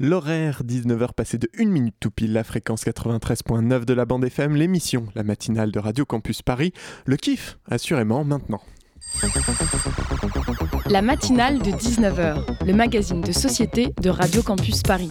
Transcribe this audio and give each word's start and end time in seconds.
L'horaire 0.00 0.62
19h 0.64 1.12
passé 1.14 1.38
de 1.38 1.48
1 1.58 1.66
minute 1.66 1.94
tout 2.00 2.10
pile, 2.10 2.32
la 2.32 2.44
fréquence 2.44 2.84
93.9 2.84 3.84
de 3.84 3.92
la 3.92 4.04
bande 4.04 4.24
FM, 4.24 4.56
l'émission, 4.56 5.06
la 5.14 5.22
matinale 5.22 5.70
de 5.70 5.78
Radio 5.78 6.04
Campus 6.06 6.42
Paris, 6.42 6.72
le 7.04 7.16
kiff, 7.16 7.58
assurément 7.70 8.24
maintenant. 8.24 8.62
La 10.86 11.02
matinale 11.02 11.58
de 11.58 11.70
19h, 11.70 12.64
le 12.66 12.72
magazine 12.72 13.20
de 13.20 13.32
société 13.32 13.94
de 14.00 14.08
Radio 14.08 14.42
Campus 14.42 14.82
Paris. 14.82 15.10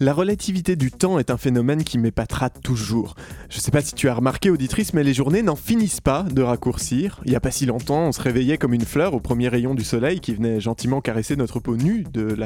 La 0.00 0.12
relativité 0.12 0.76
du 0.76 0.92
temps 0.92 1.18
est 1.18 1.28
un 1.28 1.36
phénomène 1.36 1.82
qui 1.82 1.98
m'épatera 1.98 2.50
toujours. 2.50 3.16
Je 3.50 3.58
sais 3.58 3.72
pas 3.72 3.80
si 3.80 3.94
tu 3.94 4.08
as 4.08 4.14
remarqué, 4.14 4.48
auditrice, 4.48 4.94
mais 4.94 5.02
les 5.02 5.12
journées 5.12 5.42
n'en 5.42 5.56
finissent 5.56 6.00
pas 6.00 6.22
de 6.22 6.40
raccourcir. 6.40 7.20
Il 7.24 7.32
y 7.32 7.34
a 7.34 7.40
pas 7.40 7.50
si 7.50 7.66
longtemps, 7.66 8.06
on 8.06 8.12
se 8.12 8.22
réveillait 8.22 8.58
comme 8.58 8.74
une 8.74 8.84
fleur 8.84 9.14
au 9.14 9.18
premier 9.18 9.48
rayon 9.48 9.74
du 9.74 9.82
soleil 9.82 10.20
qui 10.20 10.34
venait 10.34 10.60
gentiment 10.60 11.00
caresser 11.00 11.34
notre 11.34 11.58
peau 11.58 11.76
nue 11.76 12.04
de 12.12 12.36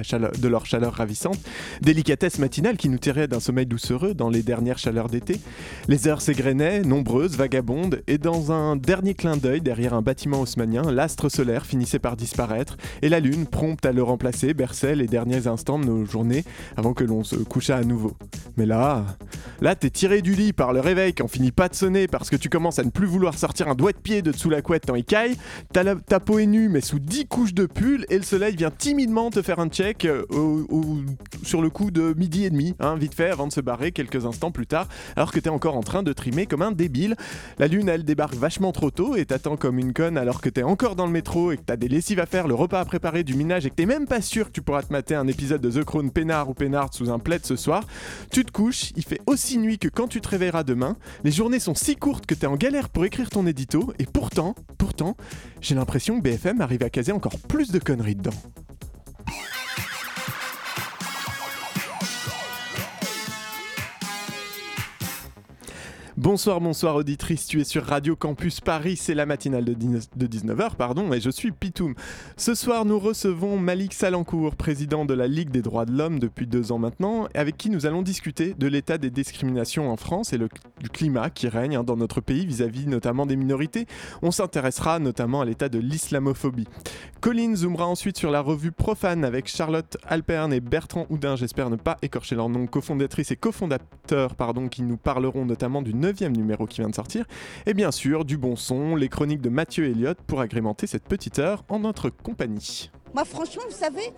leur 0.48 0.64
chaleur 0.64 0.94
ravissante. 0.94 1.38
Délicatesse 1.82 2.38
matinale 2.38 2.78
qui 2.78 2.88
nous 2.88 2.96
tirait 2.96 3.28
d'un 3.28 3.38
sommeil 3.38 3.66
doucereux 3.66 4.14
dans 4.14 4.30
les 4.30 4.42
dernières 4.42 4.78
chaleurs 4.78 5.10
d'été. 5.10 5.38
Les 5.88 6.08
heures 6.08 6.22
s'égrenaient, 6.22 6.80
nombreuses, 6.80 7.36
vagabondes, 7.36 8.02
et 8.06 8.16
dans 8.16 8.50
un 8.50 8.76
dernier 8.76 9.12
clin 9.12 9.36
d'œil 9.36 9.60
derrière 9.60 9.92
un 9.92 10.00
bâtiment 10.00 10.40
haussmanien, 10.40 10.90
l'astre 10.90 11.28
solaire 11.28 11.66
finissait 11.66 11.98
par 11.98 12.16
disparaître, 12.16 12.78
et 13.02 13.10
la 13.10 13.20
lune, 13.20 13.44
prompte 13.44 13.84
à 13.84 13.92
le 13.92 14.02
remplacer, 14.02 14.54
berçait 14.54 14.96
les 14.96 15.06
derniers 15.06 15.48
instants 15.48 15.78
de 15.78 15.84
nos 15.84 16.06
journées 16.06 16.44
avant 16.78 16.94
que 16.94 17.04
l'on 17.04 17.24
se 17.24 17.41
coucha 17.44 17.76
à 17.76 17.84
nouveau. 17.84 18.16
Mais 18.56 18.66
là, 18.66 19.04
là, 19.60 19.74
t'es 19.74 19.90
tiré 19.90 20.22
du 20.22 20.34
lit 20.34 20.52
par 20.52 20.72
le 20.72 20.80
réveil 20.80 21.14
qui 21.14 21.22
en 21.22 21.28
finit 21.28 21.52
pas 21.52 21.68
de 21.68 21.74
sonner 21.74 22.06
parce 22.06 22.28
que 22.30 22.36
tu 22.36 22.48
commences 22.48 22.78
à 22.78 22.84
ne 22.84 22.90
plus 22.90 23.06
vouloir 23.06 23.34
sortir 23.38 23.68
un 23.68 23.74
doigt 23.74 23.92
de 23.92 23.98
pied 23.98 24.22
de 24.22 24.30
dessous 24.30 24.50
la 24.50 24.62
couette 24.62 24.86
tant 24.86 24.94
il 24.94 25.04
caille, 25.04 25.36
ta, 25.72 25.94
ta 25.94 26.20
peau 26.20 26.38
est 26.38 26.46
nue 26.46 26.68
mais 26.68 26.80
sous 26.80 26.98
10 26.98 27.26
couches 27.26 27.54
de 27.54 27.66
pull 27.66 28.04
et 28.10 28.16
le 28.16 28.22
soleil 28.22 28.56
vient 28.56 28.70
timidement 28.70 29.30
te 29.30 29.42
faire 29.42 29.58
un 29.58 29.68
check 29.68 30.04
euh, 30.04 30.24
sur 31.42 31.62
le 31.62 31.70
coup 31.70 31.90
de 31.90 32.14
midi 32.16 32.44
et 32.44 32.50
demi, 32.50 32.74
hein, 32.80 32.96
vite 32.96 33.14
fait 33.14 33.30
avant 33.30 33.46
de 33.46 33.52
se 33.52 33.60
barrer 33.60 33.92
quelques 33.92 34.26
instants 34.26 34.50
plus 34.50 34.66
tard, 34.66 34.88
alors 35.16 35.32
que 35.32 35.40
t'es 35.40 35.50
encore 35.50 35.76
en 35.76 35.82
train 35.82 36.02
de 36.02 36.12
trimer 36.12 36.46
comme 36.46 36.62
un 36.62 36.72
débile. 36.72 37.16
La 37.58 37.68
lune, 37.68 37.88
elle 37.88 38.04
débarque 38.04 38.34
vachement 38.34 38.72
trop 38.72 38.90
tôt 38.90 39.16
et 39.16 39.24
t'attend 39.24 39.56
comme 39.56 39.78
une 39.78 39.92
conne 39.92 40.18
alors 40.18 40.40
que 40.40 40.48
t'es 40.48 40.62
encore 40.62 40.96
dans 40.96 41.06
le 41.06 41.12
métro 41.12 41.52
et 41.52 41.56
que 41.56 41.62
t'as 41.62 41.76
des 41.76 41.88
lessives 41.88 42.20
à 42.20 42.26
faire, 42.26 42.48
le 42.48 42.54
repas 42.54 42.80
à 42.80 42.84
préparer, 42.84 43.24
du 43.24 43.34
minage 43.34 43.66
et 43.66 43.70
que 43.70 43.74
t'es 43.74 43.86
même 43.86 44.06
pas 44.06 44.20
sûr 44.20 44.46
que 44.46 44.52
tu 44.52 44.62
pourras 44.62 44.82
te 44.82 44.92
mater 44.92 45.14
un 45.14 45.26
épisode 45.26 45.60
de 45.60 45.70
The 45.70 45.84
Crown 45.84 46.10
peinard 46.10 46.48
ou 46.48 46.54
peinard 46.54 46.92
sous 46.92 47.10
un 47.10 47.18
ce 47.42 47.56
soir. 47.56 47.86
Tu 48.30 48.44
te 48.44 48.52
couches, 48.52 48.92
il 48.96 49.04
fait 49.04 49.20
aussi 49.26 49.58
nuit 49.58 49.78
que 49.78 49.88
quand 49.88 50.08
tu 50.08 50.20
te 50.20 50.28
réveilleras 50.28 50.64
demain. 50.64 50.96
Les 51.24 51.30
journées 51.30 51.60
sont 51.60 51.74
si 51.74 51.96
courtes 51.96 52.26
que 52.26 52.34
t'es 52.34 52.46
en 52.46 52.56
galère 52.56 52.88
pour 52.88 53.04
écrire 53.04 53.30
ton 53.30 53.46
édito 53.46 53.92
et 53.98 54.06
pourtant, 54.06 54.54
pourtant, 54.78 55.16
j'ai 55.60 55.74
l'impression 55.74 56.18
que 56.18 56.22
BFM 56.22 56.60
arrive 56.60 56.82
à 56.82 56.90
caser 56.90 57.12
encore 57.12 57.38
plus 57.38 57.70
de 57.70 57.78
conneries 57.78 58.16
dedans. 58.16 58.32
Bonsoir, 66.22 66.60
bonsoir 66.60 66.94
auditrice, 66.94 67.48
tu 67.48 67.60
es 67.60 67.64
sur 67.64 67.84
Radio 67.84 68.14
Campus 68.14 68.60
Paris, 68.60 68.94
c'est 68.94 69.16
la 69.16 69.26
matinale 69.26 69.64
de, 69.64 69.74
19h, 69.74 70.76
pardon, 70.76 71.12
et 71.12 71.20
je 71.20 71.30
suis 71.30 71.50
Pitoum. 71.50 71.96
Ce 72.36 72.54
soir, 72.54 72.84
nous 72.84 73.00
recevons 73.00 73.58
Malik 73.58 73.92
Salancourt, 73.92 74.54
président 74.54 75.04
de 75.04 75.14
la 75.14 75.26
Ligue 75.26 75.50
des 75.50 75.62
droits 75.62 75.84
de 75.84 75.90
l'homme 75.90 76.20
depuis 76.20 76.46
deux 76.46 76.70
ans 76.70 76.78
maintenant, 76.78 77.26
avec 77.34 77.56
qui 77.56 77.70
nous 77.70 77.86
allons 77.86 78.02
discuter 78.02 78.54
de 78.54 78.68
l'état 78.68 78.98
des 78.98 79.10
discriminations 79.10 79.90
en 79.90 79.96
France 79.96 80.32
et 80.32 80.38
du 80.38 80.88
climat 80.90 81.28
qui 81.28 81.48
règne 81.48 81.74
hein, 81.74 81.82
dans 81.82 81.96
notre 81.96 82.20
pays 82.20 82.46
vis-à-vis 82.46 82.86
notamment 82.86 83.26
des 83.26 83.34
minorités. 83.34 83.86
On 84.22 84.30
s'intéressera 84.30 85.00
notamment 85.00 85.40
à 85.40 85.44
l'état 85.44 85.68
de 85.68 85.80
l'islamophobie. 85.80 86.68
Colline 87.20 87.56
zoomera 87.56 87.88
ensuite 87.88 88.16
sur 88.16 88.30
la 88.30 88.42
revue 88.42 88.70
Profane 88.70 89.24
avec 89.24 89.48
Charlotte 89.48 89.96
Alperne 90.06 90.52
et 90.52 90.60
Bertrand 90.60 91.06
Houdin, 91.10 91.34
j'espère 91.34 91.68
ne 91.68 91.76
pas 91.76 91.96
écorcher 92.00 92.36
leur 92.36 92.48
nom, 92.48 92.68
cofondatrice 92.68 93.32
et 93.32 93.36
cofondateur, 93.36 94.36
pardon, 94.36 94.68
qui 94.68 94.82
nous 94.82 94.96
parleront 94.96 95.44
notamment 95.44 95.82
du 95.82 95.94
9 96.20 96.32
numéro 96.32 96.66
qui 96.66 96.80
vient 96.80 96.90
de 96.90 96.94
sortir, 96.94 97.24
et 97.66 97.74
bien 97.74 97.90
sûr 97.90 98.24
du 98.24 98.36
bon 98.36 98.56
son, 98.56 98.96
les 98.96 99.08
chroniques 99.08 99.40
de 99.40 99.48
Mathieu 99.48 99.86
Elliott 99.86 100.18
pour 100.26 100.40
agrémenter 100.40 100.86
cette 100.86 101.04
petite 101.04 101.38
heure 101.38 101.64
en 101.68 101.80
notre 101.80 102.10
compagnie. 102.10 102.90
Moi 103.14 103.24
franchement, 103.24 103.62
vous 103.68 103.76
savez, 103.76 104.12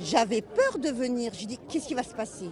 j'avais 0.00 0.42
peur 0.42 0.78
de 0.78 0.88
venir. 0.88 1.32
Je 1.38 1.46
dis, 1.46 1.58
qu'est-ce 1.68 1.88
qui 1.88 1.94
va 1.94 2.02
se 2.02 2.14
passer? 2.14 2.50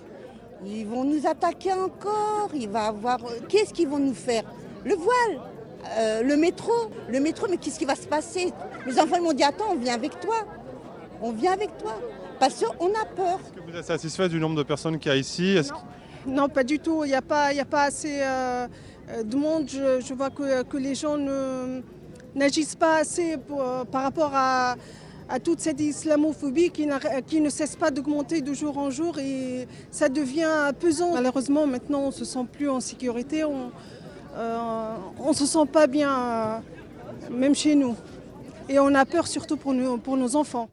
Ils 0.65 0.87
vont 0.87 1.05
nous 1.05 1.27
attaquer 1.27 1.73
encore, 1.73 2.51
il 2.55 2.69
va 2.69 2.87
avoir... 2.87 3.19
Qu'est-ce 3.49 3.73
qu'ils 3.73 3.89
vont 3.89 3.99
nous 3.99 4.15
faire? 4.15 4.43
Le 4.85 4.95
voile 4.95 5.43
euh, 5.99 6.23
le 6.23 6.37
métro, 6.37 6.73
le 7.09 7.21
métro, 7.21 7.47
mais 7.49 7.57
qu'est-ce 7.57 7.79
qui 7.79 7.85
va 7.85 7.95
se 7.95 8.07
passer? 8.07 8.53
Les 8.87 8.99
enfants 8.99 9.21
m'ont 9.21 9.33
dit 9.33 9.43
attends, 9.43 9.71
on 9.71 9.77
vient 9.77 9.95
avec 9.95 10.19
toi. 10.21 10.37
On 11.23 11.33
vient 11.33 11.53
avec 11.53 11.77
toi. 11.79 11.95
Parce 12.39 12.63
qu'on 12.63 12.89
a 12.89 13.05
peur. 13.05 13.39
Est-ce 13.41 13.53
que 13.53 13.71
vous 13.71 13.77
êtes 13.77 13.85
satisfait 13.85 14.29
du 14.29 14.39
nombre 14.39 14.57
de 14.57 14.63
personnes 14.63 14.99
qu'il 14.99 15.11
y 15.11 15.15
a 15.15 15.17
ici? 15.19 15.59
Non. 16.27 16.49
pas 16.49 16.65
du 16.65 16.79
tout. 16.79 17.05
Il 17.05 17.09
n'y 17.09 17.15
a, 17.15 17.23
pas, 17.23 17.51
assez. 17.83 18.19
Euh, 18.21 18.67
euh, 19.11 19.23
de 19.23 19.37
monde, 19.37 19.69
je, 19.69 20.15
vois 20.15 20.31
que, 20.31 20.77
les 20.77 20.95
gens 20.95 21.17
n'agissent 22.35 22.75
pas 22.77 22.99
assez 22.99 23.37
par 23.91 24.03
rapport 24.03 24.33
à, 24.35 24.77
toute 25.43 25.61
cette 25.61 25.81
islamophobie 25.81 26.71
qui, 26.71 26.87
ne 26.87 27.49
cesse 27.51 27.77
pas 27.77 27.91
d'augmenter 27.91 28.41
de 28.41 28.53
jour 28.53 28.79
en 28.79 28.91
jour 28.91 29.19
et 29.19 29.67
ça 29.91 30.09
devient 30.09 30.73
pesant. 30.79 31.13
Malheureusement, 31.15 31.67
maintenant, 31.67 32.01
on 32.01 32.07
ne 32.09 32.13
se 32.13 32.25
sent 32.25 32.47
plus 32.53 32.69
en 32.69 32.81
sécurité, 32.81 33.45
on 33.45 33.67
ne 33.67 33.71
euh, 34.39 35.33
se 35.33 35.47
sent 35.47 35.67
pas 35.73 35.87
bien, 35.87 36.63
même 37.31 37.55
chez 37.55 37.75
nous. 37.75 37.97
Et 38.69 38.79
on 38.81 38.95
a 38.95 39.05
peur 39.05 39.29
surtout 39.29 39.57
pour 39.57 39.73
nos 39.75 40.37
enfants. 40.37 40.69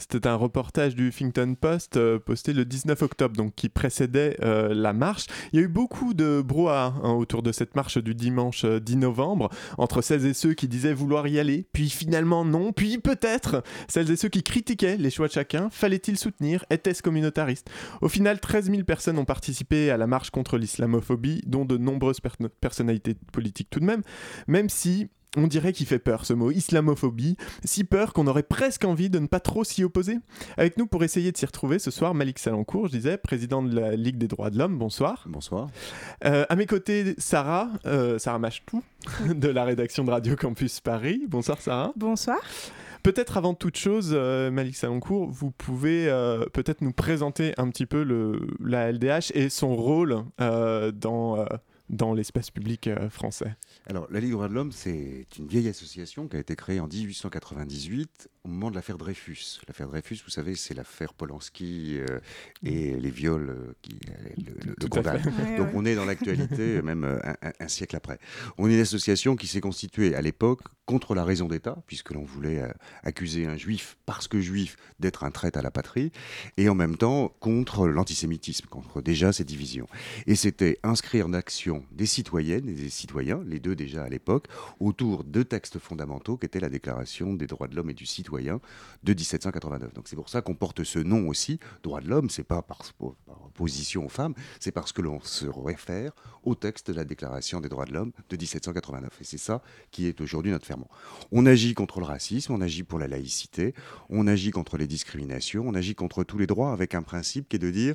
C'était 0.00 0.26
un 0.26 0.34
reportage 0.34 0.94
du 0.94 1.08
Huffington 1.08 1.54
Post 1.60 1.96
euh, 1.96 2.18
posté 2.18 2.52
le 2.52 2.64
19 2.64 3.02
octobre, 3.02 3.36
donc 3.36 3.54
qui 3.54 3.68
précédait 3.68 4.36
euh, 4.42 4.72
la 4.72 4.92
marche. 4.92 5.26
Il 5.52 5.60
y 5.60 5.62
a 5.62 5.64
eu 5.64 5.68
beaucoup 5.68 6.14
de 6.14 6.42
brouhaha 6.42 6.94
hein, 7.02 7.12
autour 7.12 7.42
de 7.42 7.52
cette 7.52 7.76
marche 7.76 7.98
du 7.98 8.14
dimanche 8.14 8.64
10 8.64 8.94
euh, 8.94 8.98
novembre, 8.98 9.50
entre 9.76 10.00
celles 10.00 10.24
et 10.24 10.34
ceux 10.34 10.54
qui 10.54 10.68
disaient 10.68 10.94
vouloir 10.94 11.28
y 11.28 11.38
aller, 11.38 11.66
puis 11.72 11.90
finalement 11.90 12.44
non, 12.44 12.72
puis 12.72 12.98
peut-être 12.98 13.62
celles 13.88 14.10
et 14.10 14.16
ceux 14.16 14.28
qui 14.28 14.42
critiquaient 14.42 14.96
les 14.96 15.10
choix 15.10 15.28
de 15.28 15.32
chacun. 15.32 15.68
Fallait-il 15.70 16.16
soutenir 16.16 16.64
Était-ce 16.70 17.02
communautariste? 17.02 17.70
Au 18.00 18.08
final, 18.08 18.40
13 18.40 18.70
000 18.70 18.84
personnes 18.84 19.18
ont 19.18 19.26
participé 19.26 19.90
à 19.90 19.98
la 19.98 20.06
marche 20.06 20.30
contre 20.30 20.56
l'islamophobie, 20.56 21.42
dont 21.46 21.66
de 21.66 21.76
nombreuses 21.76 22.20
personnalités 22.60 23.14
politiques 23.32 23.68
tout 23.70 23.80
de 23.80 23.84
même, 23.84 24.02
même 24.46 24.70
si 24.70 25.08
on 25.36 25.46
dirait 25.46 25.72
qu'il 25.72 25.86
fait 25.86 25.98
peur 25.98 26.26
ce 26.26 26.32
mot, 26.32 26.50
islamophobie, 26.50 27.36
si 27.64 27.84
peur 27.84 28.12
qu'on 28.12 28.26
aurait 28.26 28.42
presque 28.42 28.84
envie 28.84 29.10
de 29.10 29.18
ne 29.18 29.26
pas 29.26 29.40
trop 29.40 29.64
s'y 29.64 29.84
opposer. 29.84 30.18
Avec 30.56 30.76
nous 30.76 30.86
pour 30.86 31.04
essayer 31.04 31.32
de 31.32 31.36
s'y 31.36 31.46
retrouver 31.46 31.78
ce 31.78 31.90
soir, 31.90 32.14
Malik 32.14 32.38
Salancourt, 32.38 32.88
je 32.88 32.92
disais, 32.92 33.16
président 33.16 33.62
de 33.62 33.74
la 33.74 33.96
Ligue 33.96 34.18
des 34.18 34.28
droits 34.28 34.50
de 34.50 34.58
l'homme, 34.58 34.78
bonsoir. 34.78 35.24
Bonsoir. 35.26 35.68
Euh, 36.24 36.44
à 36.48 36.56
mes 36.56 36.66
côtés, 36.66 37.14
Sarah, 37.18 37.68
euh, 37.86 38.18
Sarah 38.18 38.38
Machtou, 38.38 38.82
de 39.26 39.48
la 39.48 39.64
rédaction 39.64 40.04
de 40.04 40.10
Radio 40.10 40.36
Campus 40.36 40.80
Paris. 40.80 41.22
Bonsoir 41.28 41.60
Sarah. 41.60 41.92
Bonsoir. 41.96 42.38
Peut-être 43.02 43.38
avant 43.38 43.54
toute 43.54 43.76
chose, 43.76 44.10
euh, 44.12 44.50
Malik 44.50 44.76
Salancourt, 44.76 45.30
vous 45.30 45.50
pouvez 45.50 46.06
peut-être 46.52 46.82
nous 46.82 46.92
présenter 46.92 47.54
un 47.56 47.70
petit 47.70 47.86
peu 47.86 48.02
le, 48.02 48.40
la 48.62 48.92
LDH 48.92 49.32
et 49.34 49.48
son 49.48 49.74
rôle 49.74 50.24
dans, 50.38 51.46
dans 51.88 52.14
l'espace 52.14 52.50
public 52.50 52.90
français. 53.08 53.56
Alors, 53.86 54.06
la 54.10 54.20
Ligue 54.20 54.30
des 54.30 54.34
droits 54.34 54.48
de 54.48 54.54
l'homme, 54.54 54.72
c'est 54.72 55.26
une 55.38 55.46
vieille 55.46 55.68
association 55.68 56.28
qui 56.28 56.36
a 56.36 56.40
été 56.40 56.54
créée 56.54 56.80
en 56.80 56.86
1898 56.86 58.28
au 58.44 58.48
moment 58.48 58.70
de 58.70 58.76
l'affaire 58.76 58.98
Dreyfus. 58.98 59.60
L'affaire 59.66 59.88
Dreyfus, 59.88 60.20
vous 60.24 60.30
savez, 60.30 60.54
c'est 60.54 60.74
l'affaire 60.74 61.14
Polanski 61.14 61.98
euh, 61.98 62.20
et 62.62 62.98
les 62.98 63.10
viols 63.10 63.50
euh, 63.50 63.74
qui 63.82 63.98
le, 64.38 64.74
le, 64.80 64.88
condamnent. 64.88 65.22
Donc, 65.56 65.68
on 65.74 65.84
est 65.84 65.94
dans 65.94 66.04
l'actualité, 66.04 66.82
même 66.84 67.04
euh, 67.04 67.18
un, 67.58 67.68
siècle 67.68 67.96
après. 67.96 68.18
On 68.58 68.68
est 68.68 68.74
une 68.74 68.80
association 68.80 69.36
qui 69.36 69.46
s'est 69.46 69.60
constituée 69.60 70.14
à 70.14 70.20
l'époque 70.20 70.60
contre 70.90 71.14
la 71.14 71.22
raison 71.22 71.46
d'État, 71.46 71.78
puisque 71.86 72.10
l'on 72.10 72.24
voulait 72.24 72.62
euh, 72.62 72.68
accuser 73.04 73.46
un 73.46 73.56
juif, 73.56 73.96
parce 74.06 74.26
que 74.26 74.40
juif, 74.40 74.76
d'être 74.98 75.22
un 75.22 75.30
traître 75.30 75.58
à 75.58 75.62
la 75.62 75.70
patrie, 75.70 76.10
et 76.56 76.68
en 76.68 76.74
même 76.74 76.96
temps 76.96 77.32
contre 77.40 77.86
l'antisémitisme, 77.86 78.66
contre 78.66 79.00
déjà 79.00 79.32
ces 79.32 79.44
divisions. 79.44 79.86
Et 80.26 80.34
c'était 80.34 80.78
inscrire 80.82 81.26
en 81.26 81.32
action 81.32 81.84
des 81.92 82.06
citoyennes 82.06 82.68
et 82.68 82.74
des 82.74 82.90
citoyens, 82.90 83.40
les 83.46 83.60
deux 83.60 83.76
déjà 83.80 84.04
à 84.04 84.08
l'époque, 84.08 84.46
autour 84.78 85.24
de 85.24 85.42
textes 85.42 85.78
fondamentaux 85.78 86.36
qu'était 86.36 86.60
la 86.60 86.68
Déclaration 86.68 87.34
des 87.34 87.46
droits 87.46 87.68
de 87.68 87.74
l'homme 87.76 87.90
et 87.90 87.94
du 87.94 88.06
citoyen 88.06 88.60
de 89.02 89.12
1789. 89.12 89.94
Donc 89.94 90.08
c'est 90.08 90.16
pour 90.16 90.28
ça 90.28 90.42
qu'on 90.42 90.54
porte 90.54 90.84
ce 90.84 90.98
nom 90.98 91.28
aussi, 91.28 91.58
droits 91.82 92.00
de 92.00 92.08
l'homme, 92.08 92.28
c'est 92.28 92.44
pas 92.44 92.62
par, 92.62 92.82
par 93.26 93.46
opposition 93.46 94.04
aux 94.04 94.08
femmes, 94.08 94.34
c'est 94.60 94.72
parce 94.72 94.92
que 94.92 95.02
l'on 95.02 95.20
se 95.20 95.46
réfère 95.46 96.12
au 96.42 96.54
texte 96.54 96.90
de 96.90 96.96
la 96.96 97.04
Déclaration 97.04 97.60
des 97.60 97.68
droits 97.68 97.86
de 97.86 97.92
l'homme 97.92 98.12
de 98.28 98.36
1789. 98.36 99.10
Et 99.20 99.24
c'est 99.24 99.38
ça 99.38 99.62
qui 99.90 100.06
est 100.06 100.20
aujourd'hui 100.20 100.50
notre 100.50 100.66
ferment. 100.66 100.88
On 101.32 101.46
agit 101.46 101.74
contre 101.74 102.00
le 102.00 102.06
racisme, 102.06 102.52
on 102.52 102.60
agit 102.60 102.82
pour 102.82 102.98
la 102.98 103.08
laïcité, 103.08 103.74
on 104.08 104.26
agit 104.26 104.50
contre 104.50 104.76
les 104.76 104.86
discriminations, 104.86 105.64
on 105.66 105.74
agit 105.74 105.94
contre 105.94 106.24
tous 106.24 106.38
les 106.38 106.46
droits 106.46 106.72
avec 106.72 106.94
un 106.94 107.02
principe 107.02 107.48
qui 107.48 107.56
est 107.56 107.60
de 107.60 107.70
dire, 107.70 107.94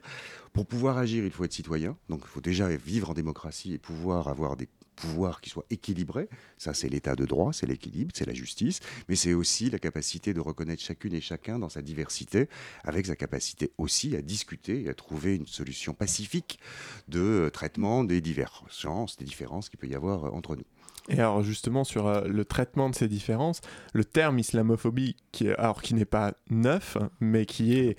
pour 0.54 0.66
pouvoir 0.66 0.98
agir, 0.98 1.26
il 1.26 1.32
faut 1.32 1.44
être 1.44 1.54
citoyen, 1.54 1.98
donc 2.10 2.22
il 2.24 2.30
faut 2.30 2.42
déjà 2.42 2.70
vivre 2.70 3.10
en 3.10 3.14
démocratie 3.14 3.74
et 3.74 3.78
pouvoir 3.78 4.28
avoir 4.28 4.56
des 4.56 4.70
pouvoir 4.96 5.42
qui 5.42 5.50
soit 5.50 5.66
équilibré. 5.70 6.30
Ça, 6.58 6.74
c'est 6.74 6.90
l'état 6.90 7.16
de 7.16 7.26
droit, 7.26 7.54
c'est 7.54 7.68
l'équilibre, 7.68 8.12
c'est 8.14 8.26
la 8.26 8.34
justice, 8.34 8.80
mais 9.10 9.16
c'est 9.16 9.34
aussi 9.34 9.70
la 9.70 9.80
capacité 9.80 10.34
de 10.34 10.40
reconnaître 10.40 10.82
chacune 10.82 11.14
et 11.14 11.22
chacun 11.22 11.60
dans 11.60 11.70
sa 11.70 11.82
diversité, 11.82 12.50
avec 12.84 13.06
sa 13.06 13.16
capacité 13.16 13.72
aussi 13.78 14.16
à 14.16 14.22
discuter 14.22 14.84
et 14.84 14.90
à 14.90 14.94
trouver 14.94 15.36
une 15.36 15.48
solution 15.48 15.94
pacifique 15.94 16.60
de 17.08 17.50
traitement 17.54 18.04
des 18.04 18.22
divergences, 18.22 19.18
des 19.18 19.26
différences 19.26 19.70
qu'il 19.70 19.80
peut 19.80 19.88
y 19.88 19.96
avoir 19.96 20.34
entre 20.34 20.56
nous. 20.56 20.66
Et 21.08 21.20
alors 21.20 21.44
justement 21.44 21.84
sur 21.84 22.08
euh, 22.08 22.28
le 22.28 22.46
traitement 22.46 22.90
de 22.90 22.96
ces 22.96 23.08
différences, 23.08 23.62
le 23.94 24.04
terme 24.04 24.40
islamophobie, 24.40 25.16
qui, 25.32 25.50
alors 25.50 25.82
qui 25.82 25.94
n'est 25.94 26.06
pas 26.06 26.34
neuf, 26.50 26.98
mais 27.20 27.46
qui 27.46 27.78
est 27.78 27.96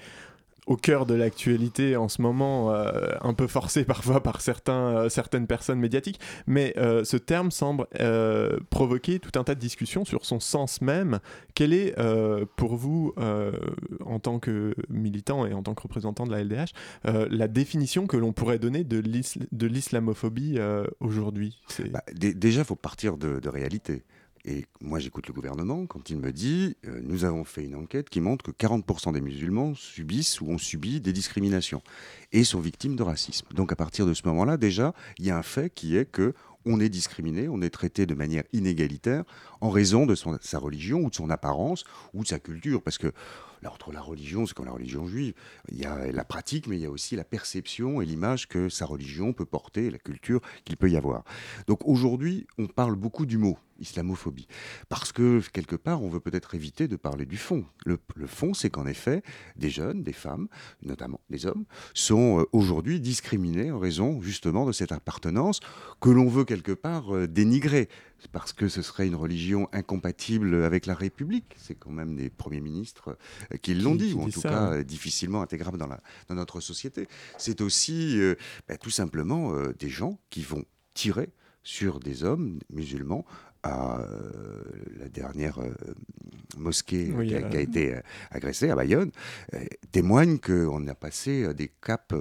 au 0.67 0.77
cœur 0.77 1.07
de 1.07 1.15
l'actualité 1.15 1.97
en 1.97 2.09
ce 2.09 2.21
moment, 2.21 2.73
euh, 2.73 3.13
un 3.23 3.35
peu 3.35 3.47
forcé 3.47 3.85
parfois 3.87 4.23
par 4.23 4.41
certains, 4.41 4.97
euh, 4.97 5.09
certaines 5.09 5.47
personnes 5.47 5.79
médiatiques, 5.79 6.21
mais 6.47 6.75
euh, 6.77 7.05
ce 7.05 7.17
terme 7.17 7.51
semble 7.51 7.87
provoquer 8.71 9.19
tout 9.19 9.39
un 9.39 9.45
tas 9.45 9.55
de 9.55 9.61
discussions 9.61 10.05
sur 10.05 10.25
son 10.25 10.41
sens 10.41 10.81
même. 10.81 11.21
Quelle 11.55 11.73
est 11.73 11.95
pour 12.57 12.77
vous, 12.77 13.15
en 14.05 14.19
tant 14.19 14.39
que 14.39 14.75
militant 14.89 15.47
et 15.47 15.53
en 15.53 15.63
tant 15.63 15.75
que 15.75 15.83
représentant 15.83 16.27
de 16.27 16.33
la 16.33 16.43
LDH, 16.43 16.73
la 17.05 17.49
définition 17.49 18.07
que 18.07 18.17
l'on 18.17 18.33
pourrait 18.33 18.59
donner 18.59 18.85
de 18.85 19.67
l'islamophobie 19.67 20.59
aujourd'hui? 21.01 21.61
Bah, 21.91 22.03
Déjà, 22.15 22.61
il 22.61 22.67
faut 22.67 22.77
partir 22.77 23.17
de 23.17 23.49
réalité. 23.49 24.05
Et 24.49 24.65
moi, 24.81 25.01
j'écoute 25.01 25.27
le 25.27 25.35
gouvernement 25.35 25.87
quand 25.87 26.09
il 26.09 26.19
me 26.19 26.33
dit 26.33 26.77
euh, 26.87 27.01
nous 27.03 27.25
avons 27.25 27.43
fait 27.43 27.65
une 27.65 27.75
enquête 27.75 28.09
qui 28.09 28.21
montre 28.21 28.45
que 28.45 28.53
40% 28.53 29.13
des 29.13 29.21
musulmans 29.21 29.75
subissent 29.75 30.41
ou 30.41 30.49
ont 30.49 30.59
subi 30.59 31.01
des 31.01 31.13
discriminations 31.13 31.83
et 32.31 32.45
sont 32.45 32.61
victimes 32.61 32.95
de 32.95 33.03
racisme. 33.03 33.49
Donc, 33.55 33.73
à 33.73 33.77
partir 33.77 34.07
de 34.07 34.15
ce 34.15 34.23
moment-là, 34.27 34.57
déjà, 34.57 34.95
il 35.19 35.27
y 35.27 35.31
a 35.31 35.37
un 35.37 35.43
fait 35.43 35.69
qui 35.75 35.97
est 35.97 36.05
que 36.05 36.33
on 36.65 36.81
est 36.81 36.89
discriminé, 36.89 37.49
on 37.49 37.61
est 37.61 37.71
traité 37.71 38.07
de 38.07 38.15
manière 38.15 38.43
inégalitaire 38.53 39.25
en 39.61 39.71
raison 39.71 40.05
de 40.07 40.15
sa 40.15 40.59
religion 40.59 41.01
ou 41.01 41.11
de 41.11 41.15
son 41.15 41.31
apparence 41.31 41.85
ou 42.13 42.23
de 42.23 42.29
sa 42.29 42.39
culture. 42.41 42.83
Parce 42.83 42.99
que 42.99 43.13
entre 43.67 43.93
la 43.93 44.01
religion, 44.01 44.47
c'est 44.47 44.55
comme 44.55 44.67
la 44.67 44.73
religion 44.73 45.07
juive, 45.07 45.35
il 45.71 45.79
y 45.79 45.85
a 45.85 46.13
la 46.13 46.25
pratique, 46.25 46.67
mais 46.67 46.77
il 46.77 46.83
y 46.83 46.87
a 46.87 46.91
aussi 46.91 47.17
la 47.17 47.25
perception 47.25 48.01
et 48.01 48.07
l'image 48.07 48.49
que 48.49 48.69
sa 48.69 48.87
religion 48.87 49.33
peut 49.33 49.45
porter, 49.45 49.91
la 49.91 49.99
culture 49.99 50.41
qu'il 50.65 50.77
peut 50.77 50.91
y 50.91 50.97
avoir. 50.97 51.25
Donc 51.67 51.87
aujourd'hui, 51.87 52.47
on 52.59 52.67
parle 52.67 52.97
beaucoup 52.97 53.27
du 53.27 53.39
mot 53.39 53.59
islamophobie. 53.79 54.49
Parce 54.89 55.13
que, 55.13 55.41
quelque 55.53 55.77
part, 55.77 56.03
on 56.03 56.09
veut 56.09 56.21
peut-être 56.21 56.55
éviter 56.55 56.89
de 56.89 56.97
parler 56.97 57.27
du 57.27 57.37
fond. 57.37 57.65
Le, 57.85 57.99
fond, 58.27 58.55
c'est 58.55 58.71
qu'en 58.71 58.87
effet, 58.87 59.23
des 59.57 59.71
jeunes, 59.71 60.03
des 60.03 60.13
femmes, 60.13 60.49
notamment 60.83 61.21
des 61.31 61.47
hommes, 61.47 61.65
sont 61.95 62.41
euh, 62.41 62.45
aujourd'hui 62.53 63.01
discriminés 63.01 63.71
en 63.71 63.79
raison 63.79 64.21
justement 64.21 64.67
de 64.67 64.73
cette 64.73 64.93
appartenance 64.93 65.61
que 66.01 66.11
l'on 66.11 66.29
veut 66.29 66.45
quelque 66.45 66.73
part 66.73 67.15
euh, 67.15 67.27
dénigrer 67.27 67.89
parce 68.33 68.53
que 68.53 68.69
ce 68.69 68.83
serait 68.83 69.07
une 69.07 69.15
religion 69.15 69.69
incompatible 69.73 70.65
avec 70.65 70.87
la 70.87 70.95
République. 70.95 71.55
C'est 71.57 71.75
quand 71.75 71.91
même 71.91 72.17
des 72.17 72.31
premiers 72.31 72.61
ministres 72.61 73.19
euh, 73.53 73.57
qui 73.59 73.75
l'ont 73.75 73.95
dit, 73.95 74.15
ou 74.15 74.23
en 74.23 74.29
tout 74.29 74.41
cas 74.41 74.83
difficilement 74.83 75.43
intégrable 75.43 75.79
dans, 75.79 75.87
la, 75.87 76.01
dans 76.29 76.35
notre 76.35 76.61
société. 76.61 77.07
C'est 77.39 77.61
aussi 77.61 78.19
euh, 78.19 78.35
bah, 78.69 78.79
tout 78.79 78.91
simplement 78.91 79.53
des 79.79 79.89
gens 79.89 80.19
qui 80.31 80.43
vont 80.43 80.65
tirer 80.95 81.31
sur 81.63 81.99
des 81.99 82.23
hommes 82.23 82.61
musulmans 82.71 83.25
à 83.67 84.07
la 84.99 85.09
dernière 85.09 85.59
mosquée 86.57 87.13
qui, 87.27 87.35
a, 87.35 87.43
qui, 87.43 87.57
a, 87.57 87.61
été 87.61 87.95
agressée 88.31 88.71
à 88.71 88.77
Bayonne, 88.77 89.11
témoigne 89.93 90.39
qu'on 90.39 90.87
a 90.89 90.95
passé 90.95 91.53
des 91.55 91.69
caps 91.69 92.15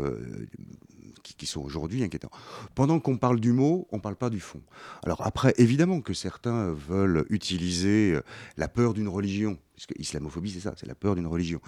qui, 1.34 1.46
sont 1.46 1.62
aujourd'hui 1.62 2.04
inquiétants. 2.04 2.30
Pendant 2.76 3.00
qu'on 3.00 3.18
parle 3.18 3.40
du 3.40 3.52
mot, 3.52 3.88
on 3.92 3.98
ne 3.98 4.02
parle 4.02 4.16
pas 4.16 4.30
du 4.30 4.40
fond. 4.40 4.62
Alors 5.04 5.26
après, 5.26 5.54
évidemment 5.58 6.02
que 6.02 6.14
certains 6.14 6.72
veulent 6.72 7.26
utiliser 7.30 8.14
euh, 8.14 8.22
la 8.58 8.68
peur 8.68 8.94
d'une 8.94 9.08
religion, 9.08 9.58
puisque 9.74 9.94
islamophobie 9.98 10.52
c'est 10.52 10.60
ça, 10.60 10.74
c'est 10.78 10.88
la 10.88 10.96
peur 10.96 11.16
d'une 11.16 11.28
religion, 11.28 11.60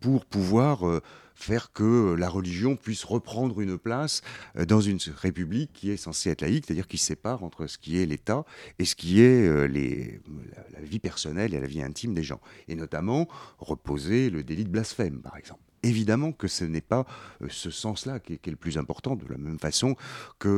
pour 0.00 0.24
pouvoir 0.24 0.88
euh, 0.88 1.00
faire 1.34 1.72
que 1.72 2.14
la 2.14 2.28
religion 2.28 2.76
puisse 2.76 3.04
reprendre 3.04 3.60
une 3.60 3.78
place 3.78 4.22
euh, 4.56 4.64
dans 4.64 4.80
une 4.80 4.98
république 5.16 5.72
qui 5.72 5.90
est 5.90 5.96
censée 5.96 6.30
être 6.30 6.42
laïque, 6.42 6.64
c'est-à-dire 6.66 6.88
qui 6.88 6.98
sépare 6.98 7.42
entre 7.44 7.66
ce 7.66 7.78
qui 7.78 8.00
est 8.00 8.06
l'État 8.06 8.44
et 8.78 8.84
ce 8.84 8.94
qui 8.94 9.20
est 9.20 9.48
la, 9.48 10.78
la 10.78 10.80
vie 10.80 11.00
personnelle 11.00 11.54
et 11.54 11.60
la 11.60 11.66
vie 11.66 11.82
intime 11.82 12.14
des 12.14 12.22
gens. 12.22 12.40
Et 12.68 12.74
notamment 12.74 13.28
reposer 13.58 14.30
le 14.30 14.44
délit 14.44 14.64
de 14.64 14.70
blasphème, 14.70 15.20
par 15.20 15.36
exemple 15.36 15.63
évidemment 15.84 16.32
que 16.32 16.48
ce 16.48 16.64
n'est 16.64 16.80
pas 16.80 17.06
euh, 17.42 17.46
ce 17.48 17.70
sens-là 17.70 18.18
qui, 18.18 18.34
est 18.34 18.46
le 18.46 18.56
plus 18.56 18.78
important, 18.78 19.16
de 19.16 19.24
la 19.28 19.38
même 19.38 19.58
façon 19.58 19.96
que 20.38 20.48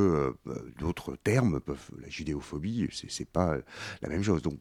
euh, 0.46 0.54
d'autres 0.78 1.16
termes 1.16 1.60
peuvent. 1.60 1.90
La 2.00 2.08
judéophobie, 2.08 2.88
c'est 2.92 3.28
pas 3.28 3.56
la 4.02 4.08
même 4.08 4.22
chose. 4.22 4.42
Donc, 4.42 4.58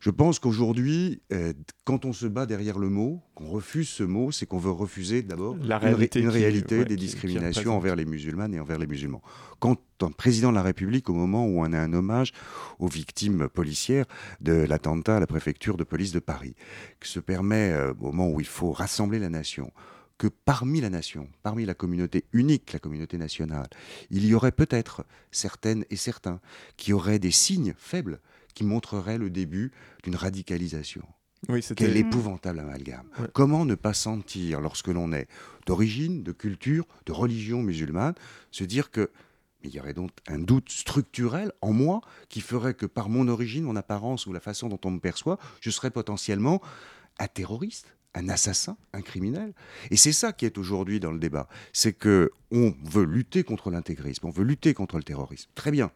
je 0.00 0.10
pense 0.10 0.38
qu'aujourd'hui, 0.38 1.22
euh, 1.32 1.52
quand 1.84 2.04
on 2.04 2.12
se 2.12 2.26
bat 2.26 2.46
derrière 2.46 2.78
le 2.78 2.88
mot, 2.88 3.22
qu'on 3.34 3.46
refuse 3.46 3.88
ce 3.88 4.02
mot, 4.02 4.32
c'est 4.32 4.46
qu'on 4.46 4.58
veut 4.58 4.70
refuser 4.70 5.22
d'abord 5.22 5.56
une, 5.56 6.28
réalité 6.28 6.84
des 6.84 6.96
discriminations 6.96 7.76
envers 7.76 7.96
les 7.96 8.04
musulmanes 8.04 8.54
et 8.54 8.60
envers 8.60 8.78
les 8.78 8.86
musulmans. 8.86 9.22
Quand 9.58 9.80
un 10.02 10.10
président 10.10 10.50
de 10.50 10.56
la 10.56 10.62
République, 10.62 11.08
au 11.08 11.14
moment 11.14 11.46
où 11.46 11.60
on 11.60 11.72
a 11.72 11.78
un 11.78 11.92
hommage 11.92 12.32
aux 12.78 12.88
victimes 12.88 13.48
policières 13.48 14.06
de 14.40 14.52
l'attentat 14.52 15.16
à 15.16 15.20
la 15.20 15.26
préfecture 15.26 15.76
de 15.76 15.84
police 15.84 16.12
de 16.12 16.18
Paris, 16.18 16.54
se 17.02 17.20
permet, 17.20 17.74
au 18.00 18.06
moment 18.06 18.28
où 18.28 18.40
il 18.40 18.46
faut 18.46 18.72
rassembler 18.72 19.18
la 19.18 19.28
nation, 19.28 19.72
que 20.18 20.28
parmi 20.28 20.80
la 20.80 20.90
nation, 20.90 21.28
parmi 21.42 21.64
la 21.64 21.74
communauté 21.74 22.24
unique, 22.32 22.72
la 22.72 22.78
communauté 22.78 23.18
nationale, 23.18 23.68
il 24.10 24.24
y 24.24 24.34
aurait 24.34 24.52
peut-être 24.52 25.04
certaines 25.30 25.84
et 25.90 25.96
certains 25.96 26.40
qui 26.76 26.92
auraient 26.92 27.18
des 27.18 27.30
signes 27.30 27.74
faibles 27.76 28.20
qui 28.54 28.64
montreraient 28.64 29.18
le 29.18 29.30
début 29.30 29.72
d'une 30.02 30.16
radicalisation. 30.16 31.06
Oui, 31.48 31.60
Quel 31.76 31.96
épouvantable 31.96 32.60
amalgame. 32.60 33.08
Comment 33.34 33.64
ne 33.64 33.74
pas 33.74 33.92
sentir, 33.92 34.60
lorsque 34.60 34.88
l'on 34.88 35.12
est 35.12 35.28
d'origine, 35.66 36.22
de 36.22 36.32
culture, 36.32 36.86
de 37.04 37.12
religion 37.12 37.62
musulmane, 37.62 38.14
se 38.50 38.64
dire 38.64 38.90
que 38.90 39.10
il 39.62 39.74
y 39.74 39.80
aurait 39.80 39.94
donc 39.94 40.10
un 40.28 40.38
doute 40.38 40.70
structurel 40.70 41.52
en 41.60 41.72
moi 41.72 42.00
qui 42.28 42.40
ferait 42.40 42.74
que 42.74 42.86
par 42.86 43.08
mon 43.08 43.26
origine, 43.28 43.64
mon 43.64 43.76
apparence 43.76 44.26
ou 44.26 44.32
la 44.32 44.40
façon 44.40 44.68
dont 44.68 44.78
on 44.84 44.92
me 44.92 45.00
perçoit, 45.00 45.38
je 45.60 45.70
serais 45.70 45.90
potentiellement 45.90 46.62
un 47.18 47.26
terroriste? 47.26 47.95
Un 48.16 48.28
assassin, 48.28 48.76
un 48.92 49.02
criminel. 49.02 49.52
Et 49.90 49.96
c'est 49.96 50.12
ça 50.12 50.32
qui 50.32 50.46
est 50.46 50.58
aujourd'hui 50.58 50.98
dans 50.98 51.12
le 51.12 51.18
débat. 51.18 51.48
C'est 51.72 51.92
que 51.92 52.32
on 52.50 52.74
veut 52.82 53.04
lutter 53.04 53.44
contre 53.44 53.70
l'intégrisme, 53.70 54.26
on 54.26 54.30
veut 54.30 54.44
lutter 54.44 54.74
contre 54.74 54.96
le 54.96 55.02
terrorisme. 55.02 55.50
Très 55.54 55.70
bien. 55.70 55.92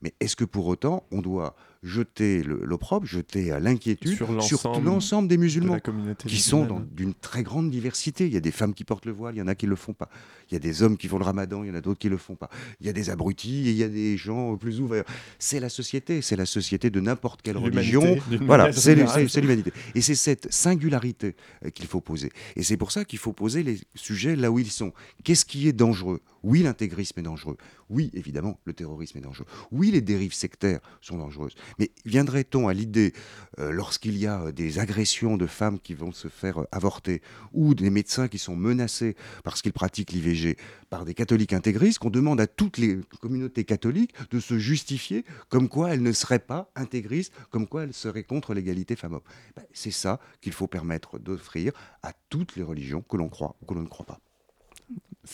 Mais 0.00 0.14
est-ce 0.20 0.34
que 0.34 0.44
pour 0.44 0.66
autant, 0.66 1.04
on 1.10 1.20
doit 1.20 1.54
jeter 1.82 2.42
l'opprobre, 2.42 3.06
jeter 3.06 3.56
l'inquiétude 3.60 4.16
sur 4.40 4.80
l'ensemble 4.80 5.28
des 5.28 5.38
musulmans, 5.38 5.78
qui 6.26 6.38
sont 6.38 6.84
d'une 6.92 7.14
très 7.14 7.42
grande 7.42 7.70
diversité. 7.70 8.26
Il 8.26 8.32
y 8.32 8.36
a 8.36 8.40
des 8.40 8.50
femmes 8.50 8.74
qui 8.74 8.84
portent 8.84 9.06
le 9.06 9.12
voile, 9.12 9.36
il 9.36 9.38
y 9.38 9.42
en 9.42 9.46
a 9.48 9.54
qui 9.54 9.66
ne 9.66 9.70
le 9.70 9.76
font 9.76 9.92
pas. 9.92 10.08
Il 10.50 10.54
y 10.54 10.56
a 10.56 10.60
des 10.60 10.82
hommes 10.82 10.96
qui 10.96 11.08
font 11.08 11.18
le 11.18 11.24
ramadan, 11.24 11.62
il 11.62 11.68
y 11.68 11.70
en 11.70 11.74
a 11.74 11.80
d'autres 11.80 11.98
qui 11.98 12.08
ne 12.08 12.12
le 12.12 12.18
font 12.18 12.34
pas. 12.34 12.50
Il 12.80 12.86
y 12.86 12.90
a 12.90 12.92
des 12.92 13.10
abrutis 13.10 13.68
et 13.68 13.70
il 13.70 13.76
y 13.76 13.84
a 13.84 13.88
des 13.88 14.16
gens 14.16 14.56
plus 14.56 14.80
ouverts. 14.80 15.04
C'est 15.38 15.60
la 15.60 15.68
société, 15.68 16.22
c'est 16.22 16.36
la 16.36 16.46
société 16.46 16.90
de 16.90 17.00
n'importe 17.00 17.42
quelle 17.42 17.58
religion. 17.58 18.16
Voilà, 18.40 18.72
c'est 18.72 18.94
l'humanité. 18.94 19.72
Et 19.94 20.00
c'est 20.00 20.14
cette 20.14 20.52
singularité 20.52 21.36
euh, 21.64 21.70
qu'il 21.70 21.86
faut 21.86 22.00
poser. 22.00 22.30
Et 22.56 22.62
c'est 22.62 22.76
pour 22.76 22.92
ça 22.92 23.04
qu'il 23.04 23.18
faut 23.18 23.32
poser 23.32 23.62
les 23.62 23.78
sujets 23.94 24.36
là 24.36 24.50
où 24.50 24.58
ils 24.58 24.70
sont. 24.70 24.92
Qu'est-ce 25.24 25.44
qui 25.44 25.68
est 25.68 25.72
dangereux? 25.72 26.20
Oui, 26.42 26.62
l'intégrisme 26.62 27.18
est 27.20 27.22
dangereux. 27.22 27.56
Oui, 27.88 28.10
évidemment, 28.14 28.58
le 28.64 28.72
terrorisme 28.72 29.18
est 29.18 29.22
dangereux. 29.22 29.46
Oui, 29.70 29.90
les 29.90 30.00
dérives 30.00 30.34
sectaires 30.34 30.80
sont 31.00 31.18
dangereuses. 31.18 31.54
Mais 31.78 31.90
viendrait-on 32.04 32.68
à 32.68 32.74
l'idée, 32.74 33.12
euh, 33.58 33.70
lorsqu'il 33.70 34.16
y 34.16 34.26
a 34.26 34.52
des 34.52 34.78
agressions 34.78 35.36
de 35.36 35.46
femmes 35.46 35.78
qui 35.78 35.94
vont 35.94 36.12
se 36.12 36.28
faire 36.28 36.66
avorter, 36.72 37.22
ou 37.52 37.74
des 37.74 37.90
médecins 37.90 38.28
qui 38.28 38.38
sont 38.38 38.56
menacés 38.56 39.16
parce 39.44 39.62
qu'ils 39.62 39.72
pratiquent 39.72 40.12
l'IVG 40.12 40.56
par 40.90 41.04
des 41.04 41.14
catholiques 41.14 41.52
intégristes, 41.52 41.98
qu'on 41.98 42.10
demande 42.10 42.40
à 42.40 42.46
toutes 42.46 42.78
les 42.78 42.98
communautés 43.20 43.64
catholiques 43.64 44.14
de 44.30 44.40
se 44.40 44.58
justifier 44.58 45.24
comme 45.48 45.68
quoi 45.68 45.92
elles 45.92 46.02
ne 46.02 46.12
seraient 46.12 46.38
pas 46.38 46.70
intégristes, 46.74 47.32
comme 47.50 47.66
quoi 47.66 47.84
elles 47.84 47.94
seraient 47.94 48.24
contre 48.24 48.54
l'égalité 48.54 48.96
femmes-hommes? 48.96 49.22
Ben, 49.56 49.64
C'est 49.72 49.90
ça 49.90 50.20
qu'il 50.40 50.52
faut 50.52 50.66
permettre 50.66 51.18
d'offrir 51.18 51.72
à 52.02 52.12
toutes 52.28 52.56
les 52.56 52.62
religions 52.62 53.02
que 53.02 53.16
l'on 53.16 53.28
croit 53.28 53.56
ou 53.60 53.66
que 53.66 53.74
l'on 53.74 53.82
ne 53.82 53.88
croit 53.88 54.06
pas. 54.06 54.20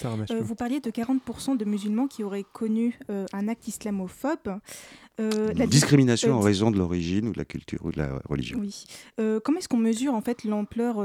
Euh, 0.04 0.40
vous 0.40 0.54
parliez 0.54 0.80
de 0.80 0.90
40% 0.90 1.56
de 1.56 1.64
musulmans 1.64 2.06
qui 2.06 2.22
auraient 2.22 2.44
connu 2.52 2.98
euh, 3.10 3.26
un 3.32 3.48
acte 3.48 3.68
islamophobe. 3.68 4.58
Euh, 5.20 5.52
la 5.54 5.66
discrimination 5.66 6.34
en 6.34 6.40
raison 6.40 6.70
de 6.70 6.78
l'origine 6.78 7.28
ou 7.28 7.32
de 7.32 7.38
la 7.38 7.44
culture 7.44 7.78
ou 7.84 7.92
de 7.92 7.98
la 7.98 8.18
religion. 8.28 8.58
Oui. 8.58 8.84
comment 9.44 9.58
est-ce 9.58 9.68
qu'on 9.68 9.76
mesure 9.76 10.14
en 10.14 10.20
fait 10.20 10.44
l'ampleur 10.44 10.96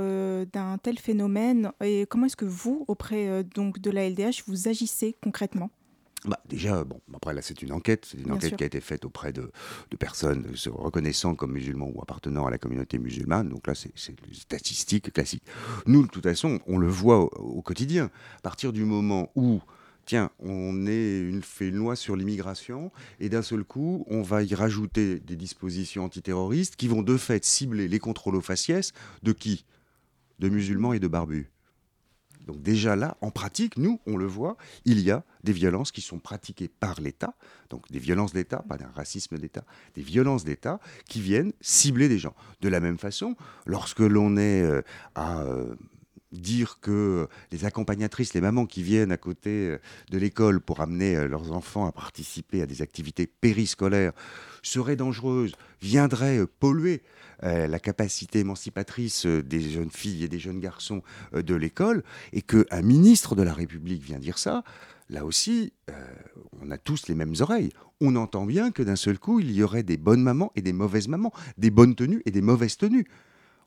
d'un 0.48 0.78
tel 0.82 0.98
phénomène? 0.98 1.72
Et 1.84 2.06
comment 2.10 2.26
est-ce 2.26 2.36
que 2.36 2.46
vous, 2.46 2.86
auprès 2.88 3.44
donc 3.44 3.80
de 3.80 3.92
la 3.92 4.10
LDH, 4.10 4.44
vous 4.48 4.68
agissez 4.68 5.16
concrètement? 5.22 5.70
Bah, 6.26 6.40
déjà, 6.48 6.84
bon, 6.84 7.02
après 7.14 7.34
là 7.34 7.42
c'est 7.42 7.62
une 7.62 7.72
enquête, 7.72 8.06
c'est 8.06 8.20
une 8.20 8.32
enquête 8.32 8.56
qui 8.58 8.64
a 8.64 8.68
été 8.68 8.82
faite 8.82 9.06
auprès 9.06 9.32
de, 9.32 9.52
personnes 9.98 10.56
se 10.56 10.70
reconnaissant 10.70 11.36
comme 11.36 11.52
musulmans 11.52 11.92
ou 11.94 12.02
appartenant 12.02 12.46
à 12.46 12.52
la 12.52 12.58
communauté 12.58 12.98
musulmane, 13.00 13.50
donc 13.50 13.68
là 13.68 13.76
c'est 13.76 13.92
une 14.28 14.34
statistique 14.34 15.12
classique. 15.12 15.44
Nous, 15.86 16.04
de 16.04 16.08
toute 16.08 16.24
façon, 16.24 16.60
on 16.68 16.78
le 16.78 16.88
voit 16.88 17.20
au, 17.40 17.62
quotidien. 17.62 18.10
À 18.38 18.42
partir 18.42 18.74
du 18.74 18.86
moment 18.86 19.32
où 19.36 19.62
tiens, 20.06 20.32
on 20.40 20.88
est 20.88 21.20
une, 21.20 21.44
fait 21.44 21.68
une 21.68 21.76
loi 21.76 21.96
sur 21.96 22.16
l'immigration 22.16 22.92
et 23.20 23.30
d'un 23.30 23.42
seul 23.42 23.64
coup, 23.64 24.06
on 24.10 24.22
va 24.22 24.44
y 24.44 24.56
rajouter 24.56 25.20
des 25.20 25.36
dispositions 25.36 26.06
antiterroristes 26.06 26.76
qui 26.76 26.88
vont 26.88 27.04
de 27.04 27.18
fait 27.18 27.46
cibler 27.46 27.88
les 27.88 28.00
contrôles 28.00 28.36
aux 28.36 28.42
faciès 28.42 28.92
de 29.24 29.32
qui? 29.34 29.66
De 30.40 30.50
musulmans 30.50 30.94
et 30.94 31.00
de 31.00 31.08
barbus. 31.08 31.52
Donc 32.50 32.64
déjà 32.64 32.96
là, 32.96 33.16
en 33.22 33.30
pratique, 33.30 33.78
nous, 33.78 34.00
on 34.08 34.18
le 34.18 34.26
voit, 34.26 34.58
il 34.84 35.02
y 35.02 35.12
a 35.12 35.24
des 35.44 35.54
violences 35.54 35.92
qui 35.92 36.02
sont 36.02 36.18
pratiquées 36.18 36.68
par 36.68 37.00
l'État, 37.00 37.36
donc 37.70 37.88
des 37.92 38.00
violences 38.00 38.34
d'État, 38.34 38.66
pas 38.68 38.76
d'un 38.76 38.90
racisme 38.96 39.38
d'État, 39.38 39.64
des 39.94 40.02
violences 40.02 40.46
d'État 40.46 40.80
qui 41.08 41.22
viennent 41.22 41.54
cibler 41.62 42.10
des 42.10 42.18
gens. 42.18 42.34
De 42.62 42.68
la 42.68 42.80
même 42.80 42.98
façon, 42.98 43.36
lorsque 43.68 44.00
l'on 44.00 44.36
est 44.36 44.64
euh, 44.64 44.82
à... 45.14 45.44
Euh, 46.32 46.38
dire 46.40 46.80
que 46.82 47.28
les 47.52 47.66
accompagnatrices, 47.66 48.34
les 48.34 48.42
mamans 48.42 48.66
qui 48.66 48.84
viennent 48.84 49.12
à 49.12 49.18
côté 49.18 49.50
euh, 49.50 49.78
de 50.12 50.18
l'école 50.18 50.60
pour 50.60 50.80
amener 50.82 51.28
leurs 51.28 51.52
enfants 51.52 51.86
à 51.86 51.92
participer 51.92 52.62
à 52.62 52.66
des 52.66 52.82
activités 52.82 53.28
périscolaires 53.28 54.14
seraient 54.62 54.96
dangereuses, 54.96 55.54
viendraient 55.82 56.46
polluer 56.60 57.02
euh, 57.44 57.68
la 57.68 57.80
capacité 57.80 58.40
émancipatrice 58.40 59.26
euh, 59.26 59.42
des 59.42 59.62
jeunes 59.62 59.92
filles 59.92 60.26
et 60.26 60.28
des 60.28 60.40
jeunes 60.40 60.60
garçons 60.60 61.02
euh, 61.34 61.42
de 61.42 61.56
l'école, 61.56 62.04
et 62.34 62.42
qu'un 62.42 62.82
ministre 62.82 63.34
de 63.34 63.44
la 63.44 63.54
République 63.54 64.04
vient 64.04 64.20
dire 64.20 64.38
ça, 64.38 64.64
là 65.10 65.24
aussi, 65.24 65.74
on 66.62 66.70
a 66.70 66.78
tous 66.78 67.08
les 67.08 67.16
mêmes 67.16 67.34
oreilles. 67.40 67.72
On 68.02 68.16
entend 68.16 68.46
bien 68.46 68.72
que 68.72 68.84
d'un 68.84 68.96
seul 68.96 69.18
coup, 69.18 69.40
il 69.40 69.52
y 69.52 69.64
aurait 69.64 69.84
des 69.84 69.98
bonnes 69.98 70.22
mamans 70.22 70.52
et 70.56 70.62
des 70.62 70.74
mauvaises 70.74 71.08
mamans, 71.08 71.34
des 71.58 71.72
bonnes 71.72 71.96
tenues 71.96 72.22
et 72.26 72.32
des 72.32 72.42
mauvaises 72.42 72.78
tenues 72.78 73.08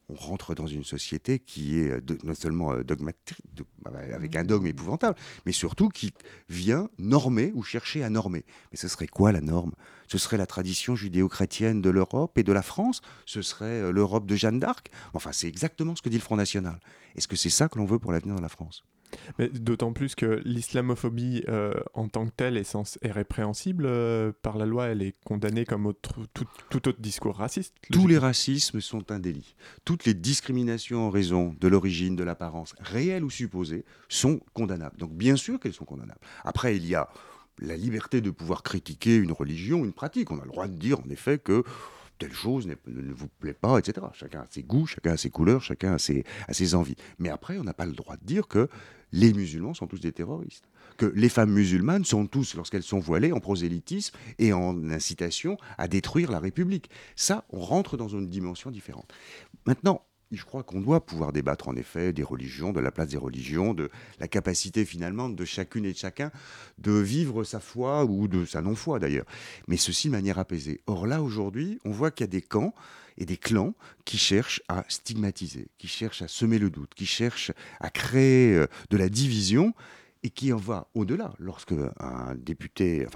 on 0.09 0.15
rentre 0.15 0.55
dans 0.55 0.67
une 0.67 0.85
société 0.85 1.39
qui 1.39 1.79
est 1.79 2.25
non 2.25 2.35
seulement 2.35 2.77
dogmatique, 2.83 3.39
bah, 3.83 3.93
avec 4.15 4.37
un 4.37 4.45
dogme 4.45 4.67
épouvantable, 4.67 5.17
mais 5.47 5.53
surtout 5.53 5.89
qui 5.89 6.13
vient 6.49 6.89
normer 6.99 7.53
ou 7.55 7.63
chercher 7.63 8.03
à 8.03 8.11
normer. 8.11 8.45
Mais 8.71 8.77
ce 8.77 8.89
serait 8.89 9.07
quoi 9.07 9.33
la 9.33 9.41
norme? 9.41 9.73
Ce 10.09 10.19
serait 10.19 10.37
la 10.37 10.47
tradition 10.47 10.95
judéo-chrétienne 10.95 11.81
de 11.81 11.91
l'Europe 11.91 12.37
et 12.37 12.43
de 12.43 12.53
la 12.53 12.63
France, 12.63 13.01
ce 13.25 13.41
serait 13.43 13.81
euh, 13.81 13.93
l'Europe 13.93 14.27
de 14.27 14.37
Jeanne 14.37 14.59
d'Arc? 14.59 14.91
Enfin, 15.15 15.33
c'est 15.33 15.49
exactement 15.49 15.97
ce 15.97 16.03
que 16.03 16.09
dit 16.09 16.19
le 16.19 16.23
Front 16.23 16.37
National. 16.37 16.81
Est-ce 17.17 17.29
que 17.29 17.37
c'est 17.37 17.51
ça 17.51 17.69
que 17.69 17.79
l'on 17.79 17.87
veut 17.87 17.99
pour 17.99 18.13
l'avenir 18.13 18.37
de 18.37 18.43
la 18.43 18.49
France? 18.49 18.85
D'autant 19.39 19.93
plus 19.93 20.15
que 20.15 20.41
l'islamophobie 20.45 21.45
euh, 21.49 21.75
en 21.95 22.09
tant 22.09 22.27
que 22.27 22.33
telle 22.37 22.57
est, 22.57 22.77
est 23.03 23.11
répréhensible 23.11 23.85
euh, 23.87 24.33
par 24.43 24.59
la 24.59 24.67
loi, 24.67 24.87
elle 24.87 25.03
est 25.03 25.15
condamnée 25.25 25.65
comme 25.65 25.87
autre, 25.87 26.15
tout, 26.35 26.47
tout, 26.71 26.89
autre 26.89 27.01
discours 27.01 27.37
raciste. 27.37 27.75
Tous 27.91 28.07
les 28.07 28.19
racismes 28.19 28.81
sont 28.81 29.11
un 29.11 29.19
délit. 29.19 29.55
Toutes 29.85 30.05
les 30.05 30.15
discriminations 30.15 31.07
en 31.07 31.11
raison 31.11 31.55
de 31.61 31.69
l'origine, 31.69 32.17
de 32.17 32.25
l'apparence, 32.25 32.75
réelle 32.81 33.25
ou 33.25 33.31
supposée, 33.31 33.85
sont 34.09 34.41
condamnables. 34.55 34.97
Donc 34.99 35.13
bien 35.13 35.37
sûr 35.37 35.61
qu'elles 35.61 35.73
sont 35.73 35.85
condamnables. 35.85 36.21
Après, 36.45 36.77
il 36.77 36.87
y 36.87 36.95
a 36.95 37.09
la 37.59 37.77
liberté 37.77 38.21
de 38.21 38.31
pouvoir 38.31 38.63
critiquer 38.63 39.17
une 39.17 39.33
religion, 39.33 39.85
une 39.85 39.93
pratique. 39.93 40.31
On 40.31 40.39
a 40.39 40.45
le 40.45 40.51
droit 40.51 40.69
de 40.69 40.77
dire 40.77 41.01
en 41.01 41.09
effet 41.11 41.39
que 41.39 41.65
telle 42.23 42.33
chose 42.33 42.69
ne 42.69 43.13
vous 43.13 43.27
plaît 43.27 43.53
pas, 43.53 43.79
etc. 43.79 44.07
Chacun 44.13 44.43
a 44.43 44.47
ses 44.49 44.63
goûts, 44.63 44.87
chacun 44.87 45.13
a 45.13 45.17
ses 45.17 45.31
couleurs, 45.31 45.61
chacun 45.61 45.95
a 45.95 45.99
ses, 45.99 46.25
ses 46.51 46.75
envies. 46.77 46.95
Mais 47.19 47.31
après, 47.31 47.59
on 47.59 47.65
n'a 47.65 47.75
pas 47.75 47.87
le 47.87 47.93
droit 47.93 48.17
de 48.17 48.25
dire 48.25 48.47
que 48.47 48.69
les 49.11 49.33
musulmans 49.33 49.75
sont 49.75 49.89
tous 49.89 50.01
des 50.01 50.13
terroristes. 50.13 50.65
Que 50.97 51.07
les 51.07 51.29
femmes 51.29 51.53
musulmanes 51.53 52.05
sont 52.05 52.27
tous, 52.27 52.55
lorsqu'elles 52.55 52.85
sont 52.85 53.01
voilées, 53.01 53.33
en 53.33 53.41
prosélytisme 53.41 54.17
et 54.39 54.53
en 54.53 54.89
incitation 54.91 55.57
à 55.79 55.89
détruire 55.89 56.31
la 56.31 56.39
République. 56.39 56.91
Ça, 57.17 57.45
on 57.51 57.61
rentre 57.61 57.97
dans 57.97 58.09
une 58.09 58.29
dimension 58.29 58.71
différente. 58.71 59.13
Maintenant, 59.67 60.03
je 60.37 60.45
crois 60.45 60.63
qu'on 60.63 60.81
doit 60.81 61.05
pouvoir 61.05 61.33
débattre 61.33 61.69
en 61.69 61.77
effet 61.77 62.13
des 62.13 62.23
religions, 62.23 62.73
de 62.73 62.81
la 62.81 62.91
place 62.91 63.09
des 63.09 63.17
religions, 63.17 63.75
de 63.75 63.91
la 64.19 64.29
capacité 64.29 64.85
finalement 64.85 65.29
de 65.29 65.45
chacune 65.45 65.85
et 65.85 65.93
de 65.93 65.99
chacun 65.99 66.31
de 66.79 66.93
vivre 66.93 67.45
sa 67.45 67.61
foi 67.61 68.05
ou 68.05 68.29
de 68.29 68.45
sa 68.45 68.63
non-foi 68.63 68.99
d'ailleurs, 68.99 69.27
mais 69.69 69.77
ceci 69.77 70.09
de 70.09 70.13
manière 70.13 70.39
apaisée. 70.39 70.81
Or 70.87 71.07
là 71.07 71.23
aujourd'hui, 71.23 71.79
on 71.85 71.91
voit 71.91 72.11
qu'il 72.11 72.25
y 72.25 72.29
a 72.29 72.33
des 72.33 72.43
camps 72.43 72.75
et 73.19 73.27
des 73.27 73.37
clans 73.37 73.75
qui 74.05 74.19
cherchent 74.19 74.63
à 74.69 74.85
stigmatiser, 74.89 75.69
qui 75.79 75.89
cherchent 75.89 76.23
à 76.23 76.29
semer 76.29 76.59
le 76.59 76.71
doute, 76.71 76.95
qui 76.95 77.07
cherchent 77.07 77.53
à 77.81 77.91
créer 77.91 78.55
euh, 78.55 78.67
de 78.91 78.97
la 78.97 79.09
division 79.09 79.75
et 80.23 80.31
qui 80.31 80.53
en 80.53 80.57
va 80.57 80.89
au-delà. 80.95 81.33
Lorsque 81.39 81.75
un 81.99 82.35
député, 82.35 83.07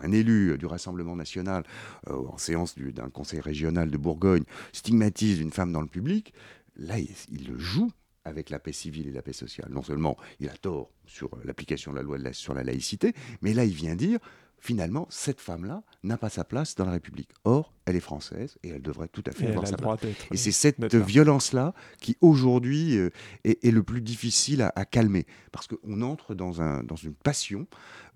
un 0.00 0.12
élu 0.12 0.56
du 0.58 0.66
Rassemblement 0.66 1.16
national 1.16 1.64
euh, 2.08 2.26
en 2.28 2.38
séance 2.38 2.76
d'un 2.78 3.10
conseil 3.10 3.40
régional 3.40 3.90
de 3.90 3.96
Bourgogne 3.96 4.44
stigmatise 4.72 5.40
une 5.40 5.52
femme 5.52 5.72
dans 5.72 5.80
le 5.80 5.88
public, 5.88 6.32
là, 6.76 6.98
il, 6.98 7.56
joue 7.56 7.90
avec 8.24 8.50
la 8.50 8.58
paix 8.58 8.72
civile 8.72 9.08
et 9.08 9.12
la 9.12 9.22
paix 9.22 9.32
sociale. 9.32 9.68
Non 9.70 9.82
seulement 9.82 10.16
il 10.40 10.48
a 10.48 10.56
tort 10.56 10.90
sur 11.06 11.30
l'application 11.44 11.92
de 11.92 11.96
la 11.96 12.02
loi 12.02 12.18
sur 12.32 12.54
la 12.54 12.64
laïcité, 12.64 13.12
mais 13.40 13.54
là, 13.54 13.64
il 13.64 13.74
vient 13.74 13.94
dire 13.94 14.18
finalement, 14.58 15.06
cette 15.10 15.40
femme-là 15.40 15.82
n'a 16.02 16.16
pas 16.16 16.28
sa 16.28 16.44
place 16.44 16.74
dans 16.74 16.84
la 16.84 16.92
République. 16.92 17.30
Or, 17.44 17.72
elle 17.84 17.96
est 17.96 18.00
française 18.00 18.58
et 18.62 18.68
elle 18.70 18.82
devrait 18.82 19.08
tout 19.08 19.22
à 19.26 19.32
fait 19.32 19.48
avoir 19.48 19.66
sa 19.66 19.76
place. 19.76 20.00
Et 20.32 20.36
c'est 20.36 20.52
cette 20.52 20.94
violence-là 20.94 21.74
qui, 22.00 22.16
aujourd'hui, 22.20 22.96
euh, 22.96 23.10
est, 23.44 23.70
le 23.70 23.82
plus 23.82 24.00
difficile 24.00 24.62
à, 24.62 24.84
calmer. 24.84 25.26
Parce 25.52 25.66
qu'on 25.66 26.02
entre 26.02 26.34
dans, 26.34 26.62
un, 26.62 26.82
dans 26.82 26.96
une 26.96 27.14
passion 27.14 27.66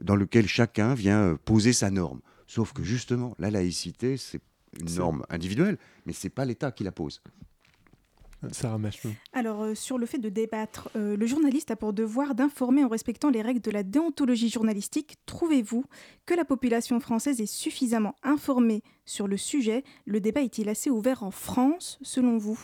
dans 0.00 0.16
laquelle 0.16 0.48
chacun 0.48 0.94
vient 0.94 1.20
euh, 1.20 1.36
poser 1.36 1.72
sa 1.72 1.90
norme. 1.90 2.20
Sauf 2.46 2.72
que, 2.72 2.82
justement, 2.82 3.34
la 3.38 3.50
laïcité, 3.50 4.16
c'est 4.16 4.40
une 4.80 4.94
norme 4.94 5.24
individuelle, 5.30 5.78
mais 6.06 6.12
ce 6.12 6.26
n'est 6.26 6.30
pas 6.30 6.44
l'État 6.44 6.72
qui 6.72 6.84
la 6.84 6.92
pose. 6.92 7.22
Alors, 9.32 9.62
euh, 9.62 9.74
sur 9.74 9.98
le 9.98 10.06
fait 10.06 10.18
de 10.18 10.28
débattre, 10.28 10.90
euh, 10.96 11.16
le 11.16 11.26
journaliste 11.26 11.70
a 11.70 11.76
pour 11.76 11.92
devoir 11.92 12.34
d'informer 12.34 12.84
en 12.84 12.88
respectant 12.88 13.30
les 13.30 13.42
règles 13.42 13.60
de 13.60 13.70
la 13.70 13.82
déontologie 13.82 14.48
journalistique. 14.48 15.16
Trouvez-vous 15.26 15.84
que 16.26 16.34
la 16.34 16.44
population 16.44 17.00
française 17.00 17.40
est 17.40 17.46
suffisamment 17.46 18.14
informée 18.22 18.82
sur 19.04 19.28
le 19.28 19.36
sujet? 19.36 19.84
Le 20.06 20.20
débat 20.20 20.40
est-il 20.40 20.68
assez 20.68 20.88
ouvert 20.90 21.22
en 21.22 21.30
France, 21.30 21.98
selon 22.02 22.38
vous? 22.38 22.58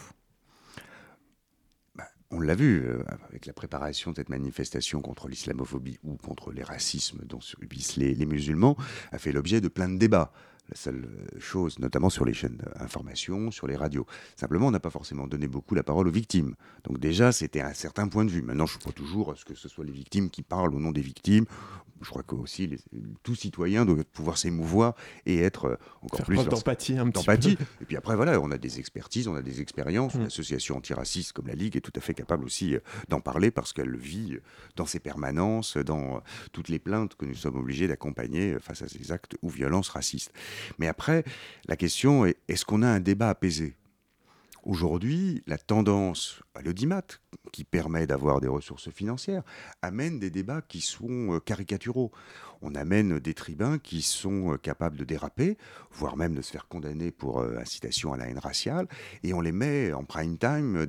Bah, 1.95 2.09
on 2.31 2.41
l'a 2.41 2.55
vu 2.55 2.83
euh, 2.87 3.03
avec 3.29 3.45
la 3.45 3.53
préparation 3.53 4.13
de 4.13 4.17
cette 4.17 4.31
manifestation 4.31 5.03
contre 5.03 5.29
l'islamophobie 5.29 5.99
ou 6.05 6.17
contre 6.17 6.53
les 6.53 6.63
racismes 6.63 7.25
dont 7.27 7.41
subissent 7.41 7.97
les, 7.97 8.15
les 8.15 8.27
musulmans, 8.27 8.77
a 9.13 9.19
fait 9.19 9.33
l'objet 9.33 9.61
de 9.61 9.69
plein 9.69 9.91
de 9.91 9.99
débats 9.99 10.33
la 10.69 10.77
seule 10.77 11.07
euh, 11.07 11.41
chose, 11.41 11.79
notamment 11.79 12.11
sur 12.11 12.25
les 12.25 12.35
chaînes 12.35 12.59
d'information, 12.79 13.51
sur 13.51 13.67
les 13.67 13.77
radios. 13.77 14.07
Simplement, 14.37 14.67
on 14.67 14.71
n'a 14.71 14.81
pas 14.81 14.91
forcément 14.91 15.27
donné 15.27 15.47
beaucoup 15.47 15.75
la 15.75 15.83
parole 15.83 16.09
aux 16.09 16.13
victimes. 16.13 16.55
Donc 16.85 16.99
déjà, 16.99 17.33
c'était 17.33 17.61
un 17.61 17.75
certain 17.75 18.09
point 18.09 18.25
de 18.25 18.31
vue. 18.31 18.43
Maintenant, 18.43 18.67
je 18.67 18.77
ne 18.77 18.81
suis 18.81 18.89
pas 18.89 18.93
toujours 18.93 19.33
à 19.33 19.37
ce 19.37 19.45
que 19.45 19.55
ce 19.55 19.69
soit 19.69 19.85
les 19.85 19.93
victimes 19.93 20.31
qui 20.31 20.43
parlent 20.43 20.75
au 20.75 20.81
nom 20.81 20.91
des 20.91 21.01
victimes. 21.01 21.47
Je 22.03 22.11
crois 22.11 22.23
que 22.23 22.35
aussi 22.35 22.67
les, 22.67 22.79
tout 23.23 23.35
citoyen 23.35 23.87
doit 23.87 23.97
pouvoir 24.13 24.37
s'émouvoir 24.37 24.95
et 25.25 25.39
être 25.39 25.65
euh, 25.65 25.77
encore 26.03 26.23
plus 26.25 26.45
d'empathie 26.45 26.99
un 26.99 27.09
petit 27.09 27.25
peu. 27.25 27.65
Et 27.81 27.85
puis 27.87 27.97
après, 27.97 28.17
voilà, 28.17 28.39
on 28.41 28.51
a 28.51 28.59
des 28.59 28.79
expertises, 28.79 29.29
on 29.29 29.35
a 29.35 29.41
des 29.41 29.63
expériences. 29.63 30.15
Mmh. 30.15 30.21
Une 30.21 30.27
association 30.27 30.77
antiraciste 30.77 31.33
comme 31.33 31.47
la 31.47 31.55
Ligue 31.55 31.77
est 31.77 31.81
tout 31.81 31.93
à 31.97 32.01
fait 32.01 32.13
capable 32.13 32.45
aussi 32.45 32.75
euh, 32.75 32.81
d'en 33.09 33.21
parler 33.21 33.51
parce 33.51 33.73
qu'elle 33.73 33.89
le 33.89 33.99
vit 33.99 34.37
dans 34.77 34.85
ses 34.85 35.01
permanences, 35.01 35.79
dans 35.79 36.23
toutes 36.53 36.69
les 36.69 36.79
plaintes 36.79 37.15
que 37.15 37.25
nous 37.25 37.35
sommes 37.35 37.57
obligés 37.57 37.89
d'accompagner 37.89 38.59
face 38.61 38.83
à 38.83 38.89
ces 38.89 39.13
actes 39.13 39.37
ou 39.43 39.49
violences 39.49 39.89
racistes. 39.89 40.33
Mais 40.79 40.89
après, 40.89 41.25
la 41.69 41.77
question 41.77 42.27
est, 42.27 42.37
est-ce 42.49 42.65
qu'on 42.65 42.83
a 42.83 42.89
un 42.89 43.01
débat 43.01 43.31
apaisé? 43.31 43.77
Aujourd'hui, 44.67 45.45
la 45.47 45.59
tendance 45.59 46.43
à 46.57 46.61
l'audimat, 46.61 47.05
qui 47.53 47.63
permet 47.63 48.09
d'avoir 48.09 48.41
des 48.41 48.49
ressources 48.49 48.91
financières, 48.91 49.45
amène 49.81 50.19
des 50.19 50.29
débats 50.29 50.61
qui 50.61 50.81
sont 50.81 51.35
euh, 51.35 51.39
caricaturaux. 51.39 52.11
On 52.63 52.75
amène 52.75 53.21
des 53.21 53.33
tribuns 53.33 53.79
qui 53.79 54.03
sont 54.03 54.55
euh, 54.55 54.57
capables 54.57 54.97
de 54.97 55.05
déraper, 55.05 55.57
voire 55.93 56.17
même 56.17 56.35
de 56.35 56.43
se 56.43 56.51
faire 56.51 56.67
condamner 56.67 57.13
pour 57.13 57.39
euh, 57.39 57.59
incitation 57.61 58.13
à 58.13 58.17
la 58.17 58.27
haine 58.27 58.41
raciale, 58.41 58.89
et 59.23 59.33
on 59.35 59.41
les 59.41 59.53
met 59.53 59.93
en 59.93 60.03
prime 60.03 60.37
time 60.37 60.85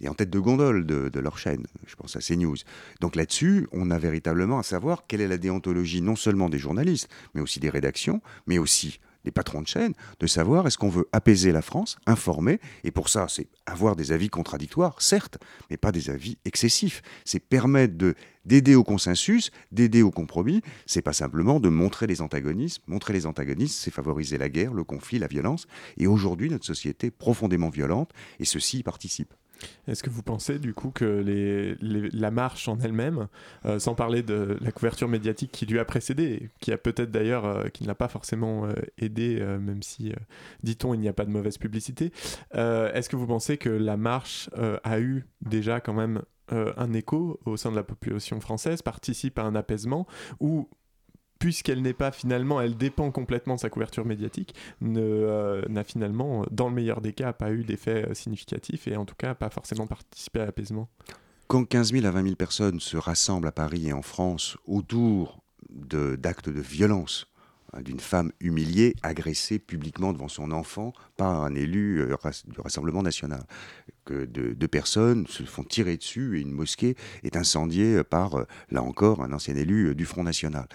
et 0.00 0.08
en 0.08 0.14
tête 0.14 0.30
de 0.30 0.40
gondole 0.40 0.84
de, 0.84 1.10
de 1.10 1.20
leur 1.20 1.38
chaîne. 1.38 1.68
Je 1.86 1.94
pense 1.94 2.16
à 2.16 2.18
CNews. 2.18 2.56
Donc 3.00 3.14
là-dessus, 3.14 3.68
on 3.70 3.92
a 3.92 4.00
véritablement 4.00 4.58
à 4.58 4.64
savoir 4.64 5.06
quelle 5.06 5.20
est 5.20 5.28
la 5.28 5.38
déontologie 5.38 6.02
non 6.02 6.16
seulement 6.16 6.48
des 6.48 6.58
journalistes, 6.58 7.08
mais 7.34 7.40
aussi 7.40 7.60
des 7.60 7.70
rédactions, 7.70 8.20
mais 8.48 8.58
aussi 8.58 8.98
des 9.24 9.30
patrons 9.30 9.62
de 9.62 9.66
chaîne, 9.66 9.94
de 10.18 10.26
savoir 10.26 10.66
est-ce 10.66 10.78
qu'on 10.78 10.88
veut 10.88 11.08
apaiser 11.12 11.52
la 11.52 11.62
France, 11.62 11.98
informer, 12.06 12.60
et 12.84 12.90
pour 12.90 13.08
ça, 13.08 13.26
c'est 13.28 13.48
avoir 13.66 13.96
des 13.96 14.12
avis 14.12 14.28
contradictoires, 14.28 15.00
certes, 15.02 15.38
mais 15.70 15.76
pas 15.76 15.92
des 15.92 16.10
avis 16.10 16.38
excessifs. 16.44 17.02
C'est 17.24 17.40
permettre 17.40 17.96
de 17.96 18.14
d'aider 18.46 18.74
au 18.74 18.84
consensus, 18.84 19.50
d'aider 19.70 20.02
au 20.02 20.10
compromis. 20.10 20.62
C'est 20.86 21.02
pas 21.02 21.12
simplement 21.12 21.60
de 21.60 21.68
montrer 21.68 22.06
les 22.06 22.22
antagonismes. 22.22 22.82
Montrer 22.86 23.12
les 23.12 23.26
antagonismes, 23.26 23.78
c'est 23.78 23.90
favoriser 23.90 24.38
la 24.38 24.48
guerre, 24.48 24.72
le 24.72 24.82
conflit, 24.82 25.18
la 25.18 25.26
violence. 25.26 25.66
Et 25.98 26.06
aujourd'hui, 26.06 26.48
notre 26.48 26.64
société 26.64 27.08
est 27.08 27.10
profondément 27.10 27.68
violente, 27.68 28.10
et 28.38 28.46
ceci 28.46 28.78
y 28.78 28.82
participe. 28.82 29.34
Est-ce 29.86 30.02
que 30.02 30.10
vous 30.10 30.22
pensez 30.22 30.58
du 30.58 30.74
coup 30.74 30.90
que 30.90 31.24
la 31.80 32.30
marche 32.30 32.68
en 32.68 32.78
elle-même, 32.78 33.28
euh, 33.64 33.78
sans 33.78 33.94
parler 33.94 34.22
de 34.22 34.56
la 34.60 34.72
couverture 34.72 35.08
médiatique 35.08 35.52
qui 35.52 35.66
lui 35.66 35.78
a 35.78 35.84
précédé, 35.84 36.50
qui 36.60 36.72
a 36.72 36.78
peut-être 36.78 37.10
d'ailleurs, 37.10 37.44
euh, 37.44 37.68
qui 37.68 37.82
ne 37.84 37.88
l'a 37.88 37.94
pas 37.94 38.08
forcément 38.08 38.66
euh, 38.66 38.72
aidé, 38.98 39.40
même 39.60 39.82
si, 39.82 40.12
dit-on, 40.62 40.94
il 40.94 41.00
n'y 41.00 41.08
a 41.08 41.12
pas 41.12 41.24
de 41.24 41.30
mauvaise 41.30 41.58
publicité, 41.58 42.12
est-ce 42.52 43.08
que 43.08 43.16
vous 43.16 43.26
pensez 43.26 43.56
que 43.56 43.68
la 43.68 43.96
marche 43.96 44.50
a 44.84 45.00
eu 45.00 45.26
déjà 45.40 45.80
quand 45.80 45.92
même 45.92 46.22
un 46.50 46.92
écho 46.92 47.40
au 47.44 47.56
sein 47.56 47.70
de 47.70 47.76
la 47.76 47.82
population 47.82 48.40
française, 48.40 48.82
participe 48.82 49.38
à 49.38 49.42
un 49.42 49.54
apaisement, 49.54 50.06
ou 50.40 50.68
puisqu'elle 51.40 51.82
n'est 51.82 51.94
pas 51.94 52.12
finalement, 52.12 52.60
elle 52.60 52.76
dépend 52.76 53.10
complètement 53.10 53.56
de 53.56 53.60
sa 53.60 53.70
couverture 53.70 54.04
médiatique, 54.04 54.54
euh, 54.84 55.62
n'a 55.68 55.82
finalement, 55.82 56.44
dans 56.52 56.68
le 56.68 56.74
meilleur 56.74 57.00
des 57.00 57.12
cas, 57.12 57.32
pas 57.32 57.50
eu 57.50 57.64
d'effet 57.64 58.06
euh, 58.08 58.14
significatif 58.14 58.86
et 58.86 58.96
en 58.96 59.06
tout 59.06 59.16
cas 59.16 59.34
pas 59.34 59.50
forcément 59.50 59.88
participé 59.88 60.40
à 60.40 60.46
l'apaisement. 60.46 60.88
Quand 61.48 61.64
15 61.64 61.92
000 61.92 62.06
à 62.06 62.10
20 62.12 62.22
000 62.22 62.34
personnes 62.36 62.78
se 62.78 62.96
rassemblent 62.96 63.48
à 63.48 63.52
Paris 63.52 63.88
et 63.88 63.92
en 63.92 64.02
France 64.02 64.56
autour 64.66 65.42
d'actes 65.70 66.48
de, 66.48 66.60
violence, 66.60 67.26
d'une 67.78 68.00
femme 68.00 68.32
humiliée, 68.40 68.94
agressée 69.02 69.58
publiquement 69.58 70.12
devant 70.12 70.28
son 70.28 70.50
enfant 70.50 70.92
par 71.16 71.42
un 71.42 71.54
élu 71.54 72.00
euh, 72.00 72.16
du 72.46 72.60
Rassemblement 72.60 73.02
national. 73.02 73.44
Que 74.04 74.24
deux 74.24 74.68
personnes 74.68 75.26
se 75.28 75.44
font 75.44 75.62
tirer 75.62 75.96
dessus 75.96 76.38
et 76.38 76.40
une 76.40 76.50
mosquée 76.50 76.96
est 77.22 77.36
incendiée 77.36 78.02
par, 78.02 78.44
là 78.70 78.82
encore, 78.82 79.22
un 79.22 79.32
ancien 79.32 79.54
élu 79.54 79.94
du 79.94 80.04
Front 80.04 80.24
National. 80.24 80.66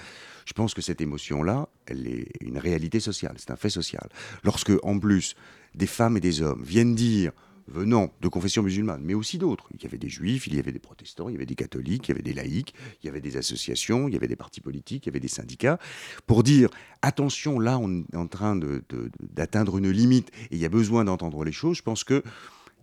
Je 0.46 0.54
pense 0.54 0.74
que 0.74 0.82
cette 0.82 1.02
émotion-là, 1.02 1.68
elle 1.88 2.08
est 2.08 2.30
une 2.40 2.58
réalité 2.58 3.00
sociale, 3.00 3.36
c'est 3.38 3.52
un 3.52 3.56
fait 3.56 3.70
social. 3.70 4.08
Lorsque, 4.44 4.72
en 4.84 4.98
plus, 5.00 5.36
des 5.74 5.88
femmes 5.88 6.18
et 6.18 6.22
des 6.22 6.42
hommes 6.42 6.64
viennent 6.64 6.96
dire 6.96 7.32
venant 7.68 8.14
de 8.22 8.28
confession 8.28 8.62
musulmane, 8.64 9.02
mais 9.04 9.14
aussi 9.14 9.38
d'autres. 9.38 9.68
Il 9.74 9.82
y 9.82 9.86
avait 9.86 9.98
des 9.98 10.10
juifs, 10.10 10.48
il 10.48 10.56
y 10.56 10.60
avait 10.60 10.72
des 10.72 10.80
protestants, 10.80 11.30
il 11.30 11.34
y 11.34 11.36
avait 11.36 11.46
des 11.46 11.56
catholiques, 11.56 12.08
il 12.08 12.12
y 12.12 12.14
avait 12.14 12.22
des 12.22 12.34
laïcs, 12.34 12.74
il 13.02 13.06
y 13.08 13.10
avait 13.10 13.22
des 13.22 13.38
associations, 13.38 14.08
il 14.08 14.14
y 14.14 14.18
avait 14.18 14.28
des 14.28 14.36
partis 14.36 14.62
politiques, 14.62 15.06
il 15.06 15.10
y 15.10 15.12
avait 15.12 15.20
des 15.20 15.28
syndicats, 15.28 15.80
pour 16.28 16.44
dire 16.44 16.70
attention, 17.02 17.60
là 17.60 17.78
on 17.80 18.02
est 18.02 18.16
en 18.16 18.28
train 18.28 18.60
d'atteindre 19.20 19.78
une 19.78 19.90
limite 19.90 20.30
et 20.52 20.56
il 20.56 20.60
y 20.60 20.66
a 20.66 20.70
besoin 20.70 21.06
d'entendre 21.06 21.44
les 21.44 21.52
choses. 21.52 21.78
Je 21.78 21.84
pense 21.84 22.04
que 22.04 22.24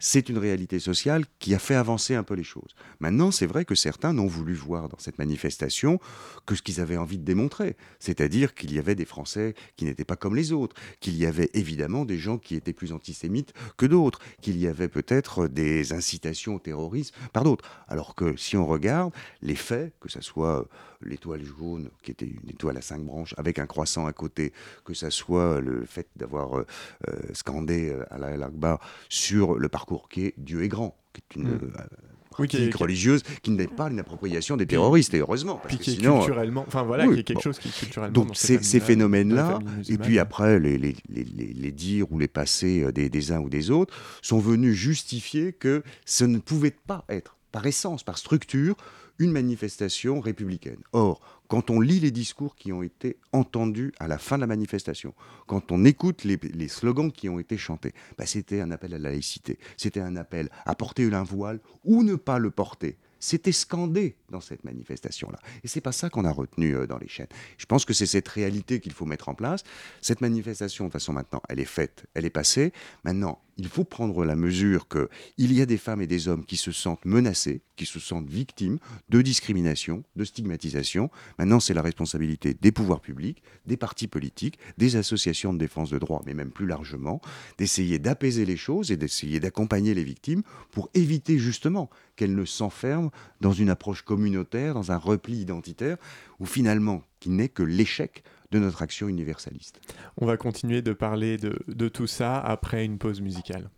c'est 0.04 0.28
une 0.28 0.38
réalité 0.38 0.80
sociale 0.80 1.25
qui 1.38 1.54
a 1.54 1.61
fait 1.61 1.76
avancer 1.76 2.16
un 2.16 2.25
peu 2.25 2.35
les 2.35 2.42
choses. 2.42 2.75
Maintenant, 2.99 3.30
c'est 3.30 3.47
vrai 3.47 3.64
que 3.64 3.76
certains 3.76 4.12
n'ont 4.12 4.26
voulu 4.26 4.52
voir 4.52 4.88
dans 4.88 4.99
cette 4.99 5.16
manifestation 5.16 6.00
que 6.44 6.56
ce 6.56 6.62
qu'ils 6.62 6.80
avaient 6.80 6.97
envie 6.97 7.18
de 7.18 7.25
démontrer, 7.25 7.76
c'est-à-dire 8.00 8.54
qu'il 8.54 8.75
y 8.75 8.80
avait 8.80 8.97
des 8.97 9.04
Français 9.04 9.54
qui 9.76 9.85
n'étaient 9.85 10.04
pas 10.04 10.16
comme 10.16 10.35
les 10.35 10.50
autres, 10.50 10.75
qu'il 10.99 11.16
y 11.16 11.25
avait 11.25 11.50
évidemment 11.54 12.04
des 12.04 12.18
gens 12.18 12.37
qui 12.37 12.56
étaient 12.56 12.73
plus 12.73 12.92
antisémites 12.92 13.52
que 13.76 13.87
d'autres, 13.87 14.18
qu'il 14.40 14.59
y 14.59 14.66
avait 14.66 14.88
peut-être 14.88 15.47
des 15.47 15.92
incitations 15.92 16.56
au 16.56 16.59
terrorisme 16.59 17.14
par 17.32 17.44
d'autres. 17.44 17.71
Alors 17.87 18.16
que 18.16 18.37
si 18.37 18.56
on 18.56 18.66
regarde 18.66 19.12
les 19.40 19.54
faits, 19.54 19.94
que 20.00 20.11
ce 20.11 20.21
soit 20.21 20.66
l'étoile 21.04 21.42
jaune, 21.44 21.90
qui 22.02 22.11
était 22.11 22.26
une 22.26 22.50
étoile 22.50 22.76
à 22.76 22.82
cinq 22.82 23.02
branches, 23.02 23.35
avec 23.37 23.59
un 23.59 23.66
croissant 23.66 24.06
à 24.06 24.12
côté, 24.12 24.52
que 24.85 24.94
ce 24.94 25.11
soit 25.11 25.61
le 25.61 25.85
fait 25.85 26.09
d'avoir 26.16 26.59
euh, 26.59 26.66
euh, 27.09 27.12
scandé 27.32 27.90
euh, 27.90 28.04
à 28.11 28.18
la 28.18 28.47
Akbar 28.47 28.80
sur 29.09 29.54
le 29.54 29.68
parcours 29.68 30.09
qui 30.09 30.26
est 30.26 30.35
Dieu 30.37 30.62
est 30.64 30.68
grand, 30.68 30.97
qui 31.12 31.21
est 31.21 31.37
une 31.37 31.54
mm. 31.54 31.73
pratique 32.30 32.75
religieuse 32.75 33.23
qui 33.42 33.50
n'est 33.50 33.66
pas 33.66 33.88
une 33.88 34.00
appropriation 34.00 34.56
des 34.56 34.66
terroristes, 34.66 35.14
et 35.14 35.18
heureusement. 35.18 35.61
Parce 35.62 35.76
que 35.76 35.85
sinon, 35.85 36.18
culturellement, 36.18 36.64
enfin 36.66 36.82
voilà, 36.82 37.06
qui 37.06 37.21
est 37.21 37.23
quelque 37.23 37.42
chose 37.42 37.59
qui 37.59 37.71
culturellement. 37.71 38.12
Donc 38.12 38.37
ces, 38.37 38.62
ces 38.62 38.80
phénomènes-là, 38.80 39.61
et 39.88 39.99
puis 39.99 40.18
après 40.18 40.59
les, 40.59 40.78
les, 40.78 40.97
les, 41.09 41.25
les, 41.25 41.73
dires 41.73 42.11
ou 42.11 42.18
les 42.18 42.28
passés 42.28 42.90
des, 42.92 43.09
des 43.09 43.32
uns 43.32 43.40
ou 43.40 43.49
des 43.49 43.71
autres, 43.71 43.94
sont 44.23 44.38
venus 44.38 44.75
justifier 44.75 45.52
que 45.52 45.82
ce 46.04 46.25
ne 46.25 46.38
pouvait 46.38 46.75
pas 46.87 47.04
être, 47.09 47.37
par 47.52 47.66
essence, 47.66 48.02
par 48.02 48.18
structure, 48.18 48.76
une 49.18 49.30
manifestation 49.30 50.21
républicaine. 50.21 50.80
Or, 50.92 51.21
quand 51.49 51.71
on 51.71 51.80
lit 51.80 52.00
les 52.00 52.11
discours 52.11 52.56
qui 52.56 52.73
ont 52.73 52.82
été 52.82 53.18
entendus 53.32 53.92
à 54.00 54.09
la 54.09 54.18
fin 54.18 54.37
de 54.37 54.40
la 54.40 54.47
manifestation, 54.47 55.14
quand 55.47 55.71
on 55.71 55.85
écoute 55.85 56.25
les, 56.25 56.68
slogans 56.68 57.12
qui 57.12 57.28
ont 57.28 57.38
été 57.38 57.59
chantés, 57.59 57.92
bah, 58.16 58.26
c'était 58.26 58.61
un 58.61 58.71
appel 58.71 58.94
à 58.94 58.99
la 58.99 59.11
laïcité, 59.11 59.59
c'était 59.76 60.00
un 60.00 60.16
appel 60.16 60.48
à 60.64 60.74
porter 60.74 61.12
un 61.12 61.22
voile 61.22 61.61
ou 61.85 62.03
ne 62.03 62.14
pas 62.14 62.38
le 62.38 62.50
porter. 62.50 62.96
C'était 63.24 63.52
scandé 63.52 64.16
dans 64.30 64.40
cette 64.40 64.64
manifestation-là. 64.64 65.38
Et 65.62 65.68
c'est 65.68 65.80
pas 65.80 65.92
ça 65.92 66.11
qu'on 66.11 66.24
a 66.24 66.32
retenu 66.32 66.74
euh, 66.74 66.88
dans 66.88 66.98
les 66.98 67.06
chaînes. 67.06 67.28
Je 67.56 67.66
pense 67.66 67.85
que 67.85 67.92
c'est 67.92 68.04
cette 68.04 68.26
réalité 68.26 68.80
qu'il 68.80 68.92
faut 68.92 69.06
mettre 69.06 69.28
en 69.28 69.35
place. 69.35 69.62
Cette 70.00 70.20
manifestation, 70.20 70.87
de 70.87 70.88
toute 70.88 70.94
façon, 70.94 71.12
maintenant, 71.12 71.40
elle 71.48 71.61
est 71.61 71.64
faite, 71.64 72.04
elle 72.14 72.24
est 72.24 72.30
passée. 72.30 72.72
Maintenant, 73.04 73.40
il 73.58 73.68
faut 73.68 73.85
prendre 73.85 74.24
la 74.24 74.35
mesure 74.35 74.88
qu'il 74.88 75.52
y 75.52 75.61
a 75.61 75.66
des 75.66 75.76
femmes 75.76 76.02
et 76.02 76.08
des 76.08 76.26
hommes 76.26 76.44
qui 76.44 76.56
se 76.56 76.72
sentent 76.72 77.04
menacés, 77.04 77.61
qui 77.76 77.87
se 77.87 78.00
sentent 78.00 78.28
victimes 78.28 78.78
de 79.08 79.22
discrimination, 79.22 80.02
de 80.16 80.24
stigmatisation. 80.24 81.08
Maintenant, 81.38 81.61
c'est 81.61 81.74
la 81.74 81.82
responsabilité 81.82 82.54
des 82.54 82.72
pouvoirs 82.72 83.00
publics, 83.00 83.42
des 83.66 83.76
partis 83.76 84.08
politiques, 84.08 84.58
des 84.78 84.96
associations 84.96 85.52
de 85.52 85.58
défense 85.58 85.90
de 85.90 85.98
droits, 85.98 86.22
mais 86.26 86.35
même 86.35 86.50
plus 86.50 86.66
largement, 86.66 87.20
d'essayer 87.58 87.98
d'apaiser 87.98 88.46
les 88.46 88.56
choses 88.56 88.90
et 88.90 88.96
d'essayer 88.96 89.38
d'accompagner 89.38 89.94
les 89.94 90.04
victimes 90.04 90.42
pour 90.72 90.90
éviter 90.94 91.38
justement 91.38 91.90
qu'elle 92.16 92.35
ne 92.35 92.44
s'enferme 92.44 93.11
dans 93.40 93.53
une 93.53 93.70
approche 93.70 94.03
communautaire, 94.03 94.75
dans 94.75 94.92
un 94.92 94.96
repli 94.96 95.37
identitaire, 95.37 95.96
où 96.40 96.46
finalement, 96.46 97.03
qui 97.20 97.31
n'est 97.31 97.48
que 97.48 97.62
l'échec 97.62 98.22
de 98.51 98.59
notre 98.59 98.83
action 98.83 99.09
universaliste. 99.09 99.81
On 100.18 100.27
va 100.27 100.37
continuer 100.37 100.83
de 100.83 100.92
parler 100.92 101.38
de, 101.38 101.88
tout 101.88 102.07
ça 102.07 102.38
après 102.38 102.85
une 102.85 102.98
pause 102.98 103.20
musicale. 103.20 103.70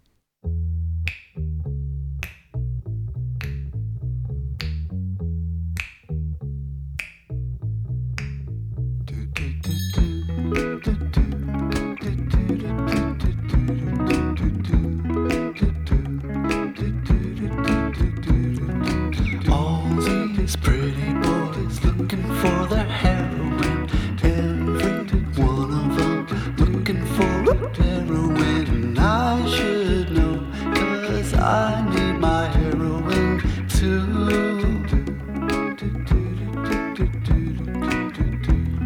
These 20.45 20.57
pretty 20.57 21.15
boys 21.15 21.83
looking 21.87 22.23
for 22.35 22.67
their 22.67 22.85
heroin. 22.85 23.89
Every 24.23 25.23
one 25.43 25.71
of 25.73 25.97
them 25.97 26.27
looking 26.59 27.03
for 27.17 27.51
a 27.51 27.57
heroin. 27.83 28.67
And 28.67 28.99
I 28.99 29.47
should 29.47 30.11
know, 30.13 30.47
cause 30.75 31.33
I 31.33 31.83
need 31.95 32.19
my 32.21 32.47
heroin 32.49 33.41
too. 33.71 34.03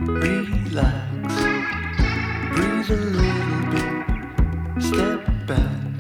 Relax, 0.07 1.35
breathe 2.55 2.91
a 2.91 3.03
little 3.19 3.63
bit, 3.73 4.83
step 4.85 5.23
back, 5.49 5.91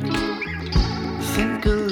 think 1.34 1.66
a 1.66 1.87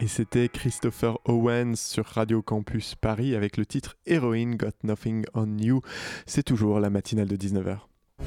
Et 0.00 0.06
c'était 0.06 0.48
Christopher 0.48 1.18
Owens 1.24 1.76
sur 1.76 2.04
Radio 2.04 2.42
Campus 2.42 2.94
Paris 2.94 3.34
avec 3.34 3.56
le 3.56 3.64
titre 3.64 3.96
Heroine 4.06 4.56
Got 4.56 4.68
Nothing 4.82 5.24
on 5.34 5.56
You. 5.58 5.80
C'est 6.26 6.42
toujours 6.42 6.80
la 6.80 6.90
matinale 6.90 7.28
de 7.28 7.36
19h. 7.36 7.78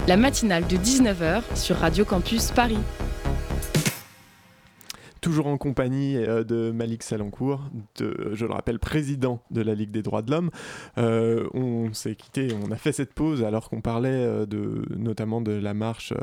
La 0.08 0.18
matinale 0.18 0.66
de 0.68 0.78
19h 0.78 1.44
sur 1.56 1.78
Radio 1.78 2.04
Campus 2.04 2.52
Paris. 2.52 2.80
Toujours 5.22 5.48
en 5.48 5.58
compagnie 5.58 6.16
euh, 6.18 6.44
de 6.44 6.72
Malik 6.72 7.04
Salancourt, 7.04 7.70
je 8.00 8.46
le 8.46 8.52
rappelle, 8.52 8.80
président 8.80 9.42
de 9.52 9.62
la 9.62 9.74
Ligue 9.74 9.92
des 9.92 10.02
droits 10.02 10.22
de 10.22 10.32
l'homme. 10.32 10.52
Euh, 10.98 11.48
on 11.54 11.94
s'est 11.94 12.16
quitté, 12.16 12.50
on 12.64 12.72
a 12.72 12.76
fait 12.76 12.92
cette 12.92 13.14
pause 13.14 13.44
alors 13.44 13.70
qu'on 13.70 13.82
parlait 13.82 14.10
euh, 14.10 14.46
de, 14.46 14.84
notamment 14.96 15.42
de 15.42 15.52
la 15.52 15.74
marche 15.74 16.14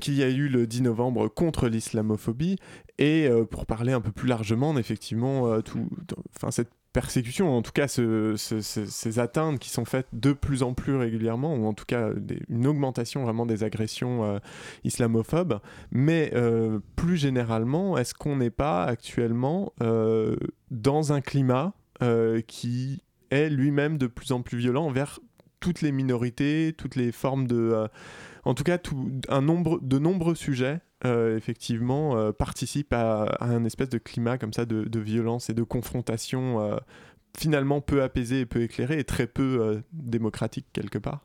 qu'il 0.00 0.14
y 0.14 0.22
a 0.22 0.28
eu 0.28 0.48
le 0.48 0.66
10 0.66 0.82
novembre 0.82 1.28
contre 1.28 1.68
l'islamophobie. 1.68 2.56
Et 2.98 3.28
pour 3.50 3.66
parler 3.66 3.92
un 3.92 4.00
peu 4.00 4.12
plus 4.12 4.28
largement, 4.28 4.76
effectivement, 4.78 5.60
tout, 5.62 5.88
enfin, 6.36 6.50
cette 6.50 6.70
persécution, 6.92 7.56
en 7.56 7.62
tout 7.62 7.72
cas 7.72 7.88
ce- 7.88 8.34
ce- 8.36 8.60
ce- 8.60 8.86
ces 8.86 9.18
atteintes 9.18 9.58
qui 9.58 9.70
sont 9.70 9.84
faites 9.84 10.08
de 10.12 10.32
plus 10.32 10.62
en 10.62 10.74
plus 10.74 10.94
régulièrement, 10.96 11.54
ou 11.56 11.66
en 11.66 11.72
tout 11.74 11.84
cas 11.86 12.10
une 12.48 12.66
augmentation 12.66 13.22
vraiment 13.24 13.46
des 13.46 13.64
agressions 13.64 14.24
euh, 14.24 14.38
islamophobes. 14.84 15.60
Mais 15.90 16.30
euh, 16.34 16.78
plus 16.96 17.16
généralement, 17.16 17.96
est-ce 17.98 18.14
qu'on 18.14 18.36
n'est 18.36 18.50
pas 18.50 18.84
actuellement 18.84 19.72
euh, 19.82 20.36
dans 20.70 21.12
un 21.12 21.20
climat 21.20 21.74
qui 22.48 23.00
est 23.30 23.48
lui-même 23.48 23.96
de 23.96 24.08
plus 24.08 24.32
en 24.32 24.42
plus 24.42 24.58
violent 24.58 24.86
envers 24.86 25.20
toutes 25.60 25.82
les 25.82 25.92
minorités, 25.92 26.74
toutes 26.76 26.96
les 26.96 27.12
formes 27.12 27.46
de... 27.46 27.86
en 28.44 28.54
tout 28.54 28.64
cas, 28.64 28.78
un 29.28 29.40
nombre, 29.40 29.78
de 29.80 30.00
nombreux 30.00 30.34
sujets, 30.34 30.80
euh, 31.04 31.36
effectivement, 31.36 32.16
euh, 32.16 32.32
participent 32.32 32.92
à, 32.92 33.36
un 33.40 33.64
espèce 33.64 33.88
de 33.88 33.98
climat 33.98 34.38
comme 34.38 34.52
ça 34.52 34.64
de, 34.64 35.00
violence 35.00 35.50
et 35.50 35.54
de 35.54 35.62
confrontation 35.62 36.60
euh, 36.60 36.76
finalement 37.36 37.80
peu 37.80 38.02
apaisé 38.02 38.40
et 38.40 38.46
peu 38.46 38.62
éclairé 38.62 38.98
et 38.98 39.04
très 39.04 39.26
peu 39.26 39.60
euh, 39.60 39.80
démocratique 39.92 40.66
quelque 40.72 40.98
part. 40.98 41.20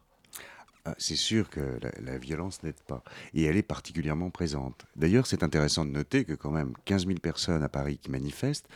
Ah, 0.85 0.95
C'est 0.97 1.15
sûr 1.15 1.49
que 1.49 1.59
la, 1.81 1.91
la 2.11 2.17
violence 2.17 2.63
n'aide 2.63 2.81
pas. 2.87 3.03
Et 3.33 3.43
elle 3.43 3.57
est 3.57 3.63
particulièrement 3.63 4.29
présente. 4.29 4.85
D'ailleurs, 4.95 5.27
c'est 5.27 5.43
intéressant 5.43 5.85
de 5.85 5.91
noter 5.91 6.25
que 6.25 6.33
quand 6.33 6.51
même 6.51 6.73
15 6.85 7.05
000 7.05 7.19
personnes 7.19 7.63
à 7.63 7.69
Paris 7.69 7.99
qui 7.99 8.09
manifestent 8.09 8.67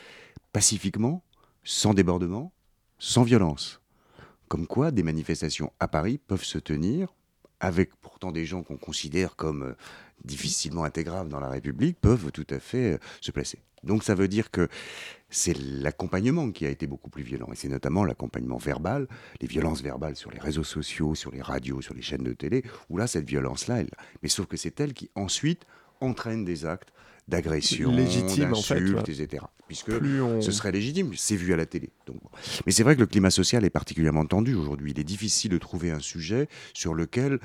pacifiquement, 0.52 1.24
sans 1.64 1.94
débordement, 1.94 2.52
sans 2.98 3.22
violence. 3.24 3.80
Comme 4.48 4.66
quoi, 4.66 4.90
des 4.90 5.02
manifestations 5.02 5.72
à 5.80 5.88
Paris 5.88 6.18
peuvent 6.18 6.44
se 6.44 6.58
tenir 6.58 7.14
avec 7.58 7.94
pourtant 7.96 8.32
des 8.32 8.44
gens 8.44 8.62
qu'on 8.62 8.76
considère 8.76 9.36
comme 9.36 9.74
difficilement 10.24 10.84
intégrables 10.84 11.28
dans 11.30 11.40
la 11.40 11.48
République, 11.48 12.00
peuvent 12.00 12.30
tout 12.32 12.46
à 12.50 12.58
fait 12.58 12.94
euh, 12.94 12.98
se 13.20 13.30
placer. 13.32 13.58
Donc 13.84 14.04
ça 14.04 14.14
veut 14.14 14.28
dire 14.28 14.50
que 14.50 14.68
c'est 15.28 15.56
l'accompagnement 15.58 16.50
qui 16.52 16.66
a 16.66 16.68
été 16.70 16.86
beaucoup 16.86 17.10
plus 17.10 17.22
violent, 17.24 17.48
et 17.52 17.56
c'est 17.56 17.68
notamment 17.68 18.04
l'accompagnement 18.04 18.58
verbal, 18.58 19.08
les 19.40 19.48
violences 19.48 19.82
verbales 19.82 20.14
sur 20.16 20.30
les 20.30 20.38
réseaux 20.38 20.62
sociaux, 20.64 21.14
sur 21.14 21.30
les 21.32 21.42
radios, 21.42 21.80
sur 21.80 21.94
les 21.94 22.02
chaînes 22.02 22.22
de 22.22 22.32
télé, 22.32 22.62
où 22.90 22.96
là, 22.98 23.06
cette 23.06 23.26
violence-là, 23.28 23.80
elle... 23.80 23.90
mais 24.22 24.28
sauf 24.28 24.46
que 24.46 24.56
c'est 24.56 24.78
elle 24.80 24.92
qui 24.92 25.10
ensuite 25.14 25.64
entraîne 26.00 26.44
des 26.44 26.64
actes 26.66 26.90
d'agression, 27.28 27.90
Légitime, 27.92 28.52
en 28.52 28.60
fait, 28.60 28.80
d'insultes, 28.80 29.08
etc. 29.08 29.44
Puisque 29.68 29.90
on- 29.90 30.40
ce 30.42 30.50
serait 30.50 30.72
légitime, 30.72 31.12
c'est 31.16 31.36
vu 31.36 31.52
à 31.52 31.56
la 31.56 31.66
télé. 31.66 31.90
Donc. 32.06 32.16
Mais 32.66 32.72
c'est 32.72 32.82
vrai 32.82 32.94
que 32.96 33.00
le 33.00 33.06
climat 33.06 33.30
social 33.30 33.64
est 33.64 33.70
particulièrement 33.70 34.26
tendu 34.26 34.54
aujourd'hui. 34.54 34.90
Il 34.90 34.98
est 35.00 35.04
difficile 35.04 35.50
de 35.52 35.58
trouver 35.58 35.92
un 35.92 36.00
sujet 36.00 36.48
sur 36.74 36.94
lequel 36.94 37.38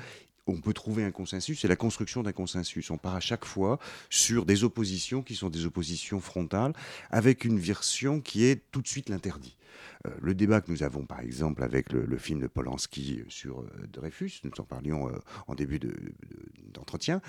on 0.48 0.60
peut 0.60 0.72
trouver 0.72 1.04
un 1.04 1.10
consensus, 1.10 1.60
c'est 1.60 1.68
la 1.68 1.76
construction 1.76 2.22
d'un 2.22 2.32
consensus. 2.32 2.90
On 2.90 2.96
part 2.96 3.14
à 3.14 3.20
chaque 3.20 3.44
fois 3.44 3.78
sur 4.10 4.46
des 4.46 4.64
oppositions 4.64 5.22
qui 5.22 5.36
sont 5.36 5.50
des 5.50 5.66
oppositions 5.66 6.20
frontales, 6.20 6.72
avec 7.10 7.44
une 7.44 7.58
version 7.58 8.20
qui 8.20 8.44
est 8.46 8.62
tout 8.72 8.82
de 8.82 8.88
suite 8.88 9.08
l'interdit. 9.08 9.57
Euh, 10.06 10.10
le 10.20 10.34
débat 10.34 10.60
que 10.60 10.70
nous 10.70 10.82
avons, 10.82 11.04
par 11.04 11.20
exemple, 11.20 11.62
avec 11.62 11.92
le, 11.92 12.18
film 12.18 12.40
de 12.40 12.46
Polanski 12.46 13.22
sur 13.28 13.60
euh, 13.60 13.66
Dreyfus, 13.92 14.40
nous 14.44 14.50
en 14.58 14.64
parlions 14.64 15.08
euh, 15.08 15.18
en 15.46 15.54
début 15.54 15.78
de- 15.78 15.88
de- 15.88 16.72
d'entretien, 16.72 17.20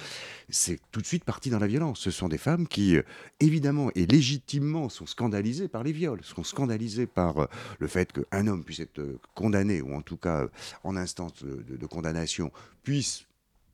c'est 0.50 0.80
tout 0.92 1.02
de 1.02 1.06
suite 1.06 1.24
parti 1.24 1.50
dans 1.50 1.60
la 1.60 1.68
violence. 1.68 2.00
Ce 2.00 2.12
sont 2.12 2.28
des 2.28 2.38
femmes 2.38 2.68
qui, 2.68 2.98
évidemment 3.40 3.92
et 3.96 4.06
légitimement, 4.06 4.90
sont 4.90 5.06
scandalisées 5.06 5.68
par 5.68 5.84
les 5.84 5.92
viols, 5.92 6.24
sont 6.24 6.44
scandalisées 6.44 7.08
par 7.08 7.48
le 7.80 7.88
fait 7.88 8.12
qu'un 8.12 8.48
homme 8.48 8.64
puisse 8.64 8.80
être 8.80 9.02
condamné, 9.36 9.82
ou 9.82 9.94
en 9.94 10.02
tout 10.02 10.18
cas 10.18 10.48
en 10.84 10.96
instance 10.96 11.44
de, 11.44 11.86
condamnation, 11.86 12.52
puisse 12.84 13.26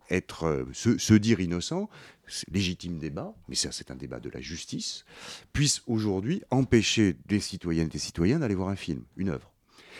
être, 0.09 0.65
se, 0.73 1.13
dire 1.13 1.39
innocent, 1.39 1.89
légitime 2.51 2.99
débat, 2.99 3.33
mais 3.47 3.55
ça 3.55 3.71
c'est 3.71 3.91
un 3.91 3.95
débat 3.95 4.19
de 4.19 4.29
la 4.29 4.41
justice, 4.41 5.05
puisse 5.53 5.81
aujourd'hui 5.87 6.41
empêcher 6.51 7.15
des 7.25 7.39
citoyennes 7.39 7.87
et 7.87 7.91
des 7.91 7.99
citoyens 7.99 8.39
d'aller 8.39 8.55
voir 8.55 8.69
un 8.69 8.75
film, 8.75 9.03
une 9.17 9.29
œuvre. 9.29 9.54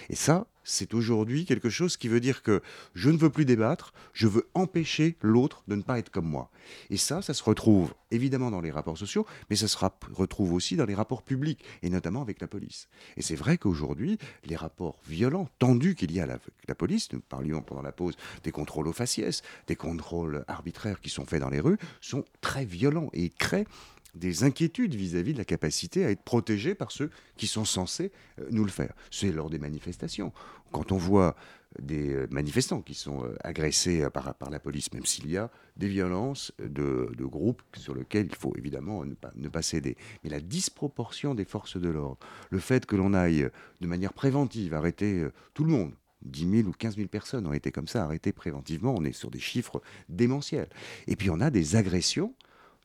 Et 0.09 0.15
ça, 0.15 0.47
c'est 0.65 0.93
aujourd'hui 0.93 1.45
quelque 1.45 1.69
chose 1.69 1.95
qui 1.95 2.07
veut 2.07 2.19
dire 2.19 2.41
que 2.41 2.61
je 2.95 3.09
ne 3.09 3.17
veux 3.17 3.29
plus 3.29 3.45
débattre, 3.45 3.93
je 4.13 4.27
veux 4.27 4.49
empêcher 4.53 5.15
l'autre 5.21 5.63
de 5.67 5.75
ne 5.75 5.83
pas 5.83 5.99
être 5.99 6.09
comme 6.09 6.27
moi. 6.27 6.49
Et 6.89 6.97
ça, 6.97 7.21
ça 7.21 7.33
se 7.33 7.43
retrouve 7.43 7.93
évidemment 8.11 8.49
dans 8.49 8.61
les 8.61 8.71
rapports 8.71 8.97
sociaux, 8.97 9.25
mais 9.49 9.55
ça 9.55 9.67
se 9.67 9.77
retrouve 10.13 10.53
aussi 10.53 10.75
dans 10.75 10.85
les 10.85 10.95
rapports 10.95 11.21
publics, 11.21 11.63
et 11.83 11.89
notamment 11.89 12.21
avec 12.21 12.41
la 12.41 12.47
police. 12.47 12.87
Et 13.15 13.21
c'est 13.21 13.35
vrai 13.35 13.57
qu'aujourd'hui, 13.57 14.17
les 14.43 14.55
rapports 14.55 14.99
violents, 15.07 15.47
tendus 15.59 15.95
qu'il 15.95 16.11
y 16.11 16.19
a 16.19 16.23
avec 16.23 16.41
la 16.67 16.75
police, 16.75 17.11
nous 17.13 17.19
parlions 17.19 17.61
pendant 17.61 17.83
la 17.83 17.91
pause 17.91 18.15
des 18.43 18.51
contrôles 18.51 18.87
aux 18.87 18.93
faciès, 18.93 19.43
des 19.67 19.75
contrôles 19.75 20.43
arbitraires 20.47 20.99
qui 20.99 21.09
sont 21.09 21.25
faits 21.25 21.41
dans 21.41 21.49
les 21.49 21.59
rues, 21.59 21.77
sont 22.01 22.25
très 22.41 22.65
violents 22.65 23.09
et 23.13 23.29
créent 23.29 23.67
des 24.15 24.43
inquiétudes 24.43 24.95
vis-à-vis 24.95 25.33
de 25.33 25.37
la 25.37 25.45
capacité 25.45 26.05
à 26.05 26.11
être 26.11 26.23
protégé 26.23 26.75
par 26.75 26.91
ceux 26.91 27.09
qui 27.37 27.47
sont 27.47 27.65
censés 27.65 28.11
euh, 28.39 28.47
nous 28.51 28.63
le 28.63 28.71
faire. 28.71 28.93
C'est 29.11 29.31
lors 29.31 29.49
des 29.49 29.59
manifestations. 29.59 30.31
Quand 30.71 30.91
on 30.91 30.97
voit 30.97 31.35
des 31.79 32.13
euh, 32.13 32.27
manifestants 32.31 32.81
qui 32.81 32.93
sont 32.93 33.23
euh, 33.23 33.35
agressés 33.43 34.07
par, 34.13 34.33
la 34.49 34.59
police, 34.59 34.91
même 34.93 35.05
s'il 35.05 35.29
y 35.29 35.37
a 35.37 35.51
des 35.75 35.87
violences 35.87 36.53
de, 36.59 37.11
groupes 37.19 37.61
sur 37.75 37.93
lesquels 37.93 38.27
il 38.27 38.35
faut 38.35 38.53
évidemment 38.55 39.03
ne 39.03 39.13
pas, 39.13 39.31
ne 39.35 39.49
pas 39.49 39.61
céder. 39.61 39.97
Mais 40.23 40.29
la 40.29 40.39
disproportion 40.39 41.35
des 41.35 41.45
forces 41.45 41.77
de 41.77 41.89
l'ordre, 41.89 42.17
le 42.49 42.59
fait 42.59 42.85
que 42.85 42.95
l'on 42.95 43.13
aille 43.13 43.49
de 43.81 43.87
manière 43.87 44.13
préventive 44.13 44.73
arrêter 44.73 45.25
tout 45.53 45.63
le 45.63 45.71
monde, 45.71 45.93
10 46.21 46.49
000 46.61 46.69
ou 46.69 46.71
15 46.71 46.95
000 46.95 47.07
personnes 47.07 47.45
ont 47.47 47.53
été 47.53 47.71
comme 47.71 47.87
ça 47.87 48.03
arrêtées 48.03 48.31
préventivement. 48.31 48.95
On 48.97 49.03
est 49.03 49.11
sur 49.11 49.29
des 49.29 49.39
chiffres 49.39 49.81
démentiels. 50.09 50.69
Et 51.07 51.15
puis 51.15 51.29
on 51.29 51.39
a 51.39 51.49
des 51.49 51.75
agressions 51.75 52.33